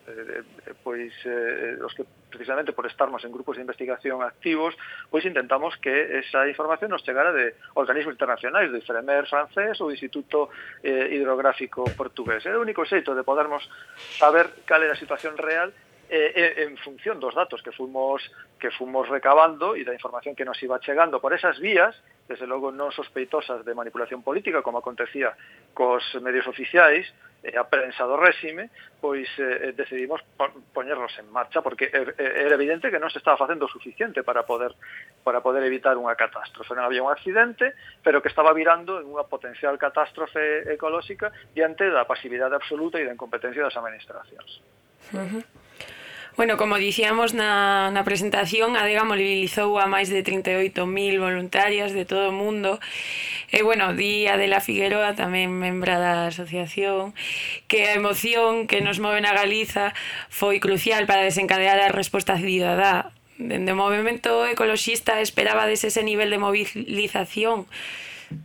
eh, 0.06 0.42
eh, 0.66 0.74
pois 0.82 1.12
eh, 1.24 1.78
os 1.80 1.94
que 1.94 2.04
precisamente 2.28 2.72
por 2.72 2.86
estarmos 2.86 3.24
en 3.24 3.32
grupos 3.32 3.56
de 3.56 3.62
investigación 3.62 4.22
activos, 4.22 4.74
pois 5.08 5.24
intentamos 5.24 5.76
que 5.78 6.18
esa 6.18 6.48
información 6.48 6.90
nos 6.90 7.04
chegara 7.06 7.32
de 7.32 7.54
organismos 7.74 8.12
internacionais, 8.12 8.70
do 8.70 8.78
IFREMER 8.82 9.26
francés 9.30 9.78
ou 9.80 9.88
do 9.88 9.94
Instituto 9.94 10.50
eh, 10.82 11.14
Hidrográfico 11.14 11.86
Portugués. 11.94 12.42
É 12.44 12.52
o 12.52 12.60
único 12.60 12.82
xeito 12.84 13.14
de 13.14 13.22
podermos 13.22 13.62
saber 14.18 14.50
cal 14.66 14.82
é 14.82 14.90
a 14.90 14.98
situación 14.98 15.38
real 15.38 15.70
Eh, 16.10 16.32
eh, 16.36 16.64
en 16.68 16.76
función 16.76 17.18
dos 17.18 17.34
datos 17.34 17.62
que 17.62 17.72
fomos 17.72 18.20
que 18.60 18.70
fomos 18.70 19.08
recabando 19.08 19.72
e 19.72 19.88
da 19.88 19.96
información 19.96 20.36
que 20.36 20.44
nos 20.44 20.60
iba 20.60 20.76
chegando 20.76 21.16
por 21.16 21.32
esas 21.32 21.56
vías, 21.56 21.96
desde 22.28 22.44
logo 22.44 22.68
non 22.68 22.92
sospeitosas 22.92 23.64
de 23.64 23.72
manipulación 23.72 24.20
política, 24.20 24.60
como 24.60 24.84
acontecía 24.84 25.32
cos 25.72 26.04
medios 26.20 26.44
oficiais, 26.44 27.08
eh, 27.40 27.56
a 27.56 27.64
prensa 27.64 28.04
do 28.04 28.20
réxime, 28.20 28.68
pois 29.00 29.28
eh, 29.40 29.72
decidimos 29.72 30.20
poñernos 30.76 31.12
en 31.16 31.28
marcha, 31.32 31.64
porque 31.64 31.88
er, 31.88 32.12
eh, 32.20 32.48
era 32.48 32.56
evidente 32.56 32.92
que 32.92 33.00
non 33.00 33.08
se 33.08 33.20
estaba 33.20 33.40
facendo 33.40 33.64
o 33.64 33.72
suficiente 33.72 34.20
para 34.20 34.44
poder 34.44 34.76
para 35.24 35.40
poder 35.40 35.64
evitar 35.64 35.96
unha 35.96 36.12
catástrofe. 36.16 36.76
Non 36.76 36.84
había 36.84 37.00
un 37.00 37.08
accidente, 37.08 37.72
pero 38.04 38.20
que 38.20 38.28
estaba 38.28 38.52
virando 38.52 39.00
en 39.00 39.08
unha 39.08 39.24
potencial 39.24 39.80
catástrofe 39.80 40.68
ecolóxica 40.68 41.32
diante 41.56 41.88
da 41.88 42.04
pasividade 42.04 42.52
absoluta 42.52 43.00
e 43.00 43.08
da 43.08 43.16
incompetencia 43.16 43.64
das 43.64 43.76
administracións. 43.76 44.60
Uh 45.12 45.24
-huh. 45.24 45.63
Bueno, 46.36 46.56
como 46.56 46.78
dicíamos 46.78 47.32
na, 47.32 47.94
na 47.94 48.02
presentación, 48.02 48.74
ADEGA 48.74 49.06
mobilizou 49.06 49.78
a 49.78 49.86
máis 49.86 50.10
de 50.10 50.26
38.000 50.26 50.82
voluntarias 51.22 51.94
de 51.94 52.02
todo 52.02 52.34
o 52.34 52.34
mundo. 52.34 52.82
E, 53.54 53.62
bueno, 53.62 53.94
di 53.94 54.26
Adela 54.26 54.58
Figueroa, 54.58 55.14
tamén 55.14 55.54
membra 55.54 56.02
da 56.02 56.34
asociación, 56.34 57.14
que 57.70 57.86
a 57.86 57.94
emoción 57.94 58.66
que 58.66 58.82
nos 58.82 58.98
move 58.98 59.22
na 59.22 59.30
Galiza 59.30 59.94
foi 60.26 60.58
crucial 60.58 61.06
para 61.06 61.22
desencadear 61.22 61.78
a 61.78 61.94
resposta 61.94 62.34
cidadá. 62.34 63.14
Dende 63.38 63.70
o 63.70 63.78
movimento 63.78 64.42
ecologista 64.50 65.22
esperaba 65.22 65.70
dese 65.70 65.94
ese 65.94 66.02
nivel 66.02 66.34
de 66.34 66.42
mobilización. 66.42 67.70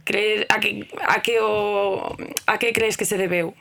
Creer, 0.05 0.45
a, 0.53 0.61
que, 0.61 0.85
a, 0.93 1.25
que 1.25 1.41
o, 1.41 2.13
a 2.45 2.61
que 2.61 2.69
crees 2.69 3.01
que 3.01 3.09
se 3.09 3.17
debeu? 3.17 3.57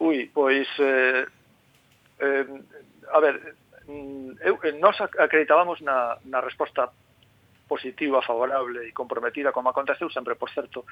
Ui, 0.00 0.24
pois... 0.32 0.64
Eh, 0.80 1.28
eh, 2.20 2.46
a 3.12 3.18
ver, 3.20 3.56
mm, 3.86 4.40
eu, 4.40 4.58
eh, 4.62 4.72
nós 4.78 5.00
acreditábamos 5.00 5.80
na, 5.80 6.18
na 6.24 6.40
resposta 6.40 6.90
positiva, 7.68 8.22
favorable 8.22 8.88
e 8.88 8.92
comprometida 8.92 9.52
como 9.52 9.68
aconteceu 9.68 10.08
sempre, 10.10 10.34
por 10.34 10.48
certo, 10.50 10.86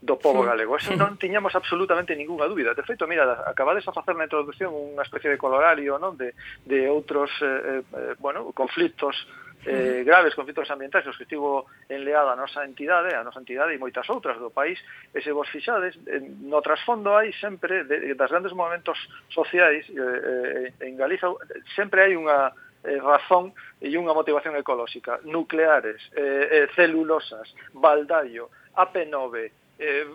do 0.00 0.16
povo 0.16 0.46
galego. 0.46 0.78
Eso 0.78 0.94
non 0.94 1.18
tiñamos 1.22 1.52
absolutamente 1.58 2.14
ningunha 2.14 2.46
dúbida. 2.46 2.72
De 2.72 2.86
feito, 2.86 3.10
mira, 3.10 3.26
acabades 3.44 3.84
a 3.90 3.92
facer 3.92 4.14
na 4.14 4.30
introducción 4.30 4.70
unha 4.70 5.02
especie 5.02 5.28
de 5.28 5.36
colorario, 5.36 5.98
non, 5.98 6.14
de 6.14 6.32
de 6.64 6.86
outros 6.86 7.28
eh, 7.42 7.82
eh, 7.82 8.14
eh 8.14 8.14
bueno, 8.22 8.54
conflitos 8.54 9.18
eh, 9.66 10.02
graves 10.04 10.34
conflitos 10.34 10.70
ambientais 10.70 11.06
aos 11.06 11.16
que 11.16 11.24
estivo 11.24 11.66
enleada 11.88 12.32
a 12.32 12.36
nosa 12.36 12.64
entidade, 12.64 13.12
a 13.12 13.24
nosa 13.24 13.40
entidade 13.40 13.74
e 13.74 13.82
moitas 13.82 14.08
outras 14.08 14.40
do 14.40 14.48
país, 14.48 14.80
e 15.12 15.20
se 15.20 15.32
vos 15.32 15.48
fixades, 15.48 15.98
no 16.40 16.64
trasfondo 16.64 17.12
hai 17.12 17.32
sempre, 17.36 17.84
de, 17.84 18.14
das 18.16 18.30
grandes 18.30 18.52
movimentos 18.56 18.96
sociais 19.28 19.84
eh, 19.92 20.72
eh, 20.80 20.86
en 20.88 20.96
Galiza, 20.96 21.28
sempre 21.76 22.08
hai 22.08 22.16
unha 22.16 22.52
eh, 22.84 22.96
razón 22.96 23.52
e 23.80 23.92
unha 23.92 24.16
motivación 24.16 24.56
ecolóxica. 24.56 25.20
Nucleares, 25.28 26.00
eh, 26.16 26.64
eh, 26.64 26.66
celulosas, 26.72 27.52
baldallo, 27.76 28.48
AP9, 28.80 29.52
eh, 29.80 30.06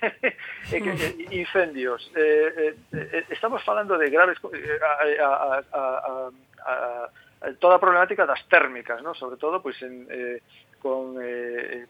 eh, 0.00 0.36
eh, 0.72 1.28
incendios. 1.28 2.00
Eh, 2.16 2.72
eh, 2.72 3.20
eh, 3.20 3.24
estamos 3.28 3.60
falando 3.64 3.98
de 3.98 4.08
graves... 4.08 4.38
Eh, 4.52 4.80
a, 4.80 4.92
a, 5.24 5.30
a, 5.60 5.72
a, 5.72 6.30
a 6.64 7.10
Eh, 7.44 7.54
toda 7.60 7.76
a 7.76 7.78
problemática 7.78 8.26
das 8.26 8.42
térmicas, 8.48 9.02
¿no? 9.02 9.14
sobre 9.14 9.36
todo 9.36 9.60
pois, 9.60 9.80
en, 9.82 10.06
eh, 10.08 10.40
con, 10.80 11.16
eh, 11.20 11.86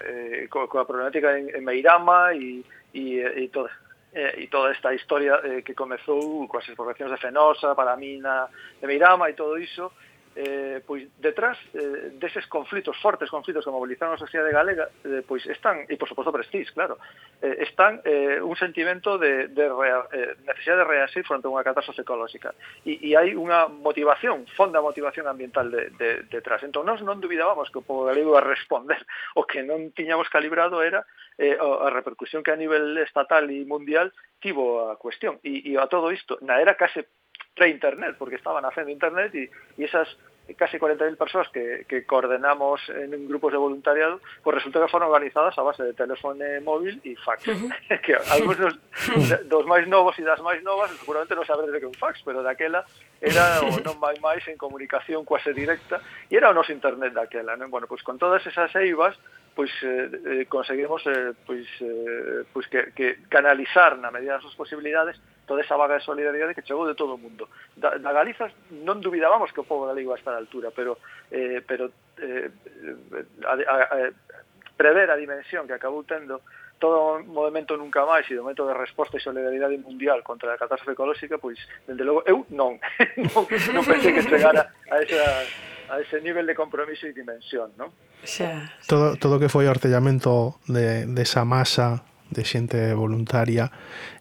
eh, 0.00 0.46
co, 0.50 0.68
coa 0.68 0.84
problemática 0.84 1.38
en, 1.38 1.48
en 1.48 1.64
Meirama 1.64 2.34
e, 2.34 2.60
e, 2.92 3.24
e, 3.24 3.48
toda, 3.48 3.70
eh, 4.12 4.44
e 4.44 4.46
toda 4.48 4.72
esta 4.72 4.92
historia 4.92 5.40
eh, 5.44 5.62
que 5.62 5.74
comezou 5.74 6.46
coas 6.46 6.68
exploracións 6.68 7.12
de 7.12 7.22
Fenosa, 7.22 7.74
para 7.74 7.92
a 7.92 7.96
mina 7.96 8.48
de 8.80 8.86
Meirama 8.86 9.30
e 9.30 9.34
todo 9.34 9.56
iso, 9.56 9.92
eh, 10.38 10.80
pois 10.86 11.02
detrás 11.18 11.58
eh, 11.74 12.14
deses 12.14 12.46
conflitos, 12.46 12.96
fortes 13.02 13.28
conflitos 13.28 13.64
que 13.66 13.74
mobilizaron 13.74 14.14
a 14.14 14.22
sociedade 14.22 14.54
galega, 14.54 14.86
eh, 15.02 15.26
pois 15.26 15.42
están, 15.50 15.82
e 15.90 15.98
por 15.98 16.06
suposto 16.06 16.30
prestís, 16.30 16.70
claro, 16.70 17.02
eh, 17.42 17.66
están 17.66 17.98
eh, 18.06 18.38
un 18.38 18.54
sentimento 18.54 19.18
de, 19.18 19.50
de 19.50 19.66
rea, 19.66 20.06
eh, 20.14 20.38
necesidade 20.46 20.86
de 20.86 20.90
reasir 20.94 21.26
fronte 21.26 21.50
a 21.50 21.54
unha 21.58 21.66
catástrofe 21.66 22.06
ecolóxica. 22.06 22.54
E, 22.86 23.02
e 23.02 23.18
hai 23.18 23.34
unha 23.34 23.66
motivación, 23.66 24.46
fonda 24.54 24.78
motivación 24.78 25.26
ambiental 25.26 25.74
de, 25.74 25.90
de, 25.98 26.22
detrás. 26.30 26.62
Entón, 26.62 26.86
nós 26.86 27.02
non 27.02 27.18
duvidábamos 27.18 27.66
que 27.74 27.82
o 27.82 27.86
povo 27.86 28.06
galego 28.06 28.38
a 28.38 28.44
responder. 28.44 29.02
O 29.38 29.46
que 29.46 29.62
non 29.62 29.94
tiñamos 29.94 30.30
calibrado 30.30 30.82
era 30.82 31.06
eh, 31.38 31.58
a 31.58 31.90
repercusión 31.90 32.42
que 32.42 32.50
a 32.50 32.58
nivel 32.58 32.98
estatal 32.98 33.46
e 33.50 33.66
mundial 33.66 34.10
tivo 34.38 34.90
a 34.90 34.98
cuestión. 34.98 35.38
E, 35.42 35.62
e 35.66 35.78
a 35.78 35.86
todo 35.86 36.10
isto, 36.10 36.38
na 36.42 36.58
era 36.62 36.78
case 36.78 37.10
pre-internet, 37.58 38.14
porque 38.14 38.38
estaban 38.38 38.64
haciendo 38.64 38.94
internet 38.94 39.34
e, 39.34 39.50
e 39.76 39.82
esas 39.82 40.06
casi 40.56 40.78
40.000 40.78 41.16
persoas 41.16 41.48
que, 41.48 41.84
que 41.88 42.06
coordenamos 42.06 42.80
en 42.88 43.28
grupos 43.28 43.52
de 43.52 43.58
voluntariado, 43.58 44.20
pues 44.42 44.54
resulta 44.54 44.80
que 44.80 44.88
foron 44.88 45.08
organizadas 45.08 45.58
a 45.58 45.62
base 45.62 45.82
de 45.82 45.92
teléfono 45.92 46.44
móvil 46.64 47.00
e 47.04 47.16
fax. 47.16 47.46
Uh 47.48 47.52
-huh. 47.68 48.00
que 48.00 48.16
algúns 48.16 48.58
dos, 48.62 48.74
dos 49.48 49.64
máis 49.66 49.86
novos 49.86 50.18
e 50.18 50.22
das 50.22 50.40
máis 50.40 50.62
novas 50.62 50.90
seguramente 50.96 51.34
non 51.34 51.44
sabedes 51.44 51.72
de 51.72 51.80
que 51.80 51.90
un 51.90 51.98
fax, 51.98 52.22
pero 52.24 52.40
daquela 52.40 52.84
era 53.20 53.60
o 53.68 53.76
non 53.84 54.00
vai 54.00 54.16
máis 54.24 54.46
en 54.48 54.56
comunicación 54.56 55.24
quase 55.28 55.52
directa 55.52 56.00
e 56.30 56.36
era 56.38 56.48
o 56.48 56.56
noso 56.56 56.72
internet 56.72 57.12
daquela. 57.12 57.58
Non? 57.58 57.68
Bueno, 57.68 57.84
pois 57.84 58.00
con 58.00 58.16
todas 58.16 58.40
esas 58.46 58.72
eivas 58.78 59.18
pois 59.52 59.74
eh, 59.82 60.06
eh, 60.24 60.44
conseguimos 60.46 61.02
eh, 61.06 61.34
pois, 61.44 61.66
eh, 61.82 62.46
pois 62.54 62.66
que, 62.70 62.94
que 62.94 63.26
canalizar 63.28 63.98
na 63.98 64.14
medida 64.14 64.38
das 64.38 64.46
súas 64.46 64.54
posibilidades 64.54 65.18
toda 65.48 65.64
esa 65.64 65.80
vaga 65.80 65.96
de 65.96 66.04
solidaridade 66.04 66.54
que 66.54 66.62
chegou 66.62 66.84
de 66.84 66.94
todo 66.94 67.16
o 67.16 67.18
mundo. 67.18 67.48
Da, 67.72 67.96
da 67.96 68.12
Galiza 68.12 68.52
non 68.84 69.00
dubidábamos 69.00 69.50
que 69.50 69.64
o 69.64 69.68
povo 69.68 69.88
galego 69.88 70.12
iba 70.12 70.16
a 70.16 70.20
estar 70.20 70.36
a 70.36 70.42
altura, 70.44 70.68
pero 70.68 71.00
eh, 71.32 71.64
pero 71.64 71.88
eh, 72.20 72.52
eh, 72.52 73.24
a, 73.48 73.56
a, 73.56 73.76
a, 73.88 73.98
prever 74.76 75.10
a 75.10 75.16
dimensión 75.16 75.66
que 75.66 75.74
acabou 75.74 76.04
tendo 76.04 76.44
todo 76.78 77.18
o 77.18 77.24
movimento 77.24 77.76
nunca 77.76 78.06
máis 78.06 78.24
e 78.30 78.38
do 78.38 78.46
momento 78.46 78.62
de 78.62 78.74
resposta 78.74 79.18
e 79.18 79.20
solidaridade 79.20 79.76
mundial 79.82 80.22
contra 80.22 80.54
a 80.54 80.60
catástrofe 80.60 80.94
ecolóxica, 80.94 81.36
pois, 81.38 81.58
dende 81.86 82.06
logo, 82.06 82.22
eu 82.24 82.46
non, 82.54 82.78
non, 83.34 83.42
non 83.74 83.84
pensei 83.84 84.14
que 84.14 84.22
chegara 84.22 84.70
a, 84.86 84.96
esa, 85.02 85.26
a 85.90 85.94
ese 85.98 86.22
nivel 86.22 86.46
de 86.46 86.54
compromiso 86.54 87.10
e 87.10 87.12
dimensión, 87.12 87.74
non? 87.74 87.90
Xa. 88.22 88.70
Todo, 88.86 89.18
todo 89.18 89.42
que 89.42 89.50
foi 89.50 89.66
o 89.66 89.74
artellamento 89.74 90.62
de, 90.70 91.10
de 91.10 91.22
esa 91.26 91.42
masa 91.42 92.06
de 92.30 92.42
xente 92.44 92.92
voluntaria 92.94 93.70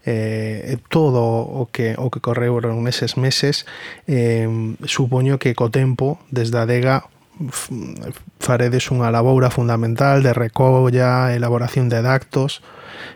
eh, 0.06 0.78
todo 0.90 1.22
o 1.24 1.68
que 1.72 1.96
o 1.98 2.10
que 2.10 2.24
correu 2.24 2.60
eses 2.88 3.18
meses 3.18 3.68
eh, 4.08 4.48
supoño 4.86 5.40
que 5.40 5.56
co 5.56 5.70
tempo 5.70 6.20
desde 6.32 6.58
a 6.58 6.64
adega 6.64 7.08
faredes 8.42 8.90
unha 8.90 9.14
laboura 9.14 9.54
fundamental 9.54 10.26
de 10.26 10.34
recolla, 10.34 11.36
elaboración 11.38 11.86
de 11.90 12.02
datos 12.02 12.66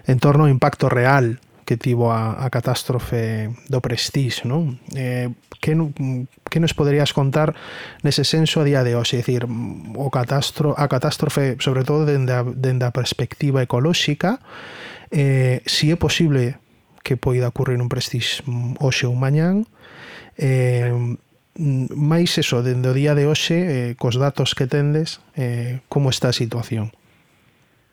en 0.05 0.21
torno 0.21 0.45
ao 0.45 0.53
impacto 0.53 0.93
real 0.93 1.41
que 1.71 1.77
tivo 1.77 2.11
a, 2.11 2.43
a 2.43 2.51
catástrofe 2.51 3.47
do 3.71 3.79
Prestige, 3.79 4.43
non? 4.43 4.75
Eh, 4.91 5.31
que, 5.63 5.71
que 6.51 6.59
nos 6.59 6.75
poderías 6.75 7.15
contar 7.15 7.55
nese 8.03 8.27
senso 8.27 8.59
a 8.59 8.67
día 8.67 8.83
de 8.83 8.91
hoxe? 8.99 9.15
É 9.15 9.23
dicir, 9.23 9.47
o 9.47 10.11
catastro, 10.11 10.75
a 10.75 10.91
catástrofe, 10.91 11.55
sobre 11.63 11.87
todo 11.87 12.03
dende 12.03 12.35
a, 12.35 12.43
dende 12.43 12.83
a 12.83 12.91
perspectiva 12.91 13.63
ecolóxica, 13.63 14.43
eh, 15.15 15.63
si 15.63 15.87
é 15.87 15.95
posible 15.95 16.59
que 17.07 17.15
poida 17.15 17.47
ocurrir 17.47 17.79
un 17.79 17.87
Prestige 17.87 18.43
hoxe 18.83 19.07
ou 19.07 19.15
mañán, 19.15 19.63
eh, 20.35 20.91
máis 21.95 22.35
eso, 22.35 22.59
dende 22.67 22.91
o 22.91 22.97
día 22.99 23.15
de 23.15 23.31
hoxe, 23.31 23.55
eh, 23.55 23.91
cos 23.95 24.19
datos 24.19 24.59
que 24.59 24.67
tendes, 24.67 25.23
eh, 25.39 25.79
como 25.87 26.11
está 26.11 26.35
a 26.35 26.35
situación? 26.35 26.91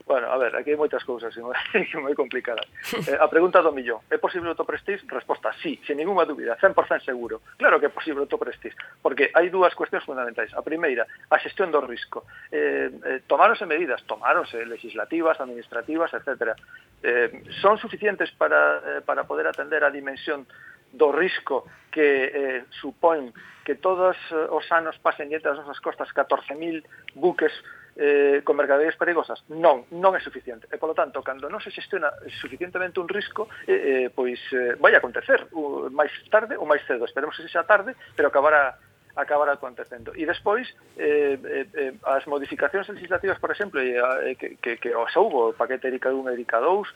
Bueno, 0.09 0.33
a 0.33 0.39
ver, 0.39 0.57
aquí 0.57 0.73
hai 0.73 0.81
moitas 0.81 1.05
cousas 1.05 1.37
moi 2.01 2.17
complicadas. 2.17 2.65
Eh, 2.97 3.13
a 3.21 3.29
pregunta 3.29 3.61
do 3.61 3.77
millón, 3.77 4.01
é 4.09 4.17
posible 4.17 4.49
autoprestige? 4.49 5.05
Resposta, 5.05 5.53
sí, 5.61 5.77
sin 5.85 6.01
ninguna 6.01 6.25
dúbida, 6.25 6.57
100% 6.57 7.05
seguro. 7.05 7.45
Claro 7.61 7.77
que 7.77 7.87
é 7.87 7.93
posible 7.93 8.25
autoprestige, 8.25 8.73
porque 9.05 9.29
hai 9.37 9.53
dúas 9.53 9.77
cuestións 9.77 10.09
fundamentais. 10.09 10.49
A 10.57 10.65
primeira, 10.65 11.05
a 11.29 11.37
xestión 11.37 11.69
do 11.69 11.85
risco. 11.85 12.25
Eh, 12.49 12.89
eh, 12.89 13.21
tomáronse 13.29 13.69
medidas, 13.69 14.01
tomáronse 14.09 14.65
legislativas, 14.65 15.37
administrativas, 15.45 16.09
etc. 16.17 16.57
Eh, 17.05 17.45
son 17.61 17.77
suficientes 17.77 18.33
para, 18.33 18.81
eh, 18.81 19.01
para 19.05 19.29
poder 19.29 19.45
atender 19.45 19.85
a 19.85 19.93
dimensión 19.93 20.49
do 20.89 21.13
risco 21.13 21.69
que 21.93 22.33
eh, 22.33 22.65
supón 22.81 23.37
que 23.61 23.77
todos 23.77 24.17
eh, 24.33 24.49
os 24.49 24.65
anos 24.73 24.97
pasen 25.05 25.29
diante 25.29 25.53
das 25.53 25.61
nosas 25.61 25.77
costas 25.85 26.09
14.000 26.17 26.81
buques 27.13 27.53
eh, 27.99 28.41
con 28.47 28.55
mercaderías 28.55 28.95
perigosas? 28.95 29.43
Non, 29.51 29.85
non 29.91 30.15
é 30.15 30.23
suficiente. 30.23 30.71
E, 30.71 30.79
polo 30.79 30.95
tanto, 30.95 31.21
cando 31.21 31.51
non 31.51 31.59
se 31.59 31.75
xestiona 31.75 32.15
suficientemente 32.39 33.03
un 33.03 33.11
risco, 33.11 33.51
eh, 33.67 34.07
eh, 34.07 34.09
pois 34.15 34.39
eh, 34.55 34.79
vai 34.79 34.95
acontecer 34.95 35.51
uh, 35.53 35.91
máis 35.91 36.15
tarde 36.31 36.55
ou 36.55 36.65
máis 36.65 36.87
cedo. 36.87 37.05
Esperemos 37.05 37.35
que 37.35 37.45
sexa 37.45 37.67
tarde, 37.67 37.99
pero 38.15 38.31
acabará 38.31 38.79
acabará 39.19 39.59
acontecendo. 39.59 40.15
E 40.15 40.23
despois, 40.23 40.71
eh, 40.95 41.35
eh, 41.43 41.67
eh 41.75 41.93
as 42.07 42.23
modificacións 42.31 42.87
legislativas, 42.87 43.43
por 43.43 43.51
exemplo, 43.51 43.83
eh, 43.83 44.39
que, 44.39 44.55
que, 44.63 44.79
que 44.79 44.95
os 44.95 45.11
houbo, 45.19 45.51
o 45.51 45.57
paquete 45.59 45.91
Erika 45.91 46.15
1 46.15 46.31
e 46.31 46.33
Erika 46.39 46.63
2, 46.63 46.87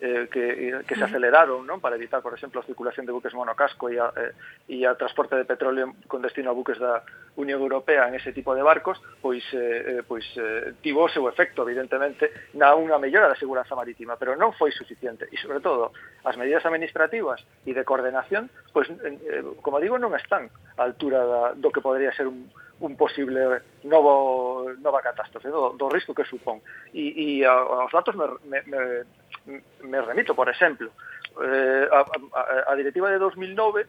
eh, 0.00 0.28
que, 0.30 0.84
que 0.86 0.94
se 0.94 1.04
aceleraron 1.04 1.66
non 1.66 1.82
para 1.82 1.98
evitar, 1.98 2.22
por 2.22 2.34
exemplo, 2.34 2.62
a 2.62 2.68
circulación 2.68 3.06
de 3.06 3.14
buques 3.14 3.34
monocasco 3.34 3.90
e 3.90 3.98
a, 3.98 4.14
eh, 4.14 4.32
e 4.70 4.86
a 4.86 4.94
transporte 4.94 5.34
de 5.34 5.44
petróleo 5.44 5.94
con 6.06 6.22
destino 6.22 6.50
a 6.50 6.56
buques 6.56 6.78
da 6.78 7.02
Unión 7.34 7.58
Europea 7.58 8.06
en 8.06 8.14
ese 8.14 8.32
tipo 8.32 8.54
de 8.54 8.62
barcos, 8.62 9.02
pois 9.22 9.42
eh, 9.54 10.02
pois 10.06 10.24
eh, 10.38 10.70
eh 10.70 10.74
tivo 10.82 11.06
o 11.06 11.12
seu 11.12 11.26
efecto, 11.26 11.66
evidentemente, 11.66 12.30
na 12.54 12.74
unha 12.78 12.98
mellora 12.98 13.26
da 13.26 13.38
seguranza 13.38 13.74
marítima, 13.74 14.14
pero 14.14 14.38
non 14.38 14.54
foi 14.54 14.70
suficiente. 14.70 15.26
E, 15.30 15.36
sobre 15.38 15.58
todo, 15.58 15.90
as 16.22 16.38
medidas 16.38 16.62
administrativas 16.62 17.42
e 17.66 17.74
de 17.74 17.82
coordenación, 17.82 18.50
pois, 18.70 18.86
eh, 18.90 19.42
como 19.62 19.82
digo, 19.82 19.98
non 19.98 20.14
están 20.14 20.50
á 20.78 20.86
altura 20.86 21.26
da, 21.26 21.42
do 21.58 21.74
que 21.74 21.82
podría 21.82 22.14
ser 22.14 22.30
un, 22.30 22.46
un 22.80 22.94
posible 22.96 23.62
novo 23.82 24.70
nova 24.78 25.02
catástrofe, 25.02 25.50
do, 25.50 25.74
do 25.74 25.90
risco 25.90 26.14
que 26.14 26.22
supón. 26.22 26.62
E, 26.94 27.42
e 27.42 27.46
aos 27.46 27.90
datos 27.90 28.14
me, 28.14 28.26
me, 28.46 28.58
me 28.66 28.80
me 29.82 30.00
remito, 30.00 30.34
por 30.34 30.48
exemplo, 30.48 30.90
eh, 31.42 31.88
a, 31.92 32.04
a, 32.38 32.72
a 32.72 32.76
directiva 32.76 33.10
de 33.10 33.18
2009 33.18 33.86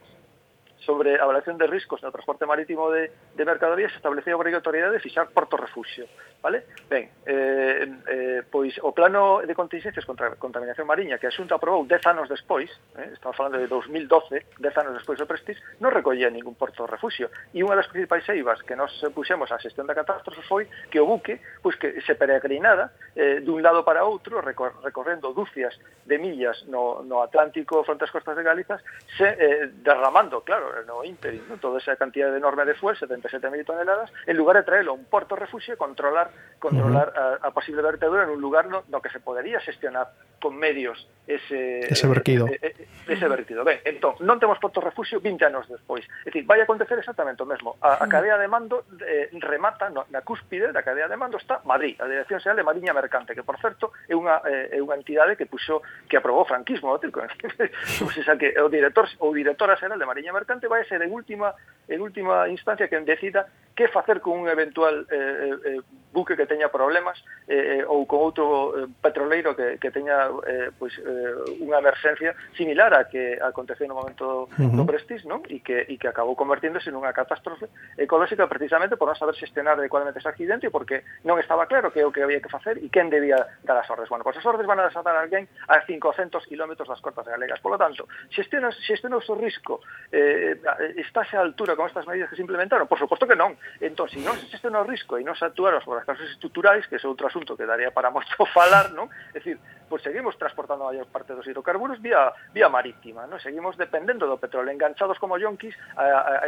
sobre 0.86 1.20
a 1.20 1.24
evaluación 1.24 1.58
de 1.58 1.68
riscos 1.68 2.02
no 2.04 2.12
transporte 2.12 2.46
marítimo 2.46 2.90
de, 2.92 3.12
de 3.36 3.44
mercadorías 3.46 3.94
establecía 3.96 4.34
a 4.34 4.40
obrigatoriedade 4.40 4.94
de 4.94 5.04
fixar 5.04 5.30
porto 5.30 5.58
refugio. 5.58 6.08
Vale? 6.42 6.64
Ben, 6.88 7.12
eh, 7.26 7.84
eh, 8.08 8.42
pois 8.48 8.80
o 8.82 8.96
plano 8.96 9.44
de 9.44 9.54
contingencias 9.56 10.06
contra 10.08 10.32
a 10.32 10.40
contaminación 10.40 10.88
mariña 10.88 11.20
que 11.20 11.28
a 11.28 11.36
Xunta 11.36 11.60
aprobou 11.60 11.84
10 11.84 12.00
anos 12.08 12.32
despois, 12.32 12.72
eh, 12.96 13.12
estamos 13.12 13.36
falando 13.36 13.60
de 13.60 13.68
2012, 13.68 14.56
10 14.56 14.78
anos 14.80 14.94
despois 14.96 15.20
do 15.20 15.28
Prestige, 15.28 15.60
non 15.84 15.92
recollía 15.92 16.32
ningún 16.32 16.56
porto 16.56 16.88
refugio. 16.88 17.28
E 17.52 17.60
unha 17.60 17.76
das 17.76 17.92
principais 17.92 18.24
eivas 18.32 18.64
que 18.64 18.80
nos 18.80 18.92
puxemos 19.12 19.52
á 19.52 19.60
xestión 19.60 19.84
da 19.84 19.98
catástrofe 19.98 20.42
foi 20.48 20.64
que 20.88 21.04
o 21.04 21.06
buque 21.06 21.44
pois 21.60 21.76
que 21.76 22.00
se 22.02 22.16
peregrinada 22.16 22.96
eh, 23.20 23.44
dun 23.44 23.60
lado 23.60 23.84
para 23.84 24.08
outro, 24.08 24.40
recor 24.40 24.80
recorrendo 24.80 25.36
dúcias 25.36 25.76
de 26.08 26.16
millas 26.18 26.64
no, 26.72 27.04
no 27.04 27.20
Atlántico 27.20 27.84
fronte 27.84 28.08
ás 28.08 28.16
costas 28.16 28.40
de 28.40 28.44
Galiza, 28.48 28.80
se, 29.20 29.28
eh, 29.28 29.68
derramando, 29.84 30.42
claro, 30.42 30.69
no, 30.86 31.04
ínterin, 31.04 31.44
¿no? 31.48 31.58
toda 31.58 31.80
esa 31.80 31.96
cantidad 31.96 32.36
enorme 32.36 32.66
de 32.66 32.76
fuel, 32.76 32.98
77.000 32.98 33.66
toneladas, 33.66 34.12
en 34.26 34.38
lugar 34.38 34.58
de 34.58 34.64
traerlo 34.64 34.92
a 34.92 34.96
un 34.96 35.06
puerto 35.06 35.36
refugio 35.36 35.74
y 35.74 35.78
controlar, 35.78 36.32
controlar 36.60 37.14
uh 37.16 37.20
-huh. 37.20 37.40
a, 37.44 37.48
a, 37.48 37.52
posible 37.52 37.82
vertedura 37.82 38.24
en 38.24 38.30
un 38.30 38.42
lugar 38.42 38.68
no, 38.68 38.84
no, 38.88 39.02
que 39.02 39.10
se 39.10 39.20
podría 39.20 39.60
gestionar 39.60 40.08
con 40.42 40.56
medios 40.56 41.08
ese, 41.28 41.82
ese 41.82 42.08
vertido. 42.08 42.48
Ese, 42.48 42.88
ese 43.08 43.28
vertido. 43.28 43.64
Ben, 43.64 43.80
entón, 43.86 44.16
non 44.26 44.42
temos 44.42 44.58
porto 44.58 44.82
refugio 44.82 45.22
20 45.22 45.46
anos 45.46 45.70
despois. 45.70 46.02
É 46.26 46.34
dicir, 46.34 46.46
vai 46.50 46.58
acontecer 46.62 46.98
exactamente 46.98 47.44
o 47.44 47.48
mesmo. 47.48 47.78
A, 47.82 48.02
a 48.02 48.06
mm. 48.08 48.10
cadea 48.10 48.38
de 48.38 48.48
mando 48.48 48.90
eh, 49.06 49.30
remata 49.38 49.94
no, 49.94 50.10
na 50.10 50.26
cúspide 50.26 50.74
da 50.74 50.82
cadea 50.82 51.06
de 51.06 51.20
mando 51.20 51.38
está 51.38 51.62
Madrid, 51.70 51.94
a 52.02 52.10
Dirección 52.10 52.42
Xeral 52.42 52.58
de 52.58 52.66
Mariña 52.66 52.98
Mercante, 52.98 53.38
que 53.38 53.46
por 53.46 53.62
certo 53.62 53.94
é 54.10 54.18
unha 54.18 54.42
eh, 54.42 54.74
é 54.74 54.80
unha 54.82 54.98
entidade 54.98 55.38
que 55.38 55.46
puxo 55.46 55.86
que 56.10 56.18
aprobou 56.18 56.42
o 56.42 56.50
franquismo, 56.50 56.90
o 56.90 56.98
sea, 56.98 58.34
que 58.42 58.50
o 58.58 58.70
director 58.74 59.06
ou 59.22 59.30
directora 59.30 59.78
xeral 59.78 60.02
de 60.02 60.10
Mariña 60.10 60.34
Mercante 60.34 60.59
importante 60.60 60.68
vai 60.68 60.86
ser 60.86 61.02
en 61.02 61.12
última 61.12 61.56
en 61.88 62.02
última 62.02 62.48
instancia 62.50 62.88
quen 62.88 63.06
decida 63.06 63.48
que 63.76 63.88
facer 63.88 64.22
con 64.22 64.40
un 64.40 64.50
eventual 64.50 65.08
eh, 65.10 65.16
eh, 65.16 65.58
eh 65.66 65.82
buque 66.14 66.36
que 66.36 66.50
teña 66.50 66.70
problemas 66.70 67.22
eh, 67.48 67.82
eh, 67.82 67.84
ou 67.86 68.06
con 68.10 68.20
outro 68.26 68.74
eh, 68.74 68.88
petroleiro 69.02 69.56
que, 69.56 69.78
que 69.78 69.92
teña 69.94 70.30
eh, 70.48 70.74
pois, 70.74 70.98
eh, 70.98 71.62
unha 71.62 71.78
emerxencia 71.78 72.34
similar 72.58 72.94
a 72.94 73.06
que 73.06 73.38
aconteceu 73.38 73.86
no 73.86 73.98
momento 73.98 74.26
do, 74.26 74.40
uh 74.44 74.70
-huh. 74.70 74.76
do 74.76 74.86
Prestige 74.86 75.28
non? 75.28 75.42
E, 75.50 75.60
que, 75.60 75.86
e 75.86 75.98
que 75.98 76.08
acabou 76.10 76.36
convertiéndose 76.36 76.92
nunha 76.92 77.14
catástrofe 77.14 77.70
ecolóxica 77.98 78.48
precisamente 78.48 78.98
por 78.98 79.10
non 79.10 79.18
saber 79.18 79.36
xestionar 79.38 79.78
adecuadamente 79.78 80.20
ese 80.20 80.30
accidente 80.30 80.70
porque 80.70 81.06
non 81.26 81.38
estaba 81.38 81.66
claro 81.66 81.94
que 81.94 82.02
é 82.02 82.06
o 82.06 82.14
que 82.14 82.26
había 82.26 82.42
que 82.42 82.50
facer 82.50 82.82
e 82.82 82.90
quen 82.90 83.10
debía 83.10 83.38
dar 83.64 83.78
as 83.78 83.90
ordes. 83.90 84.10
Bueno, 84.10 84.26
pois 84.26 84.38
as 84.38 84.46
ordes 84.46 84.66
van 84.66 84.80
a 84.82 84.90
desatar 84.90 85.16
alguén 85.16 85.46
a 85.70 85.82
500 85.86 86.46
km 86.46 86.74
das 86.86 87.02
costas 87.02 87.26
galegas. 87.26 87.60
Por 87.62 87.74
lo 87.74 87.80
tanto, 87.80 88.10
xestionas, 88.30 88.76
xestionas 88.82 89.26
o 89.30 89.36
risco 89.36 89.82
eh, 90.12 90.58
eh 90.58 91.02
estáse 91.02 91.38
a 91.38 91.42
altura 91.42 91.76
con 91.76 91.88
estas 91.88 92.06
medidas 92.06 92.30
que 92.30 92.36
se 92.36 92.46
implementaron? 92.46 92.88
Por 92.88 93.00
suposto 93.00 93.28
que 93.28 93.36
non. 93.36 93.58
Entón, 93.80 94.10
se 94.10 94.20
non 94.20 94.36
se 94.38 94.48
xestiona 94.50 94.82
o 94.82 94.88
risco 94.88 95.18
e 95.18 95.24
non 95.24 95.36
se 95.36 95.46
actuaron 95.46 95.82
sobre 95.82 95.99
das 96.00 96.08
causas 96.08 96.32
estructurais, 96.32 96.88
que 96.88 96.96
é 96.96 97.00
outro 97.04 97.28
asunto 97.28 97.60
que 97.60 97.68
daría 97.68 97.92
para 97.92 98.08
moito 98.08 98.32
falar, 98.56 98.96
non? 98.96 99.12
É 99.36 99.44
dicir, 99.44 99.60
pois 99.92 100.00
seguimos 100.00 100.38
transportando 100.40 100.88
a 100.88 100.96
maior 100.96 101.12
parte 101.12 101.36
dos 101.36 101.44
hidrocarburos 101.44 102.00
vía 102.00 102.32
vía 102.56 102.72
marítima, 102.72 103.28
non? 103.28 103.42
Seguimos 103.44 103.76
dependendo 103.76 104.24
do 104.30 104.40
petróleo, 104.40 104.72
enganchados 104.72 105.20
como 105.20 105.36
yonquis 105.36 105.76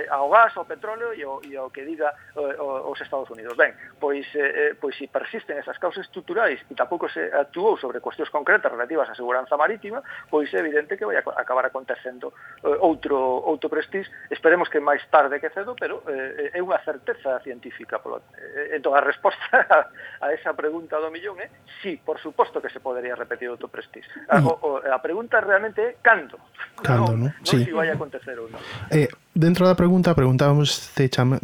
ao 0.07 0.31
gas, 0.31 0.55
ao 0.55 0.63
petróleo 0.63 1.11
e 1.11 1.21
ao, 1.25 1.43
e 1.43 1.57
ao 1.57 1.67
que 1.73 1.83
diga 1.83 2.13
o, 2.39 2.47
o, 2.47 2.95
os 2.95 2.99
Estados 3.01 3.27
Unidos. 3.33 3.57
Ben, 3.59 3.75
pois 3.99 4.23
eh, 4.37 4.71
eh 4.71 4.73
pois 4.79 4.95
se 4.95 5.05
si 5.05 5.11
persisten 5.11 5.57
esas 5.57 5.77
causas 5.81 6.05
estruturais 6.05 6.61
e 6.69 6.73
tampouco 6.77 7.09
se 7.09 7.19
actuou 7.33 7.75
sobre 7.75 7.99
cuestións 7.99 8.29
concretas 8.29 8.71
relativas 8.71 9.09
á 9.09 9.15
seguranza 9.17 9.57
marítima, 9.57 9.99
pois 10.29 10.47
é 10.53 10.61
evidente 10.61 10.95
que 10.95 11.03
vai 11.03 11.17
a 11.17 11.23
acabar 11.35 11.65
acontecendo 11.65 12.31
eh, 12.63 12.77
outro 12.79 13.17
outro 13.17 13.67
prestige, 13.67 14.07
esperemos 14.29 14.69
que 14.69 14.79
máis 14.79 15.01
tarde 15.09 15.41
que 15.41 15.49
cedo, 15.49 15.75
pero 15.75 16.05
eh, 16.07 16.53
eh, 16.53 16.57
é 16.57 16.61
unha 16.61 16.77
certeza 16.85 17.41
científica, 17.41 17.97
polo, 17.97 18.21
eh, 18.37 18.77
entón 18.77 18.93
a 18.93 19.01
resposta 19.01 19.40
esa, 19.41 19.89
a 20.21 20.33
esa 20.33 20.53
pregunta 20.53 20.97
do 20.99 21.09
millón 21.09 21.39
é 21.39 21.45
eh? 21.45 21.49
sí, 21.81 21.99
por 22.03 22.19
suposto 22.19 22.61
que 22.61 22.69
se 22.69 22.79
podería 22.79 23.15
repetir 23.15 23.49
outro 23.49 23.67
Prestige. 23.67 24.07
A, 24.29 24.37
ah, 24.37 24.41
mm. 24.41 24.47
o, 24.61 24.69
a 24.85 24.99
pregunta 25.01 25.41
realmente 25.41 25.81
é 25.81 25.95
cando. 26.01 26.37
Cando, 26.81 27.17
non? 27.17 27.33
Non 27.33 27.45
sí. 27.45 27.65
si 27.65 27.71
vai 27.73 27.89
a 27.89 27.97
acontecer 27.97 28.37
ou 28.37 28.47
non. 28.47 28.61
Eh, 28.93 29.09
dentro 29.33 29.65
da 29.65 29.73
pregunta 29.73 30.13
preguntábamos 30.13 30.93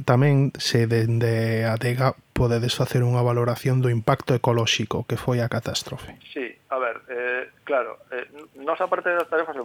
tamén 0.05 0.53
se 0.57 0.85
dende 0.85 1.65
a 1.65 1.75
DEGA 1.75 2.13
podedes 2.37 2.77
facer 2.77 3.01
unha 3.01 3.25
valoración 3.25 3.81
do 3.81 3.89
impacto 3.89 4.37
ecolóxico 4.37 5.09
que 5.09 5.17
foi 5.17 5.41
a 5.41 5.49
catástrofe. 5.49 6.21
Sí, 6.29 6.45
a 6.69 6.77
ver, 6.77 7.01
eh, 7.09 7.43
claro, 7.65 8.05
eh, 8.13 8.29
nosa 8.61 8.85
parte 8.85 9.09
das 9.09 9.25
tarefas 9.25 9.57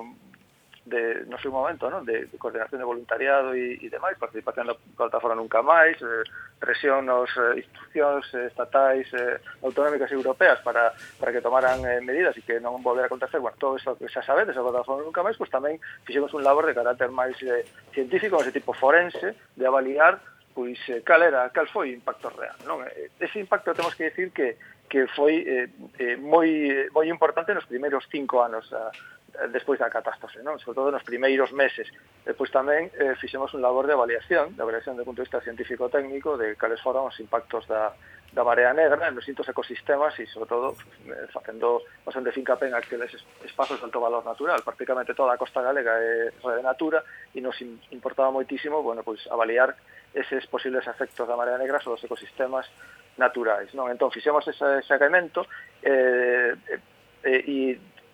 de 0.93 1.24
no 1.24 1.40
seu 1.40 1.49
momento, 1.49 1.88
non, 1.88 2.05
de, 2.05 2.28
de 2.28 2.36
coordinación 2.36 2.84
de 2.84 2.86
voluntariado 2.86 3.57
e, 3.57 3.80
e 3.80 3.88
demais, 3.88 4.20
participación 4.20 4.68
da 4.68 4.76
plataforma 4.76 5.40
Nunca 5.40 5.64
Máis, 5.64 5.97
eh, 6.05 6.22
presión 6.61 7.09
nos 7.09 7.32
eh, 7.40 7.64
institucións 7.64 8.28
eh, 8.36 8.53
estatais, 8.53 9.09
eh, 9.16 9.40
autonómicas 9.64 10.12
e 10.12 10.18
europeas 10.20 10.61
para, 10.61 10.93
para 11.16 11.32
que 11.32 11.40
tomaran 11.40 11.80
eh, 11.88 12.05
medidas 12.05 12.36
e 12.36 12.45
que 12.45 12.61
non 12.61 12.84
volver 12.84 13.05
a 13.05 13.09
acontecer, 13.09 13.40
bueno, 13.40 13.57
todo 13.57 13.80
isto 13.80 13.97
que 13.97 14.12
xa 14.12 14.20
sabedes, 14.20 14.53
a 14.53 14.61
plataforma 14.61 15.01
Nunca 15.01 15.24
Máis, 15.24 15.40
pois 15.40 15.49
tamén 15.49 15.80
fixemos 16.05 16.36
un 16.36 16.45
labor 16.45 16.68
de 16.68 16.76
carácter 16.76 17.09
máis 17.09 17.40
eh, 17.40 17.64
científico, 17.97 18.36
ese 18.36 18.53
tipo 18.53 18.76
forense, 18.76 19.32
de 19.57 19.64
avaliar 19.64 20.20
pois 20.53 20.76
eh, 20.93 21.01
cal 21.01 21.24
era, 21.24 21.49
cal 21.49 21.64
foi 21.64 21.90
o 21.90 21.97
impacto 21.97 22.28
real, 22.28 22.61
non? 22.68 22.84
Ese 23.16 23.40
impacto 23.40 23.72
temos 23.72 23.97
que 23.97 24.12
decir 24.12 24.28
que 24.36 24.61
que 24.93 25.09
foi 25.09 25.40
eh, 25.49 25.72
eh, 25.97 26.20
moi 26.20 26.45
eh, 26.68 26.93
moi 26.93 27.09
importante 27.09 27.57
nos 27.57 27.64
primeiros 27.64 28.05
cinco 28.12 28.45
anos 28.45 28.68
a, 28.76 28.93
Eh, 29.41 29.49
despois 29.49 29.78
da 29.80 29.89
catástrofe, 29.89 30.45
non? 30.45 30.61
Sobre 30.61 30.76
todo 30.76 30.89
nos 30.93 31.05
primeiros 31.09 31.57
meses. 31.57 31.89
Depois 32.20 32.53
tamén 32.53 32.93
eh, 33.01 33.16
fixemos 33.16 33.57
un 33.57 33.64
labor 33.64 33.89
de 33.89 33.97
avaliación, 33.97 34.53
de 34.53 34.61
avaliación 34.61 34.93
do 34.93 35.09
punto 35.09 35.24
de 35.24 35.26
vista 35.26 35.41
científico-técnico, 35.41 36.37
de 36.37 36.53
cales 36.61 36.85
foron 36.85 37.09
os 37.09 37.16
impactos 37.16 37.64
da, 37.64 37.97
da 38.28 38.45
marea 38.45 38.76
negra 38.76 39.09
nos 39.09 39.24
distintos 39.24 39.49
ecosistemas 39.49 40.12
e, 40.20 40.28
sobre 40.28 40.53
todo, 40.53 40.76
eh, 41.09 41.33
facendo 41.33 41.80
bastante 42.05 42.28
fincape 42.28 42.68
en 42.68 42.76
aqueles 42.76 43.09
espazos 43.41 43.80
de 43.80 43.89
alto 43.89 44.05
valor 44.05 44.20
natural. 44.20 44.61
Prácticamente 44.61 45.16
toda 45.16 45.33
a 45.33 45.41
costa 45.41 45.64
galega 45.64 45.97
é 45.97 46.28
rede 46.45 46.61
natura 46.61 47.01
e 47.33 47.41
nos 47.41 47.57
importaba 47.89 48.28
moitísimo, 48.28 48.85
bueno, 48.85 49.01
pois, 49.01 49.24
avaliar 49.33 49.72
eses 50.12 50.45
posibles 50.45 50.85
efectos 50.85 51.24
da 51.24 51.41
marea 51.41 51.57
negra 51.57 51.80
sobre 51.80 51.97
os 51.97 52.05
ecosistemas 52.05 52.68
naturais. 53.16 53.72
Non? 53.72 53.89
Entón, 53.89 54.12
fixemos 54.12 54.45
ese 54.45 54.85
sacamento 54.85 55.49
eh, 55.80 56.53
eh, 56.68 56.80
eh 57.24 57.41
e 57.49 57.57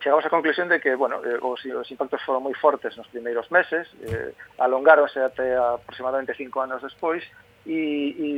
chegamos 0.00 0.24
á 0.24 0.30
conclusión 0.30 0.68
de 0.68 0.80
que, 0.80 0.94
bueno, 0.94 1.18
eh, 1.24 1.38
os, 1.42 1.60
os 1.64 1.88
impactos 1.90 2.22
foron 2.22 2.46
moi 2.46 2.54
fortes 2.54 2.94
nos 2.94 3.10
primeiros 3.10 3.50
meses, 3.50 3.90
eh, 4.06 4.32
alongáronse 4.62 5.18
até 5.18 5.58
aproximadamente 5.58 6.34
cinco 6.38 6.62
anos 6.62 6.82
despois, 6.82 7.22
e, 7.66 8.14
e 8.14 8.28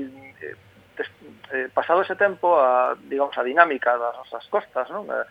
eh, 0.41 0.57
des, 0.97 1.09
eh, 1.53 1.69
pasado 1.73 2.03
ese 2.03 2.17
tempo, 2.17 2.57
a, 2.57 2.97
digamos, 2.97 3.37
a 3.37 3.45
dinámica 3.45 3.97
das 3.97 4.17
nosas 4.17 4.45
costas, 4.49 4.89
non? 4.89 5.05
Eh, 5.09 5.25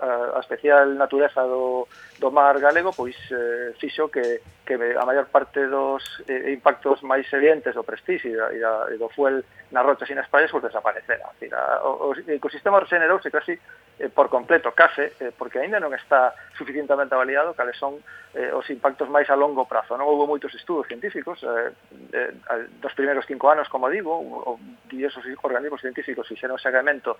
a, 0.00 0.36
a 0.36 0.40
especial 0.40 0.96
natureza 0.96 1.44
do, 1.44 1.86
do 2.18 2.28
mar 2.32 2.58
galego 2.58 2.92
pois 2.96 3.16
eh, 3.30 3.76
fixo 3.78 4.08
que, 4.08 4.40
que 4.64 4.74
a 4.74 5.04
maior 5.04 5.28
parte 5.28 5.66
dos 5.68 6.02
eh, 6.26 6.52
impactos 6.56 7.04
máis 7.04 7.28
evidentes 7.32 7.76
do 7.76 7.84
prestixio 7.84 8.34
e, 8.50 8.58
da, 8.58 8.88
e 8.90 8.96
do 8.96 9.12
fuel 9.12 9.44
nas 9.70 9.84
rochas 9.84 10.10
e 10.10 10.16
nas 10.16 10.28
praias 10.28 10.50
pois 10.50 10.64
desaparecera. 10.64 11.28
Decir, 11.36 11.54
a, 11.54 11.84
o, 11.84 12.10
o 12.10 12.32
ecosistema 12.32 12.80
regenerouse 12.80 13.30
casi 13.30 13.54
eh, 14.00 14.08
por 14.08 14.28
completo, 14.28 14.72
case, 14.72 15.12
eh, 15.20 15.32
porque 15.36 15.60
aínda 15.60 15.78
non 15.78 15.92
está 15.92 16.32
suficientemente 16.56 17.12
avaliado 17.12 17.52
cales 17.52 17.76
son 17.76 18.00
eh, 18.34 18.50
os 18.54 18.64
impactos 18.72 19.12
máis 19.12 19.28
a 19.28 19.36
longo 19.36 19.68
prazo. 19.68 19.94
Non 20.00 20.08
houve 20.08 20.24
moitos 20.24 20.56
estudos 20.56 20.88
científicos 20.88 21.42
eh, 21.44 21.70
eh, 22.16 22.32
dos 22.80 22.96
primeiros 22.96 23.28
cinco 23.28 23.52
anos, 23.52 23.68
como 23.68 23.92
digo, 23.92 24.56
diversos 24.88 25.22
organismos 25.44 25.84
científicos 25.84 26.26
fixeron 26.26 26.56
o 26.56 27.16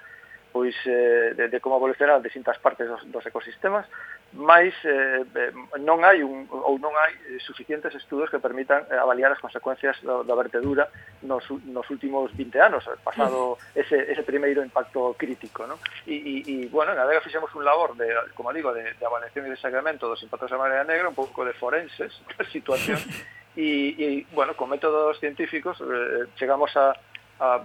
pois 0.52 0.74
eh, 0.86 1.32
de, 1.36 1.48
de 1.48 1.60
como 1.60 1.76
evolucionan 1.76 2.22
distintas 2.22 2.58
partes 2.58 2.88
dos, 2.88 3.00
dos 3.10 3.24
ecosistemas, 3.26 3.86
máis 4.30 4.70
eh, 4.86 5.26
eh, 5.26 5.50
non 5.82 6.06
hai 6.06 6.22
un, 6.22 6.46
ou 6.46 6.78
non 6.78 6.94
hai 6.94 7.10
eh, 7.34 7.42
suficientes 7.42 7.90
estudos 7.98 8.30
que 8.30 8.38
permitan 8.38 8.86
eh, 8.86 8.94
avaliar 8.94 9.34
as 9.34 9.42
consecuencias 9.42 9.98
da, 10.06 10.22
da 10.22 10.38
vertedura 10.38 10.86
nos, 11.26 11.42
nos 11.66 11.86
últimos 11.90 12.30
20 12.38 12.54
anos, 12.62 12.86
pasado 13.02 13.58
ese, 13.74 14.06
ese 14.06 14.22
primeiro 14.22 14.62
impacto 14.62 15.18
crítico. 15.18 15.66
Non? 15.66 15.82
E, 16.06 16.14
e, 16.14 16.34
e, 16.46 16.54
bueno, 16.70 16.94
na 16.94 17.06
Vega 17.10 17.26
fixemos 17.26 17.50
un 17.58 17.66
labor, 17.66 17.98
de, 17.98 18.06
como 18.38 18.54
digo, 18.54 18.70
de, 18.70 18.94
de 18.94 19.04
avaliación 19.06 19.50
e 19.50 19.54
de 19.54 19.58
sacramento 19.58 20.06
dos 20.06 20.22
impactos 20.22 20.50
da 20.50 20.62
marea 20.62 20.86
negra, 20.86 21.10
un 21.10 21.18
pouco 21.18 21.42
de 21.42 21.54
forenses, 21.58 22.14
de 22.38 22.46
situación, 22.54 23.02
e, 23.58 23.98
e 23.98 24.06
bueno, 24.30 24.54
con 24.54 24.70
métodos 24.70 25.18
científicos 25.18 25.82
eh, 25.82 26.30
chegamos 26.38 26.70
a, 26.78 26.94
a 27.42 27.58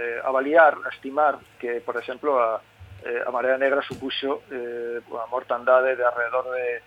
eh, 0.00 0.20
avaliar, 0.24 0.80
a 0.84 0.88
estimar 0.88 1.36
que, 1.60 1.80
por 1.84 1.96
exemplo, 1.96 2.40
a, 2.40 2.60
eh, 3.04 3.22
a 3.26 3.30
marea 3.30 3.60
negra 3.60 3.84
supuxo 3.84 4.42
eh, 4.50 5.00
a 5.04 5.26
mortandade 5.28 5.96
de 5.96 6.04
alrededor 6.04 6.50
de 6.56 6.80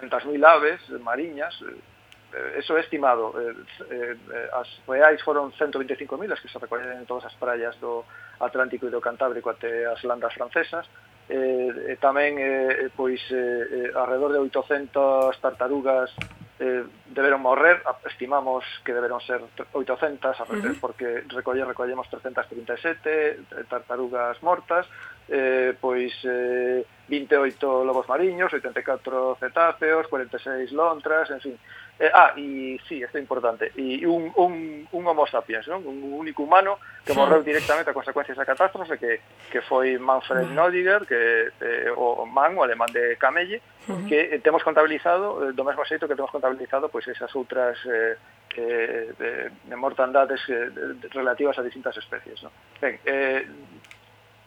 300.000 0.00 0.40
aves 0.44 0.80
mariñas, 1.04 1.52
eh, 1.60 2.58
eso 2.58 2.76
é 2.76 2.80
estimado. 2.80 3.36
Eh, 3.36 4.16
eh, 4.32 4.48
as 4.52 4.68
reais 4.88 5.20
foron 5.22 5.52
125.000 5.52 6.32
as 6.32 6.40
que 6.40 6.48
se 6.48 6.58
recollen 6.58 6.96
en 6.96 7.06
todas 7.06 7.24
as 7.28 7.36
praias 7.36 7.76
do 7.80 8.04
Atlántico 8.40 8.88
e 8.88 8.92
do 8.92 9.00
Cantábrico 9.00 9.52
até 9.52 9.86
as 9.86 10.02
landas 10.04 10.34
francesas, 10.34 10.88
eh, 11.28 11.92
e 11.92 11.94
tamén 11.98 12.38
eh, 12.38 12.86
eh 12.86 12.90
pois 12.94 13.20
eh, 13.32 13.90
eh, 13.90 13.90
alrededor 13.94 14.32
de 14.32 14.40
800 14.42 15.34
tartarugas 15.42 16.12
eh, 16.58 16.84
deberon 17.06 17.42
morrer, 17.42 17.82
estimamos 18.08 18.64
que 18.84 18.94
deberon 18.94 19.20
ser 19.20 19.42
800, 19.72 20.40
uh 20.40 20.44
-huh. 20.44 20.80
porque 20.80 21.22
recolle, 21.28 21.64
recollemos 21.64 22.08
337 22.08 23.30
eh, 23.30 23.38
tartarugas 23.68 24.42
mortas, 24.42 24.86
eh, 25.28 25.76
pois 25.80 26.12
eh, 26.24 26.86
28 27.08 27.84
lobos 27.84 28.08
mariños, 28.08 28.52
84 28.52 29.36
cetáceos, 29.38 30.08
46 30.08 30.72
lontras, 30.72 31.30
en 31.30 31.40
fin, 31.40 31.58
Eh, 31.98 32.10
ah, 32.12 32.34
e 32.36 32.78
sí, 32.86 33.00
isto 33.00 33.16
é 33.16 33.20
importante. 33.20 33.72
E 33.74 34.04
un, 34.04 34.28
un, 34.36 34.86
un 34.92 35.02
homo 35.08 35.24
sapiens, 35.24 35.64
non? 35.64 35.80
un 35.80 36.12
único 36.12 36.44
humano 36.44 36.76
que 37.00 37.16
sí. 37.16 37.18
morreu 37.18 37.40
directamente 37.40 37.88
a 37.88 37.96
consecuencia 37.96 38.36
desa 38.36 38.44
catástrofe 38.44 39.00
que, 39.00 39.24
que 39.48 39.64
foi 39.64 39.96
Manfred 39.96 40.52
mm. 40.52 40.52
Nodiger, 40.52 41.08
que 41.08 41.48
eh, 41.56 41.88
o 41.96 42.28
man, 42.28 42.52
o 42.52 42.60
alemán 42.60 42.92
de 42.92 43.16
Camelle, 43.16 43.64
uh 43.88 43.96
-huh. 43.96 44.08
que 44.12 44.36
eh, 44.36 44.44
temos 44.44 44.60
contabilizado, 44.60 45.48
eh, 45.48 45.56
do 45.56 45.64
mesmo 45.64 45.88
xeito 45.88 46.04
que 46.04 46.12
temos 46.12 46.28
contabilizado 46.28 46.92
pois 46.92 47.08
esas 47.08 47.32
outras 47.32 47.80
eh, 47.88 48.20
eh, 48.60 49.16
de, 49.16 49.30
de 49.64 49.76
mortandades 49.80 50.44
eh, 50.52 50.68
de, 50.68 51.08
relativas 51.16 51.56
a 51.56 51.64
distintas 51.64 51.96
especies. 51.96 52.44
Non? 52.44 52.52
Ben, 52.76 53.00
eh, 53.08 53.48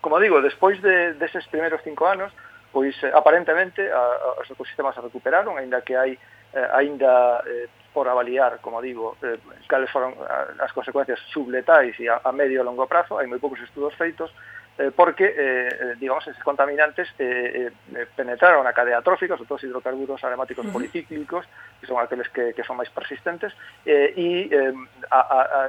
como 0.05 0.21
digo, 0.21 0.37
despois 0.37 0.77
de, 0.85 1.17
deses 1.17 1.49
primeiros 1.49 1.81
cinco 1.81 2.05
anos, 2.05 2.29
pois 2.69 2.93
eh, 3.01 3.09
aparentemente 3.09 3.89
a, 3.89 4.37
a, 4.37 4.41
os 4.41 4.45
ecosistemas 4.45 4.93
se 4.93 5.01
recuperaron, 5.01 5.57
aínda 5.57 5.81
que 5.81 5.97
hai 5.97 6.13
eh, 6.53 6.67
aínda 6.73 7.43
eh, 7.45 7.67
por 7.93 8.07
avaliar, 8.07 8.59
como 8.61 8.81
digo, 8.81 9.17
eh, 9.21 9.37
cales 9.67 9.89
foron 9.89 10.13
as 10.61 10.71
consecuencias 10.71 11.19
subletais 11.33 11.97
e 11.99 12.07
a, 12.07 12.21
a 12.23 12.31
medio 12.31 12.61
e 12.61 12.65
longo 12.65 12.85
prazo, 12.85 13.17
hai 13.17 13.25
moi 13.25 13.41
poucos 13.41 13.59
estudos 13.61 13.93
feitos, 13.97 14.29
eh, 14.77 14.91
porque, 14.95 15.25
eh, 15.25 15.69
eh 15.69 15.93
digamos, 15.99 16.25
eses 16.27 16.41
contaminantes 16.45 17.09
eh, 17.19 17.69
eh, 17.69 18.05
penetraron 18.15 18.65
a 18.65 18.73
cadea 18.73 19.01
trófica, 19.01 19.35
sobre 19.35 19.49
todo 19.49 19.59
os 19.59 19.65
hidrocarburos 19.65 20.23
aromáticos 20.23 20.65
uh 20.65 20.69
-huh. 20.69 20.77
policíclicos, 20.77 21.43
que 21.81 21.87
son 21.89 21.97
aqueles 21.99 22.29
que, 22.29 22.53
que 22.53 22.63
son 22.63 22.77
máis 22.77 22.89
persistentes, 22.93 23.51
eh, 23.85 24.13
e 24.15 24.47
eh, 24.53 24.73
a, 25.09 25.19
a, 25.19 25.39
a, 25.41 25.61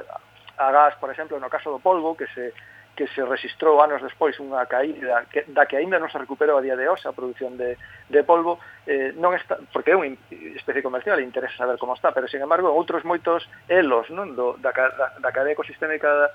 a 0.61 0.67
gas, 0.71 0.95
por 1.01 1.09
exemplo, 1.09 1.35
no 1.41 1.49
caso 1.49 1.73
do 1.73 1.83
polvo, 1.83 2.15
que 2.15 2.29
se 2.31 2.53
que 2.95 3.07
se 3.07 3.23
registrou 3.23 3.79
anos 3.81 4.03
despois 4.03 4.35
unha 4.43 4.67
caída 4.67 5.23
que, 5.31 5.47
da 5.47 5.63
que 5.65 5.79
aínda 5.79 5.95
non 5.95 6.11
se 6.11 6.19
recuperou 6.19 6.59
a 6.59 6.65
día 6.65 6.75
de 6.75 6.91
hoxe 6.91 7.07
a 7.07 7.15
produción 7.15 7.55
de, 7.55 7.79
de 8.11 8.21
polvo 8.27 8.59
eh, 8.83 9.15
non 9.15 9.31
está, 9.31 9.55
porque 9.71 9.95
é 9.95 9.97
unha 9.97 10.11
especie 10.59 10.83
comercial 10.83 11.17
e 11.19 11.23
interesa 11.23 11.55
saber 11.63 11.79
como 11.79 11.95
está, 11.95 12.11
pero 12.11 12.27
sin 12.27 12.43
embargo 12.43 12.67
outros 12.67 13.07
moitos 13.07 13.47
elos 13.71 14.11
non? 14.11 14.35
Do, 14.35 14.59
da, 14.59 14.75
da, 14.75 15.07
da 15.23 15.31
cadea 15.31 15.55
ecosistémica 15.55 16.07
da, 16.11 16.27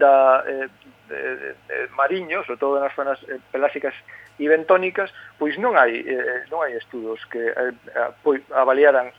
da 0.00 0.12
eh, 0.48 0.66
de, 1.12 1.16
de, 1.16 1.50
de, 1.68 1.76
mariño, 1.92 2.40
sobre 2.48 2.60
todo 2.60 2.80
nas 2.80 2.96
zonas 2.96 3.20
eh, 3.28 3.36
pelásicas 3.52 3.92
e 4.40 4.48
bentónicas 4.48 5.12
pois 5.36 5.60
non 5.60 5.76
hai, 5.76 6.02
eh, 6.02 6.48
non 6.48 6.64
hai 6.64 6.72
estudos 6.72 7.20
que 7.28 7.52
eh, 7.52 7.72
pois, 8.24 8.40
avaliaran 8.56 9.12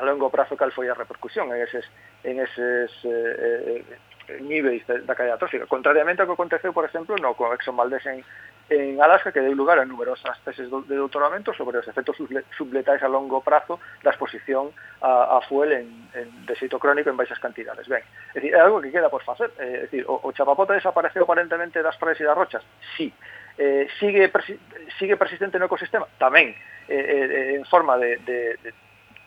a 0.00 0.02
longo 0.08 0.32
prazo 0.32 0.56
cal 0.56 0.72
foi 0.72 0.88
a 0.88 0.96
repercusión 0.96 1.52
en 1.52 1.60
eses, 1.60 1.84
en 2.24 2.40
eses 2.40 2.88
eh, 3.04 3.84
eh, 3.84 4.09
níveis 4.40 4.86
da 4.86 5.14
caída 5.14 5.36
trófica. 5.36 5.66
Contrariamente 5.66 6.22
ao 6.22 6.26
que 6.26 6.36
aconteceu, 6.38 6.72
por 6.72 6.84
exemplo, 6.84 7.16
no 7.18 7.34
con 7.34 7.52
Exxon 7.52 7.76
Valdez 7.76 8.06
en, 8.06 8.22
en 8.70 9.02
Alaska, 9.02 9.32
que 9.32 9.42
deu 9.42 9.54
lugar 9.54 9.78
a 9.78 9.84
numerosas 9.84 10.38
teses 10.46 10.70
de 10.70 10.96
doutoramento 10.96 11.50
sobre 11.54 11.82
os 11.82 11.86
efectos 11.88 12.14
subletais 12.54 13.02
a 13.02 13.08
longo 13.10 13.42
prazo 13.42 13.80
da 14.02 14.14
exposición 14.14 14.70
a, 15.02 15.36
a 15.36 15.40
fuel 15.42 15.72
en, 15.72 15.88
en, 16.14 16.28
de 16.46 16.54
xeito 16.54 16.78
crónico 16.78 17.10
en 17.10 17.18
baixas 17.18 17.42
cantidades. 17.42 17.90
Ben, 17.90 18.04
é, 18.34 18.40
dicir, 18.40 18.54
é 18.54 18.60
algo 18.60 18.78
que 18.78 18.94
queda 18.94 19.10
por 19.10 19.26
facer. 19.26 19.50
Eh, 19.58 19.64
é, 19.64 19.74
é 19.74 19.82
dicir, 19.90 20.04
o, 20.06 20.20
o 20.22 20.30
chapapote 20.30 20.78
desapareceu 20.78 21.26
aparentemente 21.26 21.82
das 21.82 21.98
praias 21.98 22.20
e 22.20 22.24
das 22.24 22.38
rochas? 22.38 22.62
Sí. 22.96 23.10
Eh, 23.58 23.90
sigue, 23.98 24.30
persi 24.30 24.54
sigue 24.96 25.18
persistente 25.18 25.58
no 25.58 25.66
ecosistema? 25.66 26.06
Tamén. 26.16 26.54
Eh, 26.86 26.94
eh, 26.94 27.54
en 27.58 27.64
forma 27.66 27.98
de, 27.98 28.16
de, 28.22 28.38
de, 28.62 28.70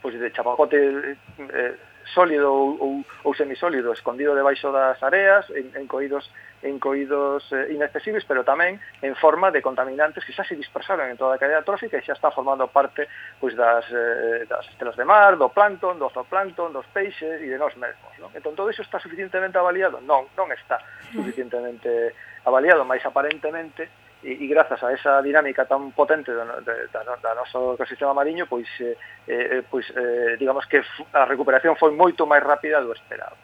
pues 0.02 0.16
de 0.16 0.32
chapapote... 0.32 0.78
Eh, 0.78 1.18
eh 1.52 1.76
sólido 2.12 2.52
ou, 2.52 2.76
ou, 2.80 2.92
ou 3.24 3.32
semisólido 3.34 3.94
escondido 3.94 4.36
debaixo 4.36 4.72
das 4.72 5.02
areas, 5.02 5.48
en, 5.52 5.72
en 5.76 5.88
coídos 5.88 6.30
en 6.64 6.80
coídos 6.80 7.44
eh, 7.52 7.76
inaccesibles, 7.76 8.24
pero 8.26 8.48
tamén 8.48 8.80
en 9.04 9.14
forma 9.20 9.52
de 9.52 9.60
contaminantes 9.60 10.24
que 10.24 10.32
xa 10.32 10.48
se 10.48 10.56
dispersaron 10.56 11.12
en 11.12 11.20
toda 11.20 11.36
a 11.36 11.42
cadea 11.42 11.62
trófica 11.62 12.00
e 12.00 12.06
xa 12.08 12.16
está 12.16 12.32
formando 12.32 12.72
parte 12.72 13.12
pois, 13.38 13.52
das, 13.54 13.84
eh, 13.92 14.48
das 14.48 14.64
estelas 14.72 14.96
de 14.96 15.04
mar, 15.04 15.36
do 15.36 15.52
plancton, 15.52 16.00
do 16.00 16.08
zooplancton, 16.10 16.72
dos 16.72 16.88
peixes 16.96 17.44
e 17.44 17.48
de 17.52 17.60
nós 17.60 17.76
mesmos. 17.76 18.16
Non? 18.18 18.32
Entón, 18.32 18.56
todo 18.56 18.72
iso 18.72 18.82
está 18.82 18.98
suficientemente 18.98 19.60
avaliado? 19.60 20.00
Non, 20.00 20.32
non 20.40 20.48
está 20.56 20.80
mm. 20.80 21.20
suficientemente 21.20 22.16
avaliado, 22.48 22.88
mas 22.88 23.04
aparentemente 23.04 23.92
e, 24.24 24.44
e 24.44 24.48
grazas 24.48 24.82
a 24.84 24.92
esa 24.96 25.22
dinámica 25.22 25.68
tan 25.68 25.92
potente 25.92 26.32
do, 26.32 26.44
de, 26.64 26.88
da, 26.90 27.04
da 27.04 27.32
noso 27.36 27.76
ecosistema 27.76 28.16
mariño, 28.16 28.48
pois, 28.48 28.68
eh, 28.80 29.62
pois 29.68 29.86
eh, 29.92 30.40
digamos 30.40 30.66
que 30.66 30.82
a 31.14 31.28
recuperación 31.28 31.76
foi 31.76 31.92
moito 31.92 32.26
máis 32.26 32.42
rápida 32.42 32.80
do 32.80 32.96
esperado. 32.96 33.36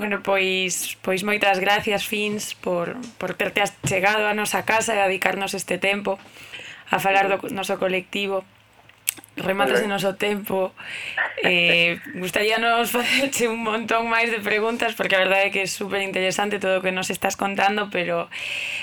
Bueno, 0.00 0.24
pois, 0.24 0.96
pois 1.04 1.22
moitas 1.22 1.60
gracias, 1.60 2.08
Fins, 2.08 2.56
por, 2.56 2.96
por 3.20 3.36
terte 3.36 3.62
chegado 3.84 4.24
a 4.24 4.34
nosa 4.34 4.64
casa 4.64 4.96
e 4.96 5.02
dedicarnos 5.04 5.52
este 5.52 5.76
tempo 5.76 6.16
a 6.88 6.98
falar 6.98 7.28
do 7.28 7.36
noso 7.52 7.76
colectivo 7.76 8.44
remátase 9.36 9.88
noso 9.88 10.14
tempo. 10.14 10.72
Eh, 11.42 11.98
gustaríanos 12.14 12.90
facerche 12.92 13.48
un 13.48 13.64
montón 13.64 14.06
máis 14.06 14.30
de 14.30 14.38
preguntas 14.38 14.94
porque 14.94 15.16
a 15.16 15.22
verdade 15.24 15.48
é 15.48 15.50
que 15.50 15.62
é 15.64 15.68
super 15.68 16.00
interesante 16.04 16.60
todo 16.60 16.78
o 16.78 16.82
que 16.84 16.92
nos 16.92 17.10
estás 17.10 17.34
contando 17.34 17.90
pero 17.90 18.30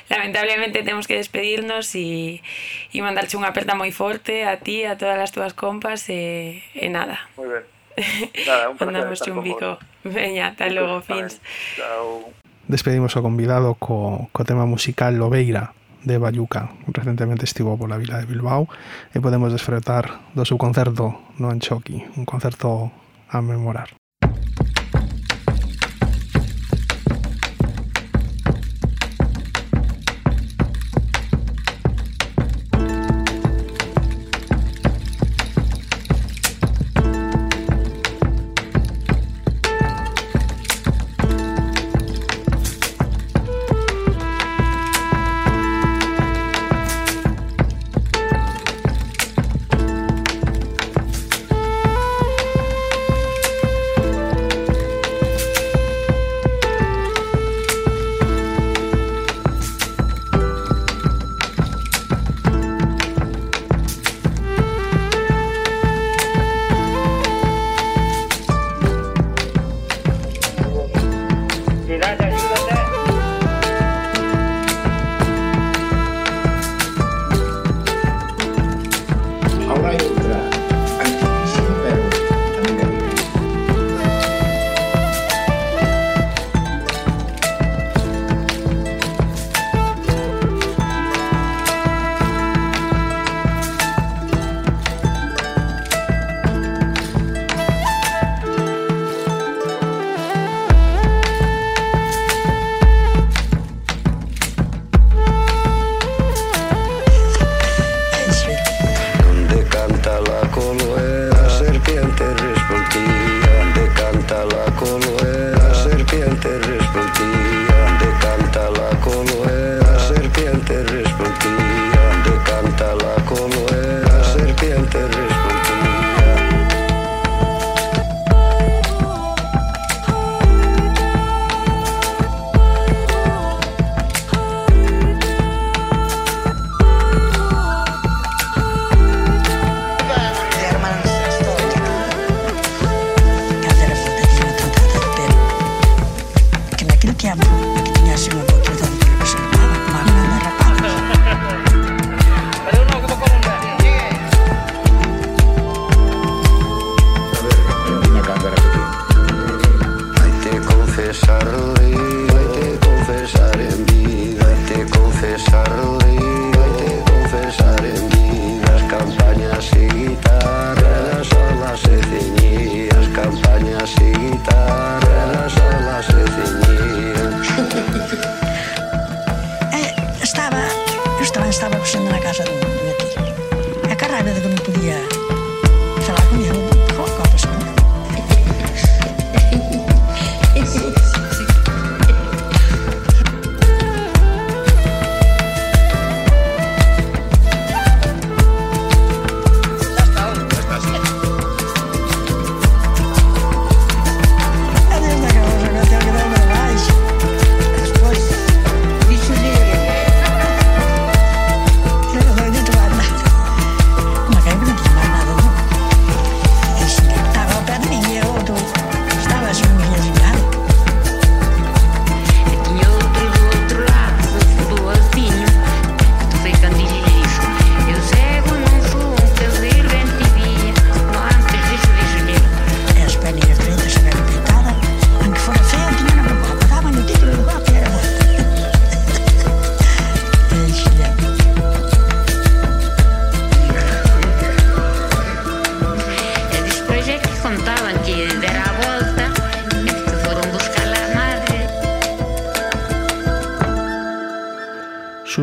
lamentablemente 0.10 0.84
temos 0.84 1.08
que 1.08 1.16
despedirnos 1.16 1.94
e, 1.96 2.42
e 2.92 2.98
mandarche 3.00 3.38
unha 3.38 3.54
aperta 3.54 3.78
moi 3.78 3.94
forte 3.94 4.44
a 4.44 4.58
ti, 4.60 4.84
a 4.84 4.98
todas 4.98 5.22
as 5.22 5.32
túas 5.32 5.54
compas 5.54 6.10
e, 6.10 6.60
e 6.76 6.90
nada. 6.90 7.30
Moi 7.38 7.48
ben. 7.48 7.64
Nada, 8.48 8.74
un 8.74 8.78
mandamos 8.84 9.22
un 9.28 9.44
bico 9.44 9.78
veña, 10.04 10.56
tal 10.58 10.76
logo, 10.76 11.04
fins. 11.06 11.40
Chao. 11.78 12.34
despedimos 12.70 13.18
o 13.18 13.26
convidado 13.26 13.74
co, 13.76 14.30
co 14.32 14.46
tema 14.46 14.70
musical 14.70 15.18
Lobeira. 15.18 15.74
De 16.04 16.18
Bayuca. 16.18 16.70
Recentemente 16.88 17.46
estivo 17.46 17.78
pola 17.78 17.98
vila 17.98 18.20
de 18.20 18.26
Bilbao 18.26 18.68
e 19.14 19.20
podemos 19.20 19.52
desfrutar 19.52 20.32
do 20.36 20.46
seu 20.46 20.58
concerto 20.58 21.12
no 21.38 21.52
Anchoqui, 21.52 22.06
un 22.16 22.26
concerto 22.26 22.92
a 23.30 23.42
memorar. 23.42 23.99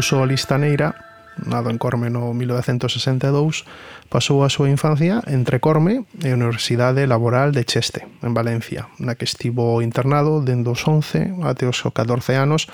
Suso 0.06 0.24
Listaneira, 0.24 0.94
nado 1.34 1.66
en 1.66 1.78
Corme 1.82 2.14
no 2.14 2.30
1962, 2.30 3.66
pasou 4.06 4.46
a 4.46 4.52
súa 4.54 4.70
infancia 4.70 5.18
entre 5.26 5.58
Corme 5.58 6.06
e 6.22 6.30
a 6.30 6.38
Universidade 6.38 7.02
Laboral 7.10 7.50
de 7.50 7.66
Cheste, 7.66 8.06
en 8.22 8.30
Valencia, 8.30 8.86
na 9.02 9.18
que 9.18 9.26
estivo 9.26 9.82
internado 9.82 10.46
dende 10.46 10.70
os 10.70 10.86
11 10.86 11.42
até 11.42 11.66
os 11.66 11.82
14 11.82 12.38
anos 12.38 12.70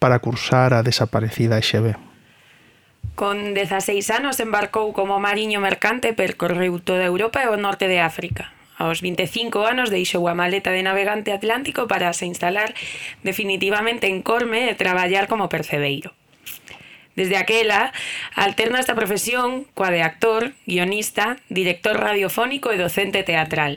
para 0.00 0.24
cursar 0.24 0.72
a 0.72 0.80
desaparecida 0.80 1.60
XB. 1.60 2.00
Con 3.12 3.52
16 3.52 4.00
anos 4.16 4.40
embarcou 4.40 4.96
como 4.96 5.20
mariño 5.20 5.60
mercante 5.60 6.16
percorreu 6.16 6.80
toda 6.80 7.04
Europa 7.04 7.44
e 7.44 7.52
o 7.52 7.60
norte 7.60 7.92
de 7.92 8.00
África. 8.00 8.56
Aos 8.80 9.04
25 9.04 9.68
anos 9.68 9.92
deixou 9.92 10.24
a 10.32 10.32
maleta 10.32 10.72
de 10.72 10.80
navegante 10.80 11.28
atlántico 11.28 11.84
para 11.84 12.16
se 12.16 12.24
instalar 12.24 12.72
definitivamente 13.20 14.08
en 14.08 14.24
Corme 14.24 14.72
e 14.72 14.80
traballar 14.80 15.28
como 15.28 15.52
percebeiro. 15.52 16.16
Desde 17.20 17.36
aquela, 17.36 17.92
alterna 18.34 18.80
esta 18.80 18.96
profesión 18.96 19.68
coa 19.76 19.92
de 19.92 20.00
actor, 20.00 20.56
guionista, 20.64 21.36
director 21.52 22.00
radiofónico 22.00 22.72
e 22.72 22.80
docente 22.80 23.20
teatral. 23.28 23.76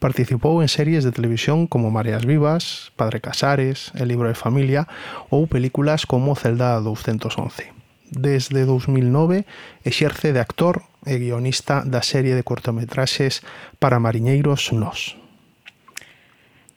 Participou 0.00 0.64
en 0.64 0.72
series 0.72 1.04
de 1.04 1.12
televisión 1.12 1.68
como 1.68 1.92
Mareas 1.92 2.24
Vivas, 2.24 2.88
Padre 2.96 3.20
Casares, 3.20 3.92
El 3.92 4.08
Libro 4.08 4.32
de 4.32 4.40
Familia 4.40 4.88
ou 5.28 5.44
películas 5.44 6.08
como 6.08 6.32
Celda 6.40 6.80
211. 6.80 7.68
Desde 8.08 8.64
2009 8.64 9.44
exerce 9.84 10.32
de 10.32 10.40
actor 10.40 10.88
e 11.04 11.20
guionista 11.20 11.84
da 11.84 12.00
serie 12.00 12.32
de 12.32 12.48
cortometraxes 12.48 13.44
Para 13.76 14.00
Mariñeiros 14.00 14.72
Nos. 14.72 15.20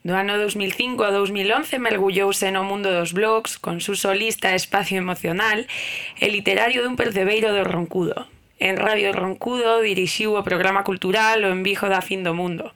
Do 0.07 0.15
ano 0.15 0.39
2005 0.39 1.03
a 1.03 1.11
2011 1.11 1.83
mergullouse 1.83 2.47
no 2.55 2.63
mundo 2.63 2.95
dos 2.95 3.11
blogs 3.11 3.59
con 3.59 3.83
su 3.83 3.99
solista 3.99 4.55
Espacio 4.55 4.95
Emocional 4.95 5.67
e 6.15 6.31
literario 6.31 6.79
dun 6.79 6.95
percebeiro 6.95 7.51
do 7.51 7.67
Roncudo. 7.67 8.23
En 8.55 8.79
Radio 8.79 9.11
Roncudo 9.11 9.83
dirixiu 9.83 10.39
o 10.39 10.47
programa 10.47 10.87
cultural 10.87 11.43
O 11.43 11.51
Envijo 11.51 11.91
da 11.91 11.99
Fin 11.99 12.23
do 12.23 12.31
Mundo. 12.31 12.71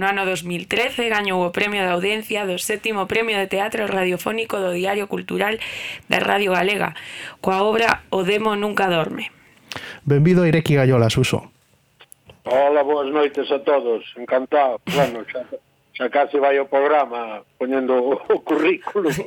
No 0.00 0.08
ano 0.08 0.24
2013 0.24 1.12
gañou 1.12 1.44
o 1.44 1.52
Premio 1.52 1.84
da 1.84 1.92
Audiencia 1.92 2.48
do 2.48 2.56
sétimo 2.56 3.04
Premio 3.04 3.36
de 3.36 3.44
Teatro 3.44 3.84
Radiofónico 3.84 4.56
do 4.56 4.72
Diario 4.72 5.04
Cultural 5.04 5.60
da 6.08 6.16
Radio 6.16 6.56
Galega, 6.56 6.96
coa 7.44 7.60
obra 7.60 8.08
O 8.08 8.24
Demo 8.24 8.56
Nunca 8.56 8.88
Dorme. 8.88 9.28
Benvido 10.08 10.40
a 10.40 10.48
Ireki 10.48 10.80
Gallola, 10.80 11.12
Suso. 11.12 11.52
Hola, 12.48 12.80
boas 12.80 13.12
noites 13.12 13.52
a 13.52 13.60
todos. 13.60 14.00
Encantado. 14.16 14.80
Bueno, 14.96 15.28
xa, 15.28 15.44
xa 16.00 16.08
case 16.08 16.40
vai 16.40 16.56
o 16.56 16.64
programa 16.64 17.44
poñendo 17.60 17.92
o 18.00 18.16
currículo. 18.48 19.12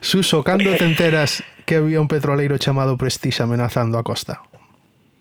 Suso, 0.00 0.40
cando 0.40 0.72
te 0.80 0.88
enteras 0.88 1.44
que 1.68 1.76
había 1.76 2.00
un 2.00 2.08
petroleiro 2.08 2.56
chamado 2.56 2.96
Prestige 2.96 3.44
amenazando 3.44 4.00
a 4.00 4.02
costa? 4.02 4.40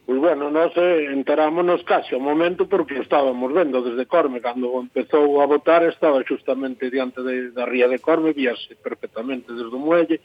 Pois 0.07 0.19
bueno, 0.23 0.47
nós 0.49 0.71
eh, 0.79 1.11
enterámonos 1.11 1.83
casi 1.83 2.15
ao 2.15 2.23
momento 2.23 2.71
porque 2.71 2.95
estábamos 3.03 3.51
vendo 3.51 3.83
desde 3.83 4.07
Corme, 4.07 4.39
cando 4.39 4.71
empezou 4.79 5.43
a 5.43 5.45
votar 5.45 5.83
estaba 5.83 6.23
justamente 6.23 6.87
diante 6.87 7.19
de, 7.19 7.51
da 7.51 7.67
ría 7.67 7.91
de 7.91 7.99
Corme, 7.99 8.31
víase 8.31 8.79
perfectamente 8.79 9.51
desde 9.51 9.75
o 9.75 9.83
muelle, 9.83 10.23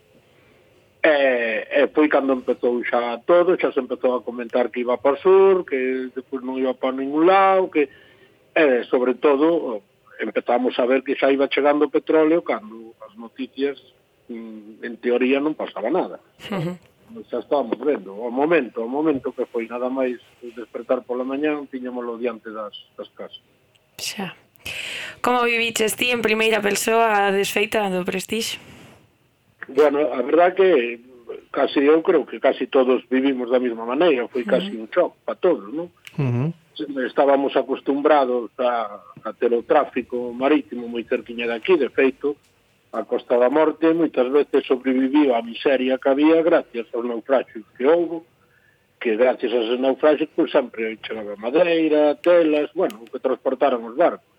e, 1.03 1.67
e 1.67 1.91
foi 1.91 2.07
cando 2.07 2.33
empezou 2.33 2.79
xa 2.87 3.19
todo, 3.27 3.59
xa 3.59 3.75
se 3.75 3.83
empezou 3.83 4.15
a 4.17 4.23
comentar 4.23 4.71
que 4.71 4.87
iba 4.87 4.97
para 5.03 5.19
o 5.19 5.21
sur, 5.21 5.67
que 5.67 6.15
depois 6.15 6.41
non 6.47 6.57
iba 6.57 6.79
para 6.79 6.95
ningún 6.95 7.27
lado, 7.27 7.69
que 7.69 8.04
e, 8.55 8.85
sobre 8.87 9.15
todo, 9.15 9.83
empezamos 10.21 10.79
a 10.79 10.87
ver 10.87 11.03
que 11.03 11.19
xa 11.19 11.31
iba 11.31 11.51
chegando 11.51 11.91
petróleo 11.91 12.43
cando 12.43 12.95
as 13.03 13.15
noticias, 13.19 13.79
mm, 14.29 14.85
en 14.87 14.95
teoría, 15.03 15.43
non 15.43 15.59
pasaba 15.59 15.91
nada. 15.91 16.23
Uh 16.51 16.63
-huh. 16.63 16.77
Xa 17.31 17.43
estábamos 17.43 17.79
vendo. 17.79 18.15
Ao 18.15 18.31
momento, 18.31 18.83
ao 18.83 18.91
momento 18.91 19.35
que 19.35 19.47
foi 19.47 19.67
nada 19.67 19.91
máis 19.91 20.19
despertar 20.41 21.03
pola 21.03 21.27
mañán, 21.27 21.67
tiñámoslo 21.69 22.19
diante 22.19 22.51
das, 22.51 22.75
das 22.97 23.11
casas. 23.15 23.43
Xa. 23.99 24.35
Como 25.21 25.45
viviches 25.45 25.97
ti 25.97 26.11
en 26.11 26.23
primeira 26.23 26.61
persoa 26.61 27.29
a 27.29 27.33
desfeita 27.33 27.91
do 27.91 28.05
Prestige? 28.05 28.59
Bueno, 29.69 30.13
a 30.13 30.21
verdad 30.21 30.55
que 30.55 31.01
casi 31.51 31.81
eu 31.81 32.03
creo 32.03 32.27
que 32.27 32.41
casi 32.41 32.67
todos 32.67 33.05
vivimos 33.09 33.51
da 33.51 33.61
mesma 33.61 33.87
maneira, 33.87 34.29
foi 34.29 34.45
casi 34.45 34.75
uh 34.75 34.75
-huh. 34.75 34.83
un 34.85 34.89
shock 34.93 35.13
para 35.25 35.39
todos, 35.39 35.73
non? 35.73 35.89
Uh 36.19 36.29
-huh 36.29 36.49
estábamos 37.07 37.57
acostumbrados 37.57 38.51
a, 38.59 39.01
a 39.25 39.33
ter 39.33 39.53
o 39.55 39.63
tráfico 39.63 40.33
marítimo 40.33 40.89
moi 40.89 41.05
cerquiña 41.07 41.47
daqui, 41.47 41.77
de 41.79 41.89
feito, 41.89 42.37
a 42.95 43.03
Costa 43.03 43.39
da 43.39 43.51
Morte 43.51 43.91
moitas 43.93 44.31
veces 44.31 44.67
sobreviviu 44.67 45.35
a 45.35 45.43
miseria 45.43 45.99
que 45.99 46.09
había 46.09 46.43
gracias 46.43 46.87
aos 46.95 47.05
naufragios 47.05 47.67
que 47.77 47.87
houve, 47.87 48.23
que 49.03 49.17
gracias 49.17 49.53
aos 49.53 49.81
naufragios 49.81 50.31
pues, 50.35 50.51
pois, 50.51 50.53
sempre 50.53 50.97
chegaba 51.03 51.35
madeira, 51.37 52.15
telas, 52.23 52.71
bueno, 52.75 53.03
que 53.11 53.19
transportaron 53.19 53.85
os 53.85 53.97
barcos. 53.97 54.31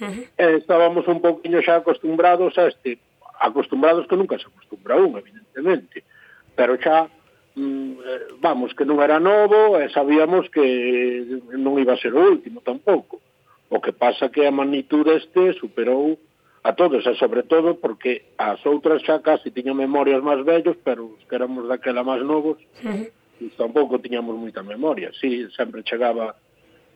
Uh 0.00 0.06
-huh. 0.06 0.26
E 0.38 0.46
estábamos 0.62 1.06
un 1.10 1.18
poquinho 1.18 1.58
xa 1.62 1.82
acostumbrados 1.82 2.54
a 2.58 2.70
este, 2.70 2.98
acostumbrados 3.42 4.06
que 4.06 4.16
nunca 4.16 4.38
se 4.38 4.46
acostumbra 4.46 4.94
un, 4.96 5.18
evidentemente, 5.18 6.06
pero 6.54 6.78
xa 6.78 7.10
Mm, 7.54 7.92
eh, 8.04 8.20
vamos, 8.40 8.74
que 8.74 8.82
non 8.82 8.98
era 8.98 9.22
novo 9.22 9.78
e 9.78 9.86
sabíamos 9.94 10.50
que 10.50 11.22
non 11.54 11.78
iba 11.78 11.94
a 11.94 12.02
ser 12.02 12.10
o 12.10 12.22
último 12.26 12.58
tampouco. 12.66 13.22
O 13.70 13.78
que 13.78 13.94
pasa 13.94 14.28
que 14.28 14.42
a 14.42 14.50
magnitude 14.50 15.22
este 15.22 15.54
superou 15.54 16.18
a 16.64 16.72
todos, 16.74 17.06
e 17.06 17.14
sobre 17.14 17.44
todo 17.44 17.78
porque 17.78 18.34
as 18.40 18.58
outras 18.66 19.06
xa 19.06 19.22
casi 19.22 19.54
tiñan 19.54 19.78
memorias 19.78 20.24
máis 20.24 20.42
vellos, 20.42 20.74
pero 20.82 21.14
os 21.14 21.22
que 21.28 21.36
éramos 21.38 21.70
daquela 21.70 22.02
máis 22.02 22.26
novos, 22.26 22.58
uh 22.82 22.90
-huh. 22.90 23.54
tampouco 23.54 24.02
tiñamos 24.02 24.34
moita 24.34 24.66
memoria. 24.66 25.14
Si, 25.14 25.46
sí, 25.46 25.54
sempre 25.54 25.86
chegaba 25.86 26.34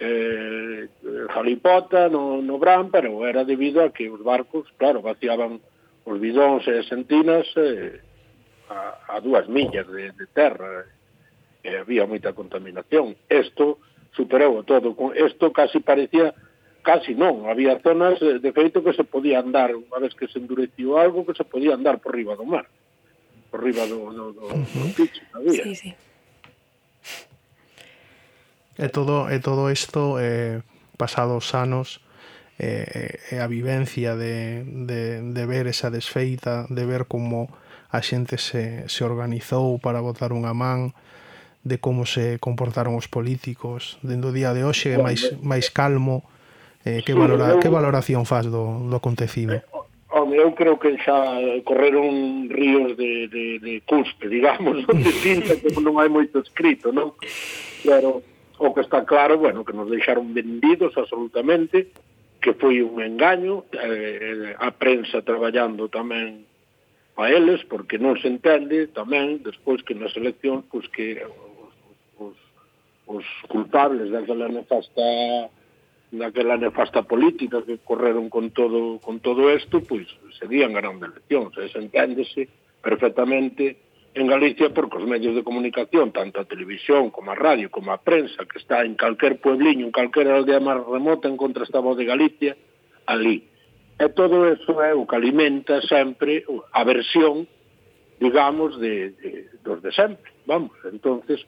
eh, 0.01 0.89
jalipota 1.31 2.09
no, 2.09 2.41
no 2.43 2.59
Bran, 2.59 2.91
pero 2.91 3.27
era 3.27 3.45
debido 3.45 3.85
a 3.85 3.93
que 3.93 4.11
os 4.11 4.23
barcos, 4.23 4.67
claro, 4.79 5.03
vaciaban 5.03 5.61
os 6.09 6.17
bidóns 6.19 6.67
e 6.67 6.83
as 6.83 6.87
sentinas, 6.89 7.47
eh, 7.55 8.01
a, 8.69 9.17
a 9.17 9.21
dúas 9.21 9.49
millas 9.49 9.89
de, 9.89 10.13
de 10.13 10.27
terra 10.31 10.85
e 11.65 11.77
había 11.77 12.07
moita 12.07 12.33
contaminación. 12.33 13.17
Isto 13.29 13.83
superou 14.13 14.63
todo. 14.65 14.95
Isto 15.17 15.51
casi 15.53 15.81
parecía 15.81 16.33
casi 16.83 17.13
non, 17.13 17.45
había 17.45 17.77
zonas 17.85 18.17
eh, 18.25 18.41
de 18.41 18.51
feito 18.53 18.81
que 18.81 18.97
se 18.97 19.05
podía 19.05 19.45
andar, 19.45 19.77
unha 19.77 19.99
vez 20.01 20.17
que 20.17 20.25
se 20.25 20.41
endureciu 20.41 20.97
algo, 20.97 21.27
que 21.27 21.37
se 21.37 21.45
podía 21.45 21.77
andar 21.77 22.01
por 22.01 22.17
riba 22.17 22.33
do 22.33 22.49
mar, 22.49 22.65
por 23.53 23.61
riba 23.61 23.85
do, 23.85 24.09
do, 24.09 24.25
do, 24.33 24.45
uh 24.49 24.57
-huh. 24.57 24.89
do 24.89 24.97
picho, 24.97 25.21
había. 25.37 25.69
Sí, 25.69 25.75
sí. 25.77 25.91
E 28.79 28.89
todo, 28.89 29.29
e 29.29 29.37
todo 29.43 29.69
isto 29.69 30.17
eh, 30.23 30.63
pasados 30.97 31.53
anos 31.53 32.01
eh, 32.63 33.19
e 33.35 33.37
a 33.37 33.51
vivencia 33.51 34.15
de, 34.15 34.65
de, 34.65 35.21
de 35.21 35.45
ver 35.45 35.67
esa 35.67 35.91
desfeita, 35.91 36.65
de 36.71 36.87
ver 36.87 37.05
como 37.05 37.51
a 37.89 38.01
xente 38.05 38.37
se, 38.37 38.85
se 38.89 39.01
organizou 39.05 39.81
para 39.81 40.05
botar 40.05 40.37
unha 40.37 40.53
man 40.53 40.93
de 41.65 41.81
como 41.81 42.05
se 42.07 42.39
comportaron 42.39 42.97
os 42.97 43.09
políticos 43.09 43.97
dentro 44.05 44.31
do 44.31 44.37
día 44.37 44.53
de 44.53 44.65
hoxe 44.65 44.95
é 44.95 44.99
máis, 45.01 45.33
máis 45.41 45.73
calmo 45.73 46.25
eh, 46.85 47.03
que, 47.05 47.13
valora, 47.13 47.61
que 47.61 47.69
valoración 47.69 48.25
faz 48.25 48.47
do, 48.49 48.89
do 48.89 48.97
acontecido? 48.97 49.57
Eh, 49.57 49.65
home, 50.11 50.37
eu 50.37 50.53
creo 50.53 50.79
que 50.79 50.97
xa 51.01 51.37
correron 51.65 52.49
ríos 52.49 52.97
de, 52.97 53.29
de, 53.29 53.59
de 53.59 53.75
cuspe, 53.85 54.29
digamos, 54.29 54.85
onde 54.89 55.13
tinta 55.21 55.57
que 55.57 55.69
non 55.81 56.01
hai 56.01 56.09
moito 56.09 56.41
escrito, 56.41 56.93
non? 56.93 57.13
Pero 57.85 58.25
o 58.59 58.73
que 58.75 58.83
está 58.83 59.05
claro, 59.05 59.39
bueno, 59.39 59.63
que 59.63 59.77
nos 59.77 59.89
deixaron 59.93 60.33
vendidos 60.33 60.97
absolutamente, 60.97 61.93
que 62.41 62.57
foi 62.57 62.81
un 62.81 63.01
engaño, 63.05 63.69
eh, 63.77 64.55
eh 64.55 64.57
a 64.57 64.73
prensa 64.73 65.21
traballando 65.21 65.93
tamén 65.93 66.48
a 67.19 67.31
eles, 67.31 67.65
porque 67.67 67.99
non 67.99 68.15
se 68.23 68.31
entende 68.31 68.87
tamén 68.95 69.43
despois 69.43 69.83
que 69.83 69.99
nas 69.99 70.15
eleccións 70.15 70.63
pois 70.71 70.87
que 70.95 71.19
os, 71.27 71.75
os, 72.23 72.37
os 73.11 73.27
culpables 73.51 74.07
daquela 74.15 74.47
nefasta 74.47 75.51
daquela 76.15 76.57
nefasta 76.57 77.03
política 77.03 77.67
que 77.67 77.83
correron 77.83 78.31
con 78.31 78.55
todo 78.55 79.03
con 79.03 79.19
todo 79.19 79.51
isto, 79.51 79.83
pois 79.83 80.07
serían 80.39 80.73
grandes 80.73 81.11
eleccións, 81.11 81.53
e 81.59 81.67
se 81.67 81.83
enténdese 81.83 82.47
perfectamente 82.79 83.83
en 84.15 84.31
Galicia 84.31 84.71
porque 84.71 85.03
os 85.03 85.07
medios 85.07 85.35
de 85.35 85.43
comunicación, 85.43 86.15
tanto 86.15 86.39
a 86.39 86.49
televisión 86.49 87.11
como 87.11 87.35
a 87.35 87.37
radio, 87.37 87.67
como 87.67 87.91
a 87.91 87.99
prensa, 87.99 88.47
que 88.47 88.63
está 88.63 88.87
en 88.87 88.95
calquer 88.95 89.43
puebliño, 89.43 89.91
en 89.91 89.93
calquer 89.93 90.31
aldea 90.31 90.63
máis 90.63 90.87
remota, 90.87 91.27
en 91.27 91.35
contra 91.35 91.67
esta 91.67 91.83
voz 91.83 91.99
de 91.99 92.07
Galicia, 92.07 92.55
ali 93.11 93.58
E 93.99 94.07
todo 94.15 94.47
eso 94.47 94.79
é 94.79 94.95
o 94.95 95.07
que 95.11 95.19
alimenta 95.19 95.83
sempre 95.83 96.47
a 96.73 96.87
versión, 96.87 97.51
digamos, 98.23 98.79
de, 98.79 99.11
de, 99.19 99.51
dos 99.67 99.83
de 99.83 99.91
sempre. 99.91 100.31
Vamos, 100.47 100.71
entonces, 100.87 101.43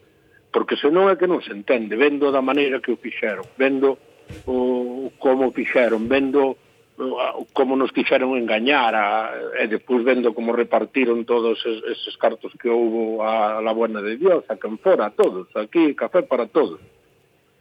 porque 0.50 0.74
senón 0.74 1.06
é 1.06 1.14
que 1.14 1.30
non 1.30 1.38
se 1.46 1.54
entende, 1.54 1.94
vendo 1.94 2.34
da 2.34 2.42
maneira 2.42 2.82
que 2.82 2.90
o 2.90 2.98
fixeron, 2.98 3.46
vendo 3.54 4.02
o, 4.50 5.14
como 5.22 5.50
o 5.50 5.54
fixeron, 5.54 6.10
vendo 6.10 6.58
o, 6.98 7.46
como 7.54 7.78
nos 7.78 7.94
quixeron 7.94 8.34
engañar 8.34 8.98
a, 8.98 9.30
e 9.62 9.70
depois 9.70 10.02
vendo 10.02 10.34
como 10.34 10.50
repartiron 10.50 11.22
todos 11.22 11.62
es, 11.62 11.78
eses 11.86 12.18
cartos 12.18 12.50
que 12.58 12.66
houbo 12.66 13.22
a, 13.22 13.58
a 13.58 13.62
la 13.62 13.70
buena 13.70 14.02
de 14.02 14.18
Dios, 14.18 14.42
a 14.50 14.58
quen 14.58 14.74
fora, 14.82 15.06
a 15.06 15.14
todos, 15.14 15.46
aquí, 15.54 15.94
café 15.94 16.26
para 16.26 16.50
todos. 16.50 16.82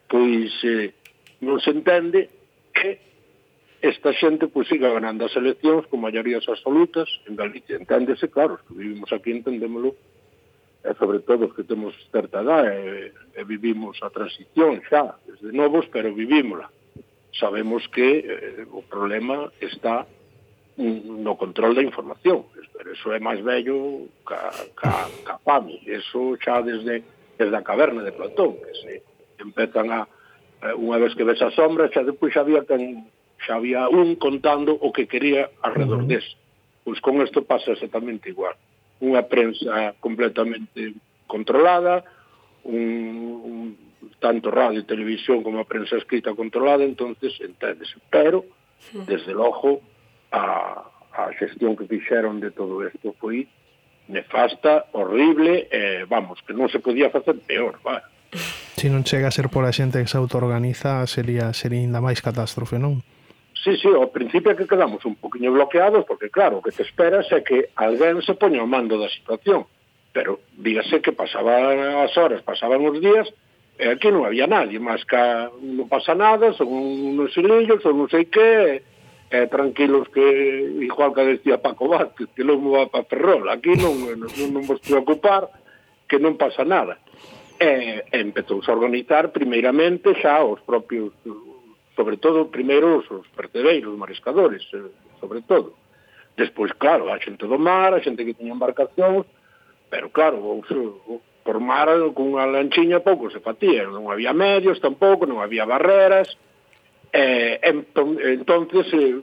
Pois 0.09 0.49
eh, 0.65 0.97
non 1.45 1.61
se 1.61 1.71
entende 1.77 2.33
que 2.73 3.08
esta 3.81 4.11
xente 4.13 4.47
pois, 4.47 4.67
pues, 4.67 4.75
siga 4.75 4.91
ganando 4.91 5.25
as 5.25 5.35
eleccións 5.35 5.87
con 5.87 6.03
maiorías 6.03 6.43
absolutas 6.47 7.07
en 7.27 7.39
Galicia. 7.39 7.79
Enténdese, 7.79 8.27
claro, 8.27 8.59
os 8.59 8.63
que 8.67 8.75
vivimos 8.75 9.07
aquí 9.15 9.31
entendémolo, 9.31 9.95
e 10.83 10.91
sobre 10.95 11.19
todo 11.19 11.47
os 11.47 11.53
que 11.55 11.63
temos 11.63 11.95
certa 12.11 12.43
edad 12.43 12.67
e, 12.71 13.11
e 13.35 13.41
vivimos 13.43 13.99
a 14.03 14.11
transición 14.11 14.83
xa, 14.87 15.15
desde 15.27 15.51
novos, 15.55 15.87
pero 15.91 16.11
vivímola. 16.11 16.71
Sabemos 17.35 17.87
que 17.87 18.23
eh, 18.23 18.67
o 18.67 18.83
problema 18.83 19.51
está 19.59 20.07
no 20.79 21.35
control 21.35 21.75
da 21.75 21.83
información, 21.83 22.47
pero 22.71 22.95
eso 22.95 23.11
é 23.11 23.19
máis 23.19 23.43
bello 23.43 24.07
ca, 24.23 24.51
ca, 24.75 25.11
ca 25.27 25.35
PAMI, 25.43 25.83
eso 25.87 26.39
xa 26.39 26.63
desde, 26.63 27.03
desde 27.35 27.55
a 27.55 27.63
caverna 27.63 28.03
de 28.03 28.15
Platón, 28.15 28.55
que 28.59 28.71
se 28.79 28.93
empezan 29.39 29.91
a, 29.91 30.07
eh, 30.63 30.75
unha 30.79 30.95
vez 30.95 31.11
que 31.15 31.27
ves 31.27 31.43
a 31.43 31.51
sombra, 31.51 31.91
xa 31.91 32.07
depois 32.07 32.31
xa 32.31 32.47
había 32.47 32.63
quen 32.63 33.07
xa 33.45 33.55
había 33.55 33.87
un 33.87 34.15
contando 34.15 34.75
o 34.75 34.91
que 34.91 35.07
quería 35.07 35.49
alrededor 35.61 36.03
uh 36.03 36.05
-huh. 36.05 36.11
dese. 36.11 36.33
Pois 36.83 36.99
con 37.01 37.21
isto 37.21 37.43
pasa 37.43 37.71
exactamente 37.71 38.29
igual. 38.29 38.55
Unha 38.99 39.23
prensa 39.27 39.95
completamente 39.99 40.93
controlada, 41.27 42.03
un, 42.63 42.83
un 43.45 43.59
tanto 44.19 44.51
radio 44.51 44.79
e 44.83 44.89
televisión 44.89 45.43
como 45.43 45.59
a 45.59 45.69
prensa 45.69 45.95
escrita 45.95 46.35
controlada, 46.35 46.83
entonces 46.83 47.35
enténdese. 47.39 47.95
Pero, 48.09 48.45
desde 49.07 49.31
logo, 49.31 49.81
a, 50.31 50.83
a 51.13 51.31
xestión 51.39 51.75
que 51.75 51.87
fixeron 51.87 52.39
de 52.39 52.51
todo 52.51 52.83
isto 52.85 53.15
foi 53.19 53.47
nefasta, 54.09 54.89
horrible, 54.91 55.69
eh, 55.71 56.05
vamos, 56.09 56.41
que 56.41 56.53
non 56.53 56.67
se 56.67 56.81
podía 56.81 57.13
facer 57.13 57.37
peor, 57.45 57.77
va. 57.85 58.01
Se 58.79 58.87
non 58.87 59.03
chega 59.03 59.27
a 59.27 59.35
ser 59.35 59.51
por 59.51 59.67
a 59.67 59.75
xente 59.75 59.99
que 59.99 60.07
se 60.07 60.15
autoorganiza, 60.15 61.03
sería, 61.03 61.51
sería 61.51 61.83
ainda 61.83 61.99
máis 61.99 62.23
catástrofe, 62.23 62.79
non? 62.79 63.03
Sí, 63.63 63.75
sí, 63.75 63.91
ao 63.91 64.07
principio 64.07 64.55
que 64.55 64.63
quedamos 64.63 65.03
un 65.03 65.19
poquinho 65.19 65.51
bloqueados, 65.51 66.07
porque 66.07 66.31
claro, 66.31 66.59
o 66.59 66.63
que 66.63 66.71
te 66.71 66.87
esperas 66.87 67.27
é 67.35 67.43
que 67.43 67.75
alguén 67.75 68.23
se 68.23 68.31
poña 68.39 68.63
o 68.63 68.71
mando 68.71 68.95
da 68.95 69.11
situación, 69.11 69.67
pero 70.15 70.39
dígase 70.55 71.03
que 71.03 71.11
pasaban 71.11 71.75
as 71.99 72.15
horas, 72.15 72.39
pasaban 72.39 72.87
os 72.87 72.95
días, 73.03 73.27
e 73.75 73.91
aquí 73.91 74.07
non 74.15 74.23
había 74.23 74.47
nadie, 74.47 74.79
máis 74.79 75.03
que 75.03 75.19
non 75.59 75.91
pasa 75.91 76.15
nada, 76.15 76.55
son 76.55 76.71
unos 76.71 77.35
silillos, 77.35 77.83
son 77.83 77.99
non 77.99 78.07
sei 78.07 78.31
que, 78.31 78.79
eh, 79.27 79.47
tranquilos 79.51 80.07
que 80.07 80.23
igual 80.79 81.11
que 81.11 81.35
decía 81.35 81.59
Paco 81.59 81.91
Vázquez, 81.91 82.31
que 82.31 82.47
non 82.47 82.63
va 82.63 82.87
para 82.87 83.11
Ferrol, 83.11 83.43
aquí 83.51 83.75
non, 83.75 83.91
non, 84.15 84.31
non 84.55 84.63
vos 84.63 84.79
preocupar 84.79 85.51
que 86.07 86.15
non 86.15 86.39
pasa 86.39 86.63
nada. 86.63 86.95
E, 87.59 88.07
e 88.07 88.17
empezou 88.23 88.63
a 88.63 88.71
organizar 88.71 89.35
primeiramente 89.35 90.15
xa 90.15 90.47
os 90.47 90.63
propios 90.63 91.11
sobre 91.99 92.15
todo, 92.15 92.47
primeiro, 92.47 93.03
os, 93.03 93.27
percebeiros, 93.35 93.91
os 93.91 93.99
mariscadores, 93.99 94.63
eh, 94.71 94.87
sobre 95.19 95.43
todo. 95.43 95.75
Despois, 96.39 96.71
claro, 96.79 97.11
a 97.11 97.19
xente 97.19 97.43
do 97.43 97.59
mar, 97.59 97.91
a 97.91 97.99
xente 97.99 98.23
que 98.23 98.39
tiña 98.39 98.55
embarcacións, 98.55 99.27
pero 99.91 100.07
claro, 100.07 100.39
os, 100.39 100.63
por 101.43 101.59
mar 101.59 101.91
cunha 102.15 102.47
lanchiña 102.47 103.03
pouco 103.03 103.27
se 103.27 103.43
fatía, 103.43 103.83
non 103.83 104.07
había 104.07 104.31
medios 104.31 104.79
tampouco, 104.79 105.27
non 105.27 105.43
había 105.43 105.67
barreras, 105.67 106.31
eh, 107.11 107.59
entón, 107.67 108.15
entonces 108.23 108.87
eh, 108.95 109.19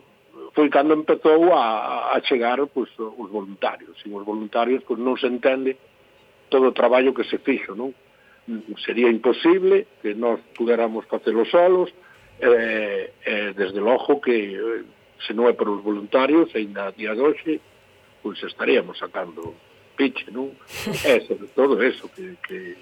foi 0.52 0.68
cando 0.68 0.92
empezou 0.92 1.56
a, 1.56 2.12
a 2.12 2.20
chegar 2.28 2.60
pues, 2.68 2.92
os 3.00 3.28
voluntarios, 3.32 3.96
sin 4.04 4.12
os 4.12 4.24
voluntarios 4.28 4.84
pues, 4.84 5.00
non 5.00 5.16
se 5.16 5.32
entende 5.32 5.80
todo 6.52 6.68
o 6.68 6.76
traballo 6.76 7.16
que 7.16 7.24
se 7.24 7.40
fixo, 7.40 7.72
non? 7.72 7.96
Sería 8.84 9.08
imposible 9.08 9.88
que 10.04 10.12
nós 10.12 10.38
puderamos 10.52 11.08
facelo 11.08 11.48
solos, 11.48 11.88
eh, 12.40 13.12
eh, 13.24 13.52
desde 13.56 13.80
logo 13.80 14.20
que 14.20 14.54
eh, 14.54 14.84
se 15.26 15.32
non 15.32 15.48
é 15.48 15.54
por 15.56 15.68
os 15.72 15.80
voluntarios 15.80 16.52
ainda 16.52 16.88
a 16.88 16.94
día 16.94 17.16
de 17.16 17.22
hoxe 17.24 17.52
pois 18.20 18.36
estaríamos 18.44 18.98
sacando 19.00 19.56
piche 19.96 20.28
non? 20.28 20.52
É 21.04 21.20
sobre 21.28 21.48
todo 21.56 21.80
eso 21.80 22.12
que, 22.12 22.36
que 22.44 22.76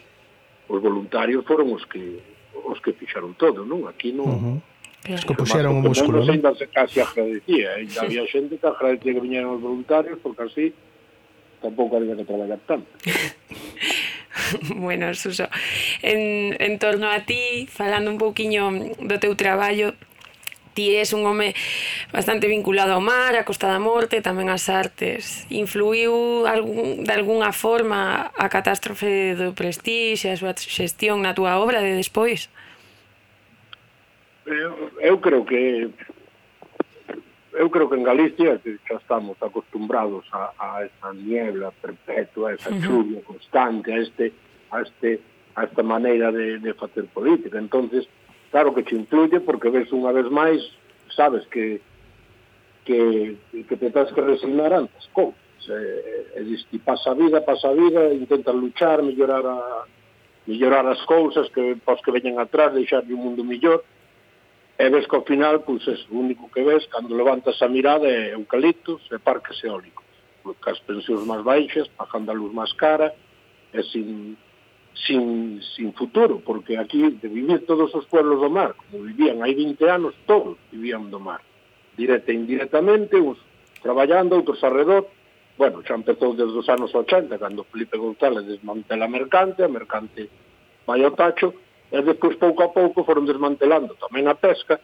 os 0.67 0.81
voluntarios 0.83 1.47
foron 1.47 1.71
os 1.71 1.87
que 1.87 2.19
os 2.65 2.79
que 2.81 2.95
fixaron 2.95 3.35
todo, 3.39 3.63
non? 3.63 3.87
Aquí 3.87 4.11
non 4.11 4.27
uh 4.27 4.39
-huh. 4.39 4.59
Claro. 5.05 5.21
Os 5.21 5.25
que 5.29 5.35
puxeron 5.37 5.73
o 5.79 5.83
músculo, 5.85 6.25
non? 6.25 6.33
Ainda 6.33 6.57
se 6.57 6.67
casi 6.73 6.99
agradecía, 6.99 7.77
eh? 7.77 7.85
ainda 7.85 8.01
sí. 8.01 8.07
había 8.09 8.25
xente 8.25 8.57
que 8.57 8.67
agradecía 8.67 9.13
que 9.13 9.21
viñeran 9.21 9.53
os 9.53 9.61
voluntarios 9.61 10.17
porque 10.25 10.43
así 10.49 10.67
tampouco 11.61 12.01
había 12.01 12.17
que 12.17 12.25
traballar 12.25 12.61
tanto. 12.67 12.89
bueno, 14.77 15.15
Suso, 15.15 15.49
en, 16.03 16.57
en 16.61 16.79
torno 16.79 17.11
a 17.11 17.21
ti, 17.21 17.69
falando 17.71 18.11
un 18.11 18.19
pouquiño 18.19 18.71
do 19.01 19.17
teu 19.19 19.35
traballo, 19.35 19.95
ti 20.75 20.91
és 20.99 21.15
un 21.15 21.25
home 21.25 21.55
bastante 22.13 22.51
vinculado 22.51 22.93
ao 22.93 23.01
mar, 23.01 23.37
a 23.37 23.45
Costa 23.47 23.71
da 23.71 23.79
Morte, 23.79 24.21
tamén 24.21 24.51
ás 24.51 24.67
artes. 24.67 25.47
Influiu 25.49 26.45
algún, 26.51 27.07
de 27.07 27.13
alguna 27.15 27.55
forma 27.55 28.35
a 28.35 28.47
catástrofe 28.51 29.39
do 29.39 29.55
Prestige, 29.55 30.35
a 30.35 30.37
súa 30.37 30.53
xestión 30.59 31.23
na 31.23 31.33
túa 31.33 31.63
obra 31.63 31.79
de 31.79 31.95
despois? 31.95 32.51
Eu, 34.45 34.91
eu 35.01 35.17
creo 35.23 35.47
que 35.47 35.89
eu 37.55 37.71
creo 37.71 37.89
que 37.89 37.97
en 37.97 38.03
Galicia 38.03 38.61
xa 38.63 38.97
estamos 38.99 39.37
acostumbrados 39.41 40.27
a, 40.33 40.53
a 40.59 40.85
esa 40.85 41.13
niebla 41.15 41.71
perpetua, 41.71 42.51
a 42.51 42.55
esa 42.55 42.71
chuvia 42.81 43.23
constante, 43.23 43.93
a 43.93 43.99
este 43.99 44.33
a 44.71 44.83
este 44.83 45.21
a 45.55 45.65
esta 45.65 45.83
maneira 45.83 46.33
de, 46.33 46.59
de 46.59 46.75
facer 46.75 47.07
política. 47.07 47.59
Entonces, 47.59 48.09
claro 48.51 48.75
que 48.75 48.83
te 48.83 48.95
influye 48.95 49.39
porque 49.41 49.71
ves 49.71 49.91
unha 49.95 50.11
vez 50.11 50.27
máis, 50.31 50.61
sabes 51.15 51.47
que 51.47 51.81
que, 52.85 53.39
que 53.51 53.77
te 53.81 53.89
tens 53.89 54.13
que 54.13 54.21
resignar 54.21 54.73
antes, 54.73 55.09
cousas. 55.13 55.41
e 56.37 56.45
eh, 56.45 56.65
ti 56.69 56.79
pasa 56.79 57.13
a 57.13 57.15
vida, 57.15 57.41
pasa 57.41 57.69
a 57.69 57.73
vida, 57.73 58.13
intentas 58.13 58.55
luchar, 58.55 59.01
mellorar 59.01 59.47
a, 59.47 59.89
mellorar 60.47 60.87
as 60.87 61.01
cousas, 61.09 61.49
que 61.51 61.77
pos 61.85 62.01
que 62.05 62.13
veñen 62.13 62.39
atrás, 62.39 62.75
deixar 62.75 63.05
un 63.09 63.17
mundo 63.17 63.45
millor, 63.45 63.85
e 64.79 64.91
ves 64.91 65.07
que 65.07 65.15
ao 65.15 65.23
final, 65.23 65.61
pois 65.61 65.87
é 65.87 65.95
o 66.11 66.19
único 66.19 66.51
que 66.51 66.63
ves 66.63 66.87
cando 66.87 67.15
levantas 67.15 67.61
a 67.63 67.69
mirada 67.69 68.07
é 68.07 68.35
eucaliptos 68.35 69.07
e 69.13 69.19
parques 69.19 69.63
eólicos. 69.63 70.05
Pois, 70.43 70.59
cas 70.59 70.79
pensións 70.81 71.25
máis 71.25 71.43
baixas, 71.43 71.87
pagando 71.95 72.31
a 72.31 72.35
luz 72.35 72.53
máis 72.53 72.73
cara 72.75 73.15
e 73.73 73.83
sin, 73.87 74.37
sin, 74.95 75.63
sin 75.63 75.93
futuro, 75.95 76.43
porque 76.43 76.77
aquí 76.77 77.11
de 77.11 77.29
vivir 77.29 77.65
todos 77.67 77.95
os 77.95 78.07
pueblos 78.07 78.41
do 78.41 78.51
mar, 78.51 78.75
como 78.75 79.07
vivían 79.07 79.43
hai 79.47 79.55
20 79.55 79.79
anos, 79.87 80.13
todos 80.27 80.59
vivían 80.75 81.07
do 81.07 81.23
mar, 81.23 81.41
directa 81.95 82.35
e 82.35 82.39
indirectamente, 82.39 83.15
uns 83.17 83.39
traballando, 83.79 84.35
outros 84.35 84.59
alrededor, 84.67 85.07
bueno, 85.55 85.87
xa 85.87 85.95
empezou 85.95 86.35
desde 86.35 86.59
os 86.59 86.67
anos 86.67 86.91
80, 86.91 87.39
cando 87.39 87.63
Felipe 87.71 87.95
González 87.95 88.43
desmantela 88.43 89.07
a 89.07 89.13
mercante, 89.13 89.63
a 89.63 89.71
mercante 89.71 90.27
vai 90.83 90.99
ao 91.07 91.15
tacho, 91.15 91.55
e 91.95 91.99
despois 92.03 92.35
pouco 92.35 92.67
a 92.67 92.75
pouco 92.75 93.07
foron 93.07 93.23
desmantelando 93.23 93.95
tamén 94.03 94.27
a 94.27 94.35
pesca 94.35 94.83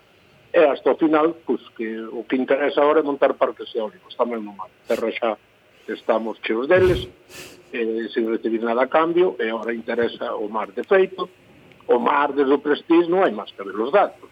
e 0.54 0.62
hasta 0.62 0.94
o 0.94 1.00
final 1.00 1.34
pues, 1.42 1.62
que 1.74 1.98
o 2.06 2.22
que 2.22 2.38
interesa 2.38 2.86
agora 2.86 3.02
é 3.02 3.06
montar 3.06 3.34
parques 3.34 3.74
eólicos 3.74 4.14
tamén 4.14 4.46
no 4.46 4.54
mar, 4.54 4.70
terra 4.86 5.10
xa 5.10 5.34
estamos 5.90 6.38
cheos 6.46 6.70
deles 6.70 7.10
eh, 7.74 8.06
sen 8.14 8.30
recibir 8.30 8.62
nada 8.62 8.86
a 8.86 8.92
cambio 8.92 9.34
e 9.42 9.50
agora 9.50 9.74
interesa 9.74 10.38
o 10.38 10.46
mar 10.46 10.70
de 10.70 10.86
feito 10.86 11.26
o 11.90 11.98
mar 11.98 12.30
desde 12.30 12.54
o 12.54 12.62
prestige 12.62 13.10
non 13.10 13.26
hai 13.26 13.34
máis 13.34 13.50
que 13.50 13.66
ver 13.66 13.74
os 13.74 13.90
datos 13.90 14.30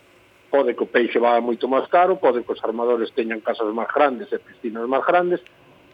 pode 0.50 0.74
que 0.74 0.82
o 0.82 0.86
peixe 0.86 1.18
vá 1.18 1.40
moito 1.40 1.68
máis 1.68 1.86
caro, 1.88 2.16
pode 2.16 2.42
que 2.42 2.52
os 2.52 2.64
armadores 2.64 3.12
teñan 3.12 3.40
casas 3.40 3.68
máis 3.74 3.90
grandes 3.92 4.32
e 4.32 4.38
piscinas 4.38 4.88
máis 4.88 5.04
grandes, 5.04 5.40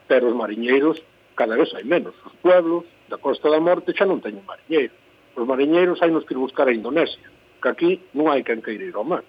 pero 0.06 0.30
os 0.30 0.36
mariñeiros 0.36 1.02
cada 1.34 1.58
vez 1.58 1.74
hai 1.74 1.82
menos. 1.82 2.14
Os 2.22 2.34
pueblos 2.38 2.86
da 3.10 3.18
Costa 3.18 3.50
da 3.50 3.58
Morte 3.58 3.92
xa 3.92 4.06
non 4.06 4.22
teñen 4.22 4.46
mariñeiros. 4.46 5.03
Os 5.34 5.46
mariñeiros 5.46 5.98
hai 6.02 6.10
nos 6.14 6.24
que 6.24 6.34
ir 6.34 6.40
buscar 6.40 6.68
a 6.68 6.74
Indonesia, 6.74 7.26
que 7.60 7.68
aquí 7.68 7.90
non 8.14 8.30
hai 8.30 8.46
quen 8.46 8.62
queira 8.62 8.86
ir 8.86 8.94
ao 8.94 9.06
mar. 9.06 9.26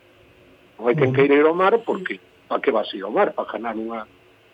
Non 0.78 0.86
hai 0.86 0.96
quen 0.96 1.12
mm. 1.12 1.16
queira 1.18 1.36
ir 1.36 1.48
ao 1.50 1.58
mar 1.58 1.82
porque 1.82 2.22
para 2.48 2.62
que 2.62 2.72
vas 2.72 2.94
ir 2.94 3.04
ao 3.04 3.12
mar? 3.12 3.34
Para 3.34 3.50
ganar 3.50 3.74
unha 3.74 4.06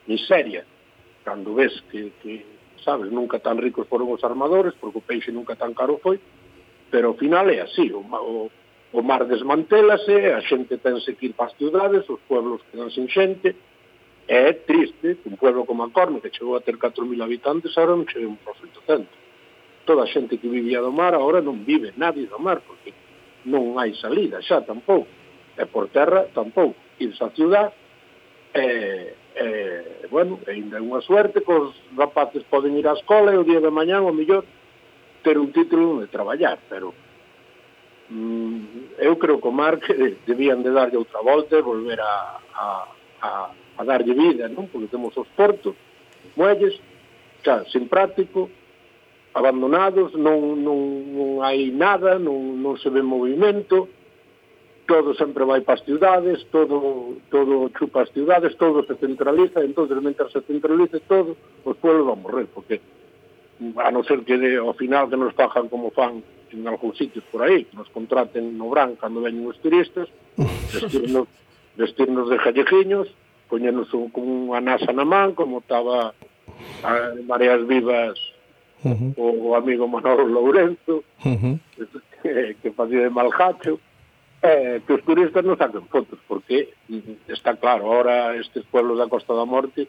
miseria. 0.08 0.64
Cando 1.28 1.54
ves 1.54 1.76
que, 1.92 2.16
que, 2.24 2.46
sabes, 2.84 3.12
nunca 3.12 3.40
tan 3.40 3.60
ricos 3.60 3.88
foron 3.88 4.10
os 4.10 4.24
armadores, 4.24 4.74
porque 4.80 5.00
o 5.00 5.06
peixe 5.06 5.32
nunca 5.32 5.60
tan 5.60 5.76
caro 5.76 6.00
foi, 6.02 6.18
pero 6.90 7.14
ao 7.14 7.20
final 7.20 7.46
é 7.52 7.62
así, 7.62 7.92
o, 7.94 8.02
o, 8.02 8.50
o 8.92 9.00
mar 9.04 9.28
desmantélase, 9.28 10.34
a 10.34 10.42
xente 10.42 10.80
tense 10.80 11.14
que 11.16 11.30
ir 11.30 11.34
para 11.34 11.52
as 11.52 11.58
ciudades, 11.60 12.08
os 12.10 12.20
pueblos 12.26 12.64
quedan 12.72 12.90
sin 12.90 13.08
xente, 13.08 13.56
é 14.28 14.54
triste 14.54 15.20
que 15.20 15.28
un 15.28 15.38
pueblo 15.38 15.66
como 15.66 15.84
Ancorme, 15.84 16.22
que 16.22 16.32
chegou 16.32 16.56
a 16.56 16.64
ter 16.64 16.80
4.000 16.80 17.22
habitantes, 17.22 17.76
ahora 17.78 18.00
non 18.00 18.08
chegue 18.08 18.26
un 18.26 18.40
800 18.40 19.21
toda 19.86 20.04
a 20.04 20.12
xente 20.12 20.38
que 20.38 20.48
vivía 20.48 20.82
do 20.82 20.92
mar 20.92 21.14
agora 21.14 21.42
non 21.42 21.64
vive 21.66 21.94
nadie 21.98 22.28
do 22.28 22.40
mar 22.40 22.62
porque 22.62 22.94
non 23.46 23.78
hai 23.82 23.94
salida 23.98 24.42
xa 24.42 24.62
tampouco 24.62 25.10
e 25.58 25.66
por 25.66 25.90
terra 25.90 26.30
tampouco 26.34 26.78
irse 27.02 27.22
á 27.24 27.30
ciudad 27.34 27.74
e, 28.54 29.16
e 29.36 29.46
bueno, 30.12 30.40
e 30.46 30.52
ainda 30.52 30.78
é 30.78 30.84
unha 30.84 31.02
suerte 31.02 31.42
que 31.42 31.52
os 31.52 31.74
rapaces 31.98 32.44
poden 32.52 32.78
ir 32.78 32.86
á 32.86 32.94
escola 32.94 33.34
e 33.34 33.42
o 33.42 33.48
día 33.48 33.64
de 33.64 33.72
mañán 33.72 34.06
o 34.06 34.14
mellor, 34.14 34.46
ter 35.24 35.38
un 35.38 35.50
título 35.50 36.02
de 36.02 36.08
traballar 36.08 36.62
pero 36.70 36.94
mm, 38.10 39.02
eu 39.02 39.18
creo 39.18 39.42
que 39.42 39.50
o 39.50 39.56
mar 39.56 39.82
que 39.82 39.94
debían 40.30 40.62
de 40.62 40.70
darlle 40.70 41.02
outra 41.02 41.26
volta 41.26 41.58
e 41.58 41.66
volver 41.66 41.98
a, 42.02 42.38
a, 42.54 42.66
a, 43.22 43.30
a 43.78 43.82
darlle 43.82 44.14
vida 44.14 44.46
non? 44.46 44.70
porque 44.70 44.92
temos 44.92 45.18
os 45.18 45.30
portos 45.34 45.74
muelles 46.38 46.78
xa, 47.42 47.66
sin 47.74 47.90
práctico 47.90 48.50
abandonados, 49.34 50.14
non, 50.14 50.60
non, 50.60 50.80
non 51.16 51.30
hai 51.40 51.72
nada, 51.72 52.20
non, 52.20 52.60
non 52.60 52.76
se 52.76 52.92
ve 52.92 53.00
movimento, 53.00 53.88
todo 54.92 55.16
sempre 55.16 55.48
vai 55.48 55.62
para 55.64 55.80
as 55.80 55.86
ciudades, 55.88 56.44
todo, 56.52 57.16
todo 57.32 57.72
chupa 57.80 58.04
as 58.04 58.12
ciudades, 58.12 58.58
todo 58.60 58.84
se 58.84 58.96
centraliza, 59.00 59.64
entonces 59.64 59.96
mentras 60.04 60.36
se 60.36 60.42
centralice 60.44 61.00
todo, 61.08 61.38
os 61.64 61.78
pueblos 61.80 62.12
van 62.12 62.20
morrer, 62.20 62.48
porque 62.52 62.84
a 63.80 63.88
non 63.88 64.04
ser 64.04 64.26
que 64.28 64.36
de, 64.36 64.60
ao 64.60 64.76
final 64.76 65.08
que 65.08 65.16
nos 65.16 65.32
fajan 65.32 65.72
como 65.72 65.96
fan 65.96 66.20
en 66.52 66.68
algúns 66.68 67.00
sitios 67.00 67.24
por 67.32 67.40
aí, 67.46 67.64
que 67.64 67.78
nos 67.78 67.88
contraten 67.96 68.58
no 68.58 68.68
Bran 68.68 69.00
cando 69.00 69.24
veñen 69.24 69.48
os 69.48 69.56
turistas, 69.64 70.12
vestirnos, 70.76 71.32
vestirnos 71.80 72.28
de 72.28 72.38
jallejiños, 72.44 73.08
poñernos 73.48 73.88
un, 73.96 74.12
como 74.12 74.52
unha 74.52 74.60
nasa 74.60 74.92
na 74.92 75.08
man, 75.08 75.32
como 75.38 75.64
estaba 75.64 76.12
a, 76.84 76.92
mareas 77.24 77.64
vivas 77.64 78.20
uh 78.84 78.92
-huh. 78.92 79.14
o, 79.18 79.56
amigo 79.56 79.88
Manolo 79.88 80.26
Lourenzo, 80.26 81.04
uh 81.26 81.36
-huh. 81.38 81.60
que, 82.22 82.56
que 82.62 82.72
facía 82.72 83.02
de 83.02 83.10
malhacho, 83.10 83.80
eh, 84.42 84.82
que 84.86 84.94
os 84.94 85.04
turistas 85.04 85.46
non 85.46 85.58
saquen 85.58 85.86
fotos, 85.90 86.20
porque 86.28 86.74
está 87.30 87.56
claro, 87.56 87.86
ahora 87.90 88.36
estes 88.38 88.66
pueblos 88.70 88.98
da 88.98 89.08
Costa 89.08 89.34
da 89.34 89.46
Morte 89.46 89.88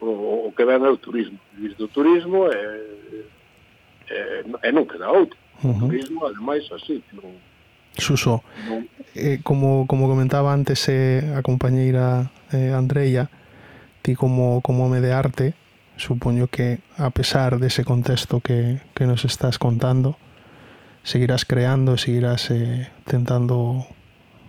o, 0.00 0.48
o 0.48 0.52
que 0.56 0.64
ven 0.64 0.82
é 0.84 0.90
o 0.90 0.96
turismo. 0.96 1.38
Visto 1.54 1.86
do 1.86 1.88
turismo 1.88 2.48
e, 2.48 3.26
e, 4.10 4.18
e 4.64 4.72
non 4.72 4.88
queda 4.88 5.12
outro. 5.12 5.36
Uh 5.62 5.70
-huh. 5.70 5.76
O 5.76 5.80
turismo, 5.86 6.26
ademais, 6.26 6.64
así, 6.72 7.04
non, 7.12 7.36
Suso, 7.98 8.42
non. 8.66 8.88
eh, 9.14 9.40
como, 9.44 9.84
como 9.86 10.08
comentaba 10.08 10.54
antes 10.54 10.88
eh, 10.88 11.20
a 11.36 11.42
compañeira 11.42 12.32
eh, 12.54 12.72
Andreia, 12.72 13.28
ti 14.00 14.16
como, 14.16 14.64
como 14.64 14.86
home 14.88 15.04
de 15.04 15.12
arte, 15.12 15.52
supoño 16.00 16.48
que 16.48 16.80
a 16.96 17.10
pesar 17.14 17.60
dese 17.60 17.84
contexto 17.84 18.40
que, 18.40 18.80
que 18.96 19.06
nos 19.06 19.24
estás 19.24 19.60
contando, 19.60 20.16
seguirás 21.04 21.44
creando 21.44 21.94
e 21.94 22.02
seguirás 22.02 22.50
eh, 22.50 22.88
tentando 23.04 23.86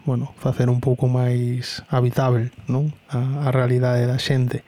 bueno, 0.04 0.34
facer 0.42 0.72
un 0.72 0.82
pouco 0.82 1.06
máis 1.06 1.86
habitable 1.94 2.50
non? 2.66 2.90
A, 3.12 3.48
a 3.48 3.50
realidade 3.54 4.10
da 4.10 4.18
xente. 4.18 4.66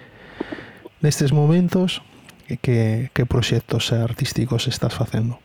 Nestes 1.02 1.34
momentos, 1.34 2.06
que, 2.62 3.10
que 3.14 3.26
proxectos 3.26 3.92
artísticos 3.92 4.68
estás 4.68 4.94
facendo? 4.94 5.40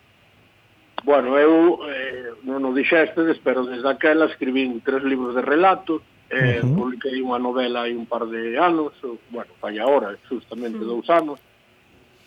Bueno, 1.05 1.39
eu 1.39 1.79
eh, 1.89 2.37
non 2.45 2.67
o 2.67 2.75
dixestedes, 2.75 3.39
pero 3.41 3.65
desde 3.65 3.87
aquela 3.87 4.27
escribín 4.27 4.83
tres 4.85 5.01
libros 5.07 5.33
de 5.33 5.43
relatos, 5.43 6.03
Eh, 6.31 6.61
uh 6.61 6.67
-huh. 6.67 6.77
Publiquei 6.77 7.25
unha 7.25 7.41
novela 7.41 7.89
hai 7.89 7.97
un 7.97 8.05
par 8.05 8.29
de 8.29 8.61
anos, 8.61 8.93
bueno, 9.33 9.53
fai 9.61 9.81
agora, 9.81 10.13
justamente 10.29 10.77
uh 10.77 10.85
-huh. 10.85 11.01
dous 11.01 11.09
anos, 11.09 11.41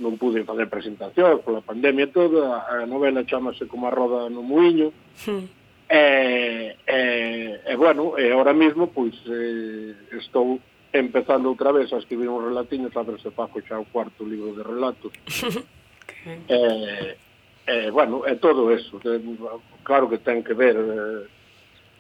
non 0.02 0.18
pude 0.18 0.42
facer 0.42 0.66
presentacións 0.66 1.46
pola 1.46 1.62
pandemia 1.62 2.10
e 2.10 2.14
todo, 2.14 2.42
a 2.50 2.82
novela 2.90 3.22
chamase 3.22 3.70
como 3.70 3.86
a 3.86 3.94
roda 3.94 4.26
no 4.34 4.42
muiño, 4.42 4.90
uh 4.90 5.30
-huh. 5.30 5.46
Eh, 5.94 6.78
e, 6.88 6.94
eh, 6.94 7.60
e, 7.68 7.68
eh, 7.68 7.74
e 7.74 7.76
bueno, 7.76 8.16
e 8.18 8.32
ahora 8.32 8.54
mismo, 8.56 8.88
pois, 8.88 9.12
eh, 9.28 9.92
estou 10.16 10.56
empezando 10.94 11.52
outra 11.52 11.76
vez 11.76 11.92
a 11.92 12.00
escribir 12.00 12.32
un 12.32 12.48
relatiño, 12.48 12.88
sabe 12.96 13.20
se 13.20 13.30
faco 13.30 13.60
xa 13.60 13.76
o 13.76 13.84
cuarto 13.92 14.24
libro 14.24 14.56
de 14.56 14.64
relatos. 14.64 15.12
okay. 15.28 16.48
eh, 16.48 17.18
eh, 17.68 17.90
bueno, 17.92 18.24
é 18.24 18.40
todo 18.40 18.72
eso, 18.72 19.04
claro 19.84 20.08
que 20.10 20.18
ten 20.18 20.42
que 20.42 20.56
ver... 20.56 20.80
Eh, 20.80 21.41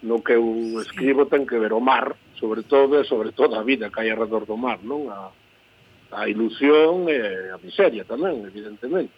no 0.03 0.21
que 0.21 0.33
eu 0.33 0.81
escribo 0.81 1.29
ten 1.29 1.45
que 1.45 1.61
ver 1.61 1.73
o 1.73 1.81
mar, 1.81 2.17
sobre 2.41 2.63
todo 2.63 2.97
e 2.97 3.05
sobre 3.05 3.31
todo 3.31 3.53
a 3.55 3.63
vida 3.63 3.89
que 3.93 4.01
hai 4.01 4.09
alrededor 4.09 4.49
do 4.49 4.57
mar, 4.57 4.81
non? 4.81 5.09
A, 5.09 5.29
a 6.11 6.27
ilusión 6.27 7.05
e 7.07 7.53
a 7.53 7.57
miseria 7.61 8.03
tamén, 8.03 8.41
evidentemente. 8.43 9.13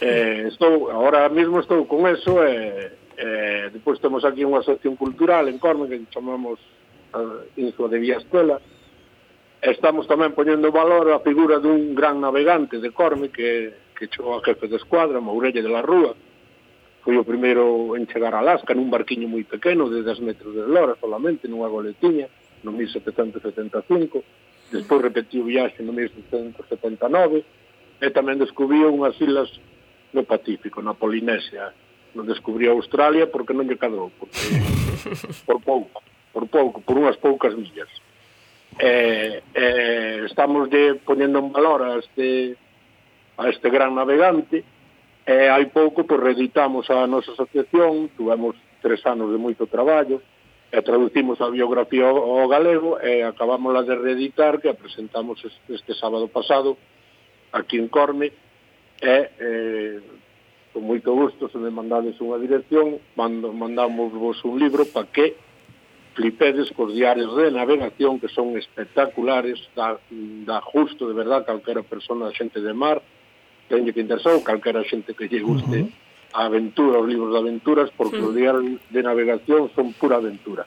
Eh, 0.00 0.48
estou, 0.48 0.90
ahora 0.90 1.28
mesmo 1.28 1.60
estou 1.60 1.86
con 1.86 2.08
eso 2.10 2.42
e, 2.42 2.90
eh, 3.16 3.70
depois 3.72 4.00
temos 4.00 4.24
aquí 4.24 4.42
unha 4.44 4.60
asociación 4.60 4.98
cultural 4.98 5.48
en 5.48 5.62
Corme 5.62 5.88
que 5.88 6.04
chamamos 6.10 6.58
eh, 7.14 7.62
Insua 7.62 7.88
de 7.88 8.02
Vía 8.02 8.18
Escuela 8.18 8.58
estamos 9.62 10.04
tamén 10.04 10.36
poñendo 10.36 10.68
valor 10.74 11.10
a 11.14 11.24
figura 11.24 11.62
dun 11.62 11.96
gran 11.96 12.20
navegante 12.20 12.76
de 12.76 12.92
Corme 12.92 13.32
que, 13.32 13.72
que 13.96 14.10
chegou 14.10 14.36
a 14.36 14.44
jefe 14.44 14.68
de 14.68 14.76
escuadra, 14.76 15.22
Mourelle 15.22 15.62
de 15.62 15.70
la 15.70 15.80
Rúa 15.80 16.12
foi 17.06 17.14
o 17.14 17.22
primeiro 17.22 17.94
en 17.94 18.10
chegar 18.10 18.34
a 18.34 18.42
Alaska 18.42 18.74
nun 18.74 18.90
barquiño 18.90 19.30
moi 19.30 19.46
pequeno 19.46 19.86
de 19.86 20.02
10 20.02 20.26
metros 20.26 20.58
de 20.58 20.66
lora 20.66 20.98
solamente 20.98 21.46
nunha 21.46 21.70
goletiña 21.70 22.26
no 22.66 22.74
1775 22.74 24.74
despois 24.74 25.06
repetiu 25.06 25.46
viaxe 25.46 25.86
no 25.86 25.94
1779 25.94 27.46
e 28.02 28.06
tamén 28.10 28.42
descubriu 28.42 28.90
unhas 28.90 29.14
islas 29.22 29.54
no 30.10 30.26
Pacífico, 30.26 30.82
na 30.82 30.98
Polinesia. 30.98 31.70
Non 32.18 32.26
descubriu 32.26 32.74
Australia 32.74 33.30
porque 33.30 33.54
non 33.54 33.70
lle 33.70 33.78
cadrou 33.78 34.10
porque, 34.18 34.58
por 35.46 35.62
pouco 35.62 36.02
por 36.36 36.44
pouco, 36.52 36.84
por 36.84 37.00
unhas 37.00 37.16
poucas 37.16 37.56
millas. 37.56 37.88
Eh, 38.76 39.40
eh, 39.54 40.20
estamos 40.28 40.68
de, 40.68 41.00
ponendo 41.00 41.38
en 41.38 41.48
valor 41.48 41.80
a 41.80 41.96
este, 41.96 42.60
a 43.38 43.48
este 43.48 43.70
gran 43.70 43.94
navegante. 43.94 44.62
E 45.26 45.50
hai 45.50 45.66
pouco 45.74 46.06
pois, 46.06 46.22
reeditamos 46.22 46.86
a 46.88 47.02
nosa 47.10 47.34
asociación, 47.34 48.14
tuvemos 48.14 48.54
tres 48.78 49.02
anos 49.10 49.34
de 49.34 49.38
moito 49.42 49.66
traballo, 49.66 50.22
e 50.70 50.82
traducimos 50.82 51.40
a 51.40 51.48
biografía 51.50 52.06
ao 52.06 52.46
galego 52.48 52.98
e 52.98 53.22
acabámosla 53.22 53.86
de 53.86 53.94
reeditar 53.94 54.58
que 54.58 54.68
a 54.68 54.74
presentamos 54.74 55.38
este 55.68 55.94
sábado 55.94 56.26
pasado 56.26 56.76
aquí 57.52 57.78
en 57.78 57.88
Corme 57.88 58.34
e 59.00 59.16
eh, 59.38 59.98
con 60.74 60.82
moito 60.84 61.14
gusto 61.14 61.48
se 61.48 61.58
me 61.62 61.70
mandades 61.70 62.18
unha 62.18 62.36
dirección 62.42 62.98
mando, 63.14 63.54
mandamos 63.54 64.10
vos 64.10 64.42
un 64.42 64.58
libro 64.58 64.84
para 64.90 65.06
que 65.06 65.38
flipedes 66.18 66.74
cos 66.74 66.90
diarios 66.90 67.30
de 67.38 67.54
navegación 67.54 68.18
que 68.18 68.28
son 68.28 68.58
espectaculares 68.58 69.62
da, 69.78 70.02
da 70.10 70.58
justo 70.60 71.06
de 71.06 71.14
verdad 71.14 71.46
calquera 71.46 71.86
persona 71.86 72.34
xente 72.34 72.58
de 72.58 72.74
mar 72.74 73.00
teñe 73.68 73.92
que 73.92 74.00
interesou 74.00 74.42
calquera 74.42 74.82
xente 74.84 75.14
que 75.14 75.28
lle 75.28 75.40
guste 75.42 75.78
uh 75.82 75.86
-huh. 75.86 76.38
a 76.38 76.46
aventura, 76.46 77.00
os 77.02 77.08
libros 77.08 77.32
de 77.32 77.38
aventuras, 77.38 77.88
porque 77.96 78.18
uh 78.18 78.26
-huh. 78.26 78.28
os 78.30 78.34
diarios 78.34 78.64
de 78.90 79.00
navegación 79.02 79.70
son 79.74 79.92
pura 79.94 80.16
aventura. 80.16 80.66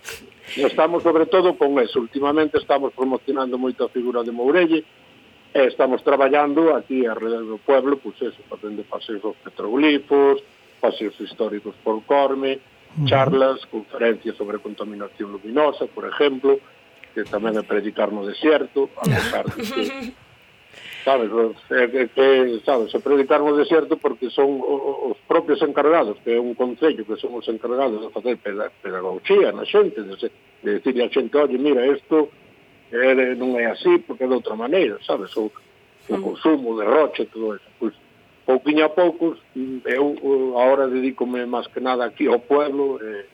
E 0.58 0.66
estamos 0.66 1.04
sobre 1.04 1.26
todo 1.26 1.54
con 1.56 1.78
eso. 1.78 2.00
Últimamente 2.00 2.58
estamos 2.58 2.94
promocionando 2.94 3.58
moito 3.58 3.86
a 3.86 3.90
figura 3.90 4.24
de 4.24 4.32
Mourelle, 4.32 4.84
e 5.54 5.66
estamos 5.66 6.04
traballando 6.04 6.76
aquí 6.76 7.06
alrededor 7.06 7.46
do 7.46 7.58
pueblo, 7.58 7.98
pois 7.98 8.16
pues 8.22 8.34
eso, 8.34 8.42
facendo 8.46 8.86
paseos 8.86 9.24
aos 9.26 9.38
petroglifos, 9.42 10.44
paseos 10.80 11.18
históricos 11.20 11.74
por 11.84 12.04
Corme, 12.06 12.60
charlas, 13.06 13.66
conferencias 13.66 14.36
sobre 14.38 14.60
contaminación 14.60 15.32
luminosa, 15.32 15.86
por 15.88 16.06
exemplo, 16.06 16.60
que 17.14 17.26
tamén 17.26 17.58
é 17.58 17.64
predicar 17.66 18.14
no 18.14 18.22
desierto, 18.22 18.94
a 19.02 19.06
pesar 19.10 19.46
de 19.50 19.62
que 19.66 19.84
sabes, 21.04 21.30
é, 21.72 22.08
que, 22.08 22.62
sabes, 22.66 22.92
se 22.92 23.00
predicarmos 23.00 23.54
de 23.54 23.64
desierto 23.64 23.98
porque 23.98 24.30
son 24.30 24.60
os 24.62 25.18
propios 25.28 25.62
encargados, 25.62 26.18
que 26.24 26.36
é 26.36 26.40
un 26.40 26.54
concello 26.56 27.06
que 27.06 27.18
son 27.18 27.36
os 27.36 27.48
encargados 27.48 28.02
de 28.02 28.10
facer 28.10 28.38
pedagogía 28.82 29.52
na 29.52 29.66
xente, 29.66 30.04
de, 30.04 30.16
de 30.16 30.70
decirle 30.80 31.06
a 31.06 31.10
xente, 31.10 31.38
oye, 31.38 31.58
mira, 31.58 31.86
isto 31.88 32.30
é, 32.92 33.12
eh, 33.14 33.36
non 33.36 33.56
é 33.56 33.70
así 33.70 34.00
porque 34.04 34.26
é 34.26 34.30
de 34.30 34.36
outra 34.36 34.56
maneira, 34.56 35.00
sabes, 35.06 35.32
o, 35.38 35.48
o 35.48 36.16
mm. 36.18 36.22
consumo 36.22 36.76
de 36.76 36.86
roche, 36.86 37.26
todo 37.32 37.56
eso, 37.56 37.70
pois, 37.80 37.96
pouquinho 38.46 38.86
a 38.86 38.90
poucos, 38.90 39.38
eu 39.86 40.58
agora 40.58 40.90
dedícome 40.90 41.46
máis 41.46 41.70
que 41.70 41.80
nada 41.80 42.06
aquí 42.06 42.26
ao 42.28 42.42
pueblo, 42.42 43.00
eh, 43.00 43.26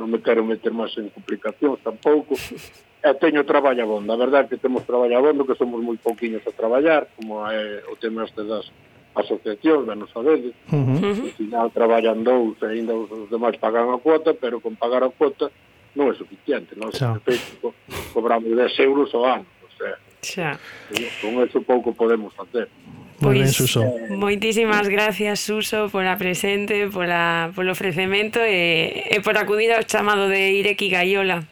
non 0.00 0.10
me 0.10 0.18
quero 0.18 0.42
meter 0.42 0.72
máis 0.72 0.96
en 0.98 1.12
complicacións 1.12 1.78
tampouco, 1.84 2.34
e 3.02 3.10
teño 3.18 3.42
traballo 3.42 3.82
abondo. 3.82 4.14
A 4.14 4.16
verdade 4.16 4.48
que 4.48 4.62
temos 4.62 4.86
traballo 4.86 5.18
abondo, 5.18 5.42
que 5.42 5.58
somos 5.58 5.82
moi 5.82 5.98
pouquiños 5.98 6.46
a 6.46 6.54
traballar, 6.54 7.10
como 7.18 7.42
é 7.50 7.82
o 7.90 7.98
tema 7.98 8.22
este 8.22 8.46
das 8.46 8.70
asociacións, 9.18 9.82
menos 9.84 10.08
nosa 10.14 10.22
deles. 10.22 10.54
Uh 10.70 10.78
-huh. 10.78 11.26
Ao 11.26 11.34
final 11.34 11.66
traballan 11.74 12.22
dous, 12.22 12.56
e 12.62 12.78
ainda 12.78 12.94
os, 12.94 13.10
os 13.10 13.26
demais 13.26 13.58
pagan 13.58 13.90
a 13.90 13.98
cuota, 13.98 14.32
pero 14.38 14.62
con 14.62 14.78
pagar 14.78 15.02
a 15.02 15.10
cuota 15.10 15.50
non 15.98 16.08
é 16.08 16.14
suficiente. 16.14 16.78
Non? 16.78 16.94
Xa. 16.94 17.18
Co 17.60 17.74
cobramos 18.14 18.48
10 18.48 18.86
euros 18.86 19.10
ao 19.12 19.26
ano. 19.26 19.46
O 19.66 19.70
sea, 19.74 19.98
Xa. 20.22 20.50
Eh, 20.94 21.10
con 21.20 21.42
eso 21.42 21.58
pouco 21.66 21.90
podemos 21.92 22.30
facer. 22.38 22.70
Moi 23.18 23.38
ben, 23.38 23.50
pois, 23.50 23.58
Suso. 23.58 23.82
Eh, 23.82 24.14
moitísimas 24.14 24.86
gracias, 24.86 25.42
Suso, 25.42 25.90
pola 25.90 26.14
presente, 26.16 26.86
pola, 26.86 27.50
polo 27.50 27.74
ofrecemento 27.74 28.38
e, 28.38 29.10
e 29.10 29.18
por 29.20 29.34
acudir 29.34 29.74
ao 29.74 29.82
chamado 29.82 30.30
de 30.30 30.54
Ireki 30.62 30.86
Gaiola. 30.86 31.42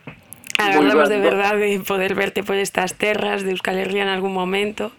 Agardamos 0.61 1.09
de 1.09 1.19
verdade 1.19 1.81
poder 1.81 2.15
verte 2.15 2.43
por 2.43 2.57
estas 2.57 2.95
terras 2.95 3.45
de 3.45 3.51
Euskal 3.57 3.78
Herria 3.78 4.03
en 4.03 4.12
algún 4.12 4.32
momento. 4.32 4.93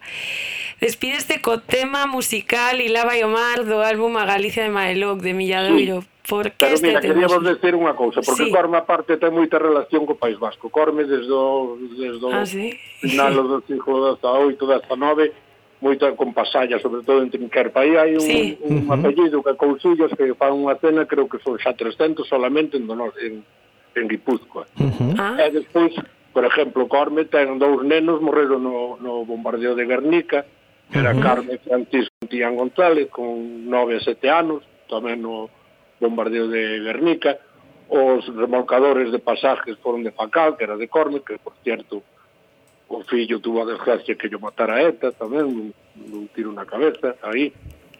Despídeste 0.81 1.41
co 1.45 1.61
tema 1.61 2.09
musical 2.09 2.81
Ilá 2.81 3.05
vai 3.05 3.21
o 3.21 3.29
mar 3.29 3.69
do 3.69 3.85
álbum 3.85 4.17
A 4.17 4.25
Galicia 4.25 4.65
de 4.65 4.73
Maeloc 4.73 5.21
de 5.21 5.37
Milladoiro. 5.37 6.01
Sí. 6.01 6.07
Por 6.25 6.49
que 6.51 6.65
Pero 6.65 6.73
este 6.73 6.87
mira, 6.87 7.01
tema? 7.01 7.27
vos 7.27 7.43
decir 7.43 7.73
unha 7.77 7.93
cousa, 7.93 8.21
porque 8.21 8.49
sí. 8.49 8.53
Corme 8.53 8.77
aparte 8.77 9.17
ten 9.17 9.33
moita 9.33 9.61
relación 9.61 10.05
co 10.09 10.17
País 10.17 10.37
Vasco. 10.41 10.73
Corme 10.73 11.05
desde 11.05 11.33
o, 11.33 11.77
desde 11.77 12.21
o 12.25 12.29
ah, 12.33 12.45
sí? 12.45 12.77
final 13.01 13.33
do 13.37 13.61
siglo 13.65 14.17
XVIII, 14.17 14.57
XIX, 14.57 15.33
moita 15.81 16.13
con 16.13 16.33
pasalla, 16.33 16.77
sobre 16.77 17.01
todo 17.01 17.21
en 17.25 17.29
Trinquerpa. 17.29 17.81
Aí 17.81 17.97
hai 17.97 18.13
un, 18.17 18.25
sí. 18.25 18.57
un, 18.61 18.85
un 18.85 18.89
apellido 18.89 19.41
que 19.41 19.53
Cousillos 19.57 20.13
que 20.13 20.33
fan 20.37 20.53
unha 20.53 20.77
cena, 20.77 21.09
creo 21.09 21.25
que 21.25 21.41
son 21.41 21.57
xa 21.57 21.73
300 21.73 22.25
solamente 22.25 22.77
en, 22.77 22.85
Donor, 22.85 23.13
en, 23.17 23.41
en 23.95 24.07
Guipúzcoa. 24.07 24.65
Uh 24.79 25.15
ah. 25.17 25.35
-huh. 25.35 25.39
E 25.39 25.51
despois, 25.51 25.93
por 26.33 26.45
exemplo, 26.45 26.87
Corme 26.87 27.25
ten 27.25 27.59
dous 27.59 27.83
nenos 27.83 28.21
morreron 28.21 28.63
no, 28.63 28.97
no 28.99 29.25
bombardeo 29.25 29.75
de 29.75 29.85
Guernica, 29.85 30.45
que 30.91 30.99
era 30.99 31.11
uh 31.11 31.17
-huh. 31.17 31.23
Carmen 31.23 31.59
Francisco 31.59 32.15
Tián 32.27 32.55
González, 32.55 33.09
con 33.09 33.67
9 33.69 33.97
e 33.97 34.03
7 34.03 34.29
anos, 34.29 34.63
tamén 34.87 35.19
no 35.19 35.51
bombardeo 35.99 36.47
de 36.47 36.79
Guernica, 36.81 37.37
os 37.91 38.23
remolcadores 38.31 39.11
de 39.11 39.19
pasajes 39.19 39.77
foron 39.83 40.03
de 40.03 40.15
Facal, 40.15 40.55
que 40.55 40.63
era 40.63 40.79
de 40.79 40.87
Corme, 40.87 41.19
que, 41.27 41.37
por 41.37 41.53
cierto, 41.63 42.03
o 42.87 43.03
fillo 43.03 43.39
tuvo 43.39 43.63
a 43.63 43.65
desgracia 43.65 44.15
que 44.15 44.29
yo 44.29 44.39
matara 44.39 44.79
a 44.79 44.83
ETA 44.87 45.11
tamén, 45.11 45.47
un, 45.47 45.67
un 46.11 46.27
tiro 46.31 46.51
na 46.55 46.63
cabeza, 46.63 47.19
aí, 47.23 47.51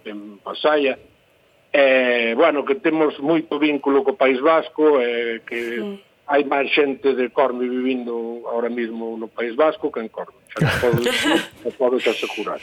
en 0.04 0.40
Pasaya, 0.40 0.96
eh, 1.74 2.34
bueno, 2.36 2.66
que 2.66 2.76
temos 2.76 3.18
moito 3.20 3.60
vínculo 3.60 4.04
co 4.04 4.20
País 4.20 4.40
Vasco, 4.44 5.00
eh, 5.00 5.42
que 5.48 5.80
sí. 5.80 6.04
hai 6.28 6.44
máis 6.44 6.68
xente 6.72 7.16
de 7.16 7.32
Corme 7.32 7.68
vivindo 7.68 8.44
ahora 8.52 8.68
mismo 8.68 9.16
no 9.16 9.32
País 9.32 9.56
Vasco 9.56 9.92
que 9.92 10.04
en 10.04 10.12
Corme. 10.12 10.36
Xa 10.52 10.68
podo, 10.84 11.00
xa 11.64 11.72
podo 11.80 11.96
xa 12.00 12.12
asegurar. 12.12 12.60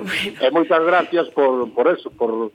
Bueno. 0.00 0.40
E 0.40 0.46
moitas 0.48 0.82
gracias 0.84 1.28
por, 1.36 1.68
por 1.76 1.86
eso, 1.92 2.08
por, 2.08 2.48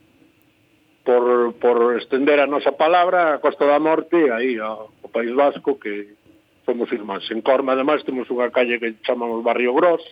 por, 1.06 1.54
por 1.62 1.78
estender 2.02 2.42
a 2.42 2.50
nosa 2.50 2.74
palabra 2.74 3.38
a 3.38 3.38
Costa 3.38 3.62
da 3.62 3.78
Morte, 3.78 4.34
aí 4.34 4.58
ao, 4.58 4.90
ao 4.90 5.08
País 5.08 5.30
Vasco, 5.30 5.78
que 5.78 6.18
somos 6.66 6.90
irmáns. 6.90 7.30
En 7.30 7.46
Corme, 7.46 7.70
ademais, 7.70 8.02
temos 8.02 8.26
unha 8.26 8.50
calle 8.50 8.82
que 8.82 8.98
chamamos 9.06 9.38
Barrio 9.46 9.70
Gros, 9.70 10.02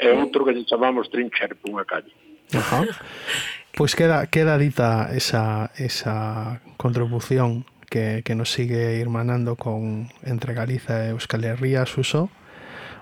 e 0.00 0.08
outro 0.16 0.48
que 0.48 0.56
chamamos 0.64 1.12
Trincher, 1.12 1.52
unha 1.68 1.84
calle. 1.84 2.08
Ajá. 2.56 2.80
Pois 3.76 3.94
queda, 3.94 4.26
queda 4.26 4.58
dita 4.58 5.10
esa, 5.12 5.70
esa 5.76 6.60
contribución 6.76 7.64
que, 7.90 8.22
que 8.24 8.34
nos 8.34 8.50
sigue 8.50 8.98
irmanando 8.98 9.56
con 9.56 10.08
entre 10.24 10.54
Galiza 10.54 11.06
e 11.06 11.10
Euskal 11.10 11.44
Herria, 11.44 11.86
Suso. 11.86 12.30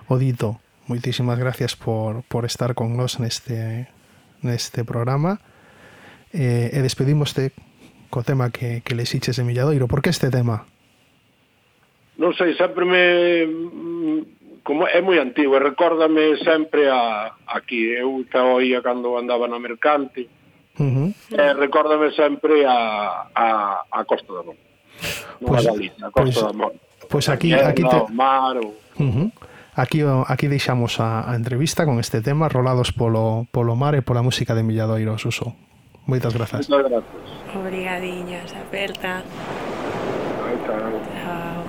O 0.07 0.17
dito, 0.17 0.59
moitísimas 0.87 1.39
gracias 1.39 1.75
por, 1.75 2.23
por 2.27 2.45
estar 2.45 2.73
con 2.73 2.95
nós 2.95 3.19
neste, 3.19 3.91
neste 4.41 4.87
programa. 4.87 5.39
Eh, 6.31 6.71
e 6.71 6.79
despedimoste 6.83 7.51
co 8.07 8.23
tema 8.23 8.51
que, 8.51 8.83
que 8.83 8.95
lexiches 8.95 9.35
de 9.35 9.43
Milladoiro. 9.43 9.87
Por 9.87 9.99
que 9.99 10.11
este 10.11 10.31
tema? 10.31 10.67
Non 12.17 12.33
sei, 12.33 12.55
sempre 12.55 12.87
me 12.87 13.03
como 14.63 14.83
é 14.83 14.99
moi 14.99 15.15
antigo 15.19 15.55
e 15.55 15.63
recórdame 15.63 16.35
sempre 16.43 16.91
a 16.91 17.31
aquí 17.47 17.87
eu 17.95 18.23
xa 18.27 18.43
oía 18.43 18.83
cando 18.83 19.15
andaba 19.15 19.47
na 19.47 19.63
mercante 19.63 20.27
Uh 20.77 20.85
-huh. 20.85 21.09
e 21.33 21.43
recórdame 21.57 22.13
sempre 22.13 22.65
a, 22.65 23.27
a, 23.33 23.47
a 23.89 23.99
Costa 24.05 24.29
Morte. 24.45 24.61
Non 25.41 25.53
Pois- 25.53 25.65
a 25.65 25.71
Galicia, 25.73 26.03
a 26.05 26.11
Costa 26.13 26.49
pois 27.09 27.25
aquí- 27.29 27.53
aquí 27.53 27.83
te- 27.85 28.01
o 28.01 28.07
mar, 28.13 28.57
o... 28.61 28.73
Uh 28.97 29.09
-huh. 29.13 29.27
Aquí, 29.77 30.01
o- 30.01 30.25
aquí 30.25 30.49
deixamos 30.49 30.97
a, 30.99 31.29
a 31.29 31.37
entrevista 31.37 31.85
con 31.85 32.01
este 32.01 32.21
tema 32.21 32.49
rolados 32.49 32.89
polo, 32.93 33.45
polo 33.53 33.77
mar 33.77 33.93
e 33.93 34.01
pola 34.01 34.25
música 34.25 34.53
de 34.57 34.65
Milladoiro, 34.65 35.17
Suso. 35.21 35.53
Moitas 36.09 36.33
grazas. 36.33 36.65
Moitas 36.69 36.89
gracias. 36.89 37.25
Obrigadiñas, 37.53 38.49
aperta. 38.57 39.21
Chao. 40.65 41.67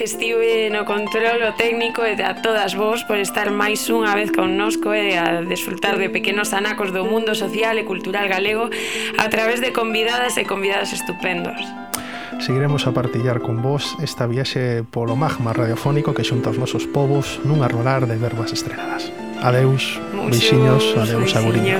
que 0.00 0.04
estive 0.04 0.70
no 0.70 0.86
controlo 0.86 1.52
técnico 1.60 2.08
e 2.08 2.16
a 2.24 2.40
todas 2.40 2.72
vos 2.72 3.04
por 3.04 3.20
estar 3.20 3.52
máis 3.52 3.84
unha 3.92 4.16
vez 4.16 4.32
connosco 4.32 4.96
e 4.96 5.12
a 5.12 5.44
desfrutar 5.44 6.00
de 6.00 6.08
pequenos 6.08 6.56
anacos 6.56 6.88
do 6.88 7.04
mundo 7.04 7.36
social 7.36 7.76
e 7.76 7.84
cultural 7.84 8.24
galego 8.24 8.72
a 9.20 9.28
través 9.28 9.60
de 9.60 9.76
convidadas 9.76 10.40
e 10.40 10.48
convidados 10.48 10.96
estupendos. 10.96 11.60
Seguiremos 12.40 12.88
a 12.88 12.96
partillar 12.96 13.44
con 13.44 13.60
vos 13.60 13.92
esta 14.00 14.24
viaxe 14.24 14.88
polo 14.88 15.20
magma 15.20 15.52
radiofónico 15.52 16.16
que 16.16 16.24
xunta 16.24 16.48
os 16.48 16.56
nosos 16.56 16.88
povos 16.88 17.36
nun 17.44 17.60
arrolar 17.60 18.08
de 18.08 18.16
verbas 18.16 18.56
estrenadas. 18.56 19.12
Adeus, 19.44 20.00
Muchos, 20.16 20.32
beixiños, 20.32 20.96
adeus, 20.96 21.36
aguriño. 21.36 21.76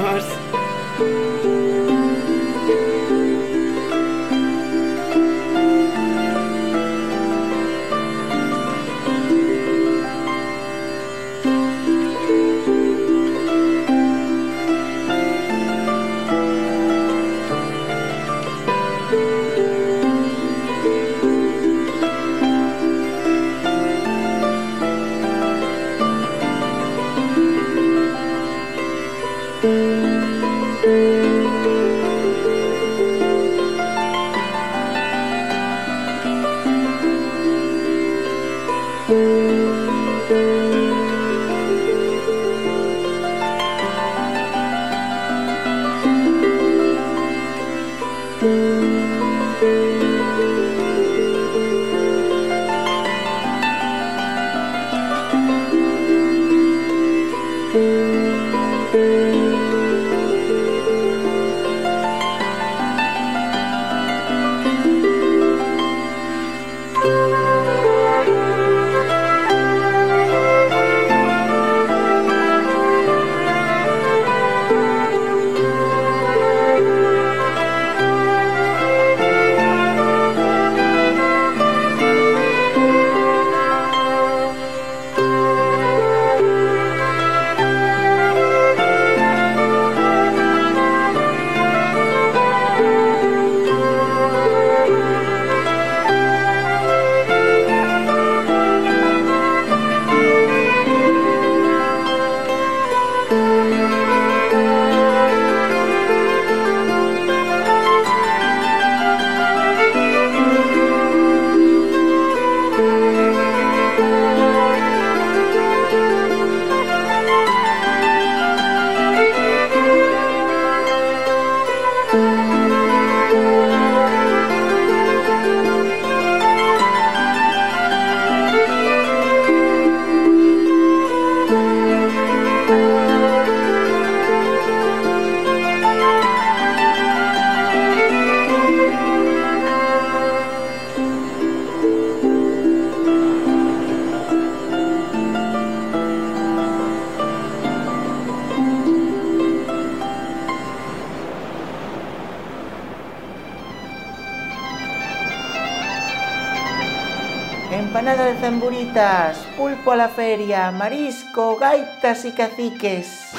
gaitas, 158.90 159.38
pulpo 159.56 159.92
a 159.92 159.96
la 159.96 160.08
feria, 160.08 160.70
marisco, 160.72 161.56
gaitas 161.56 162.24
e 162.24 162.32
caciques. 162.32 163.32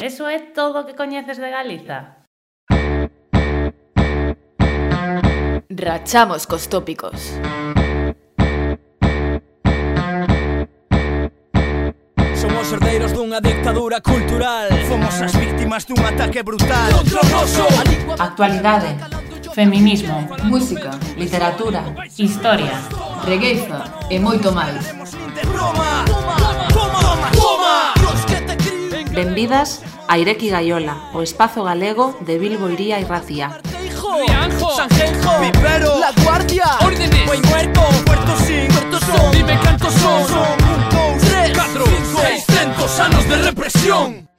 Eso 0.00 0.26
é 0.28 0.38
todo 0.38 0.80
o 0.80 0.86
que 0.86 0.94
coñeces 0.94 1.38
de 1.38 1.50
Galiza? 1.50 2.26
Rachamos 5.70 6.46
cos 6.46 6.66
tópicos. 6.68 7.36
Somos 12.34 12.72
herdeiros 12.72 13.12
dunha 13.12 13.40
dictadura 13.40 14.00
cultural 14.00 14.66
Fomos 14.88 15.14
as 15.22 15.30
víctimas 15.36 15.86
dun 15.86 16.02
ataque 16.02 16.42
brutal 16.42 16.90
Contra 16.90 17.22
o 17.22 17.26
noso 17.30 17.66
Actualidade 18.18 18.98
Feminismo 19.54 20.26
Música 20.42 20.90
Literatura 21.14 21.86
Historia 22.18 22.82
Regueiza 23.22 24.01
e 24.12 24.20
moito 24.20 24.52
máis. 24.52 24.76
Benvidas 29.16 29.80
a 30.06 30.18
Ireki 30.18 30.50
Gaiola, 30.50 31.08
o 31.16 31.22
espazo 31.22 31.64
galego 31.64 32.16
de 32.20 32.36
Bilbo 32.36 32.68
Iría 32.68 33.00
e 33.00 33.04
Racía. 33.08 33.56
Rianjo, 33.72 34.76
Sanjenjo, 34.76 35.32
La 35.98 36.12
Guardia, 36.22 36.68
Órdenes, 36.84 37.24
Buen 37.24 37.40
Muerto, 37.48 37.80
Puerto 38.04 38.36
Sin, 38.44 38.68
Puerto 38.68 38.98
Son, 39.00 39.32
Dime 39.32 39.58
cantos 39.60 39.94
son, 39.94 40.28
son 40.28 40.58
un, 40.60 40.80
dos, 40.92 41.28
tres, 41.28 41.52
cuatro, 41.54 41.84
cinco, 41.86 42.20
seiscientos 42.20 43.00
anos 43.00 43.28
de 43.28 43.36
represión. 43.36 44.31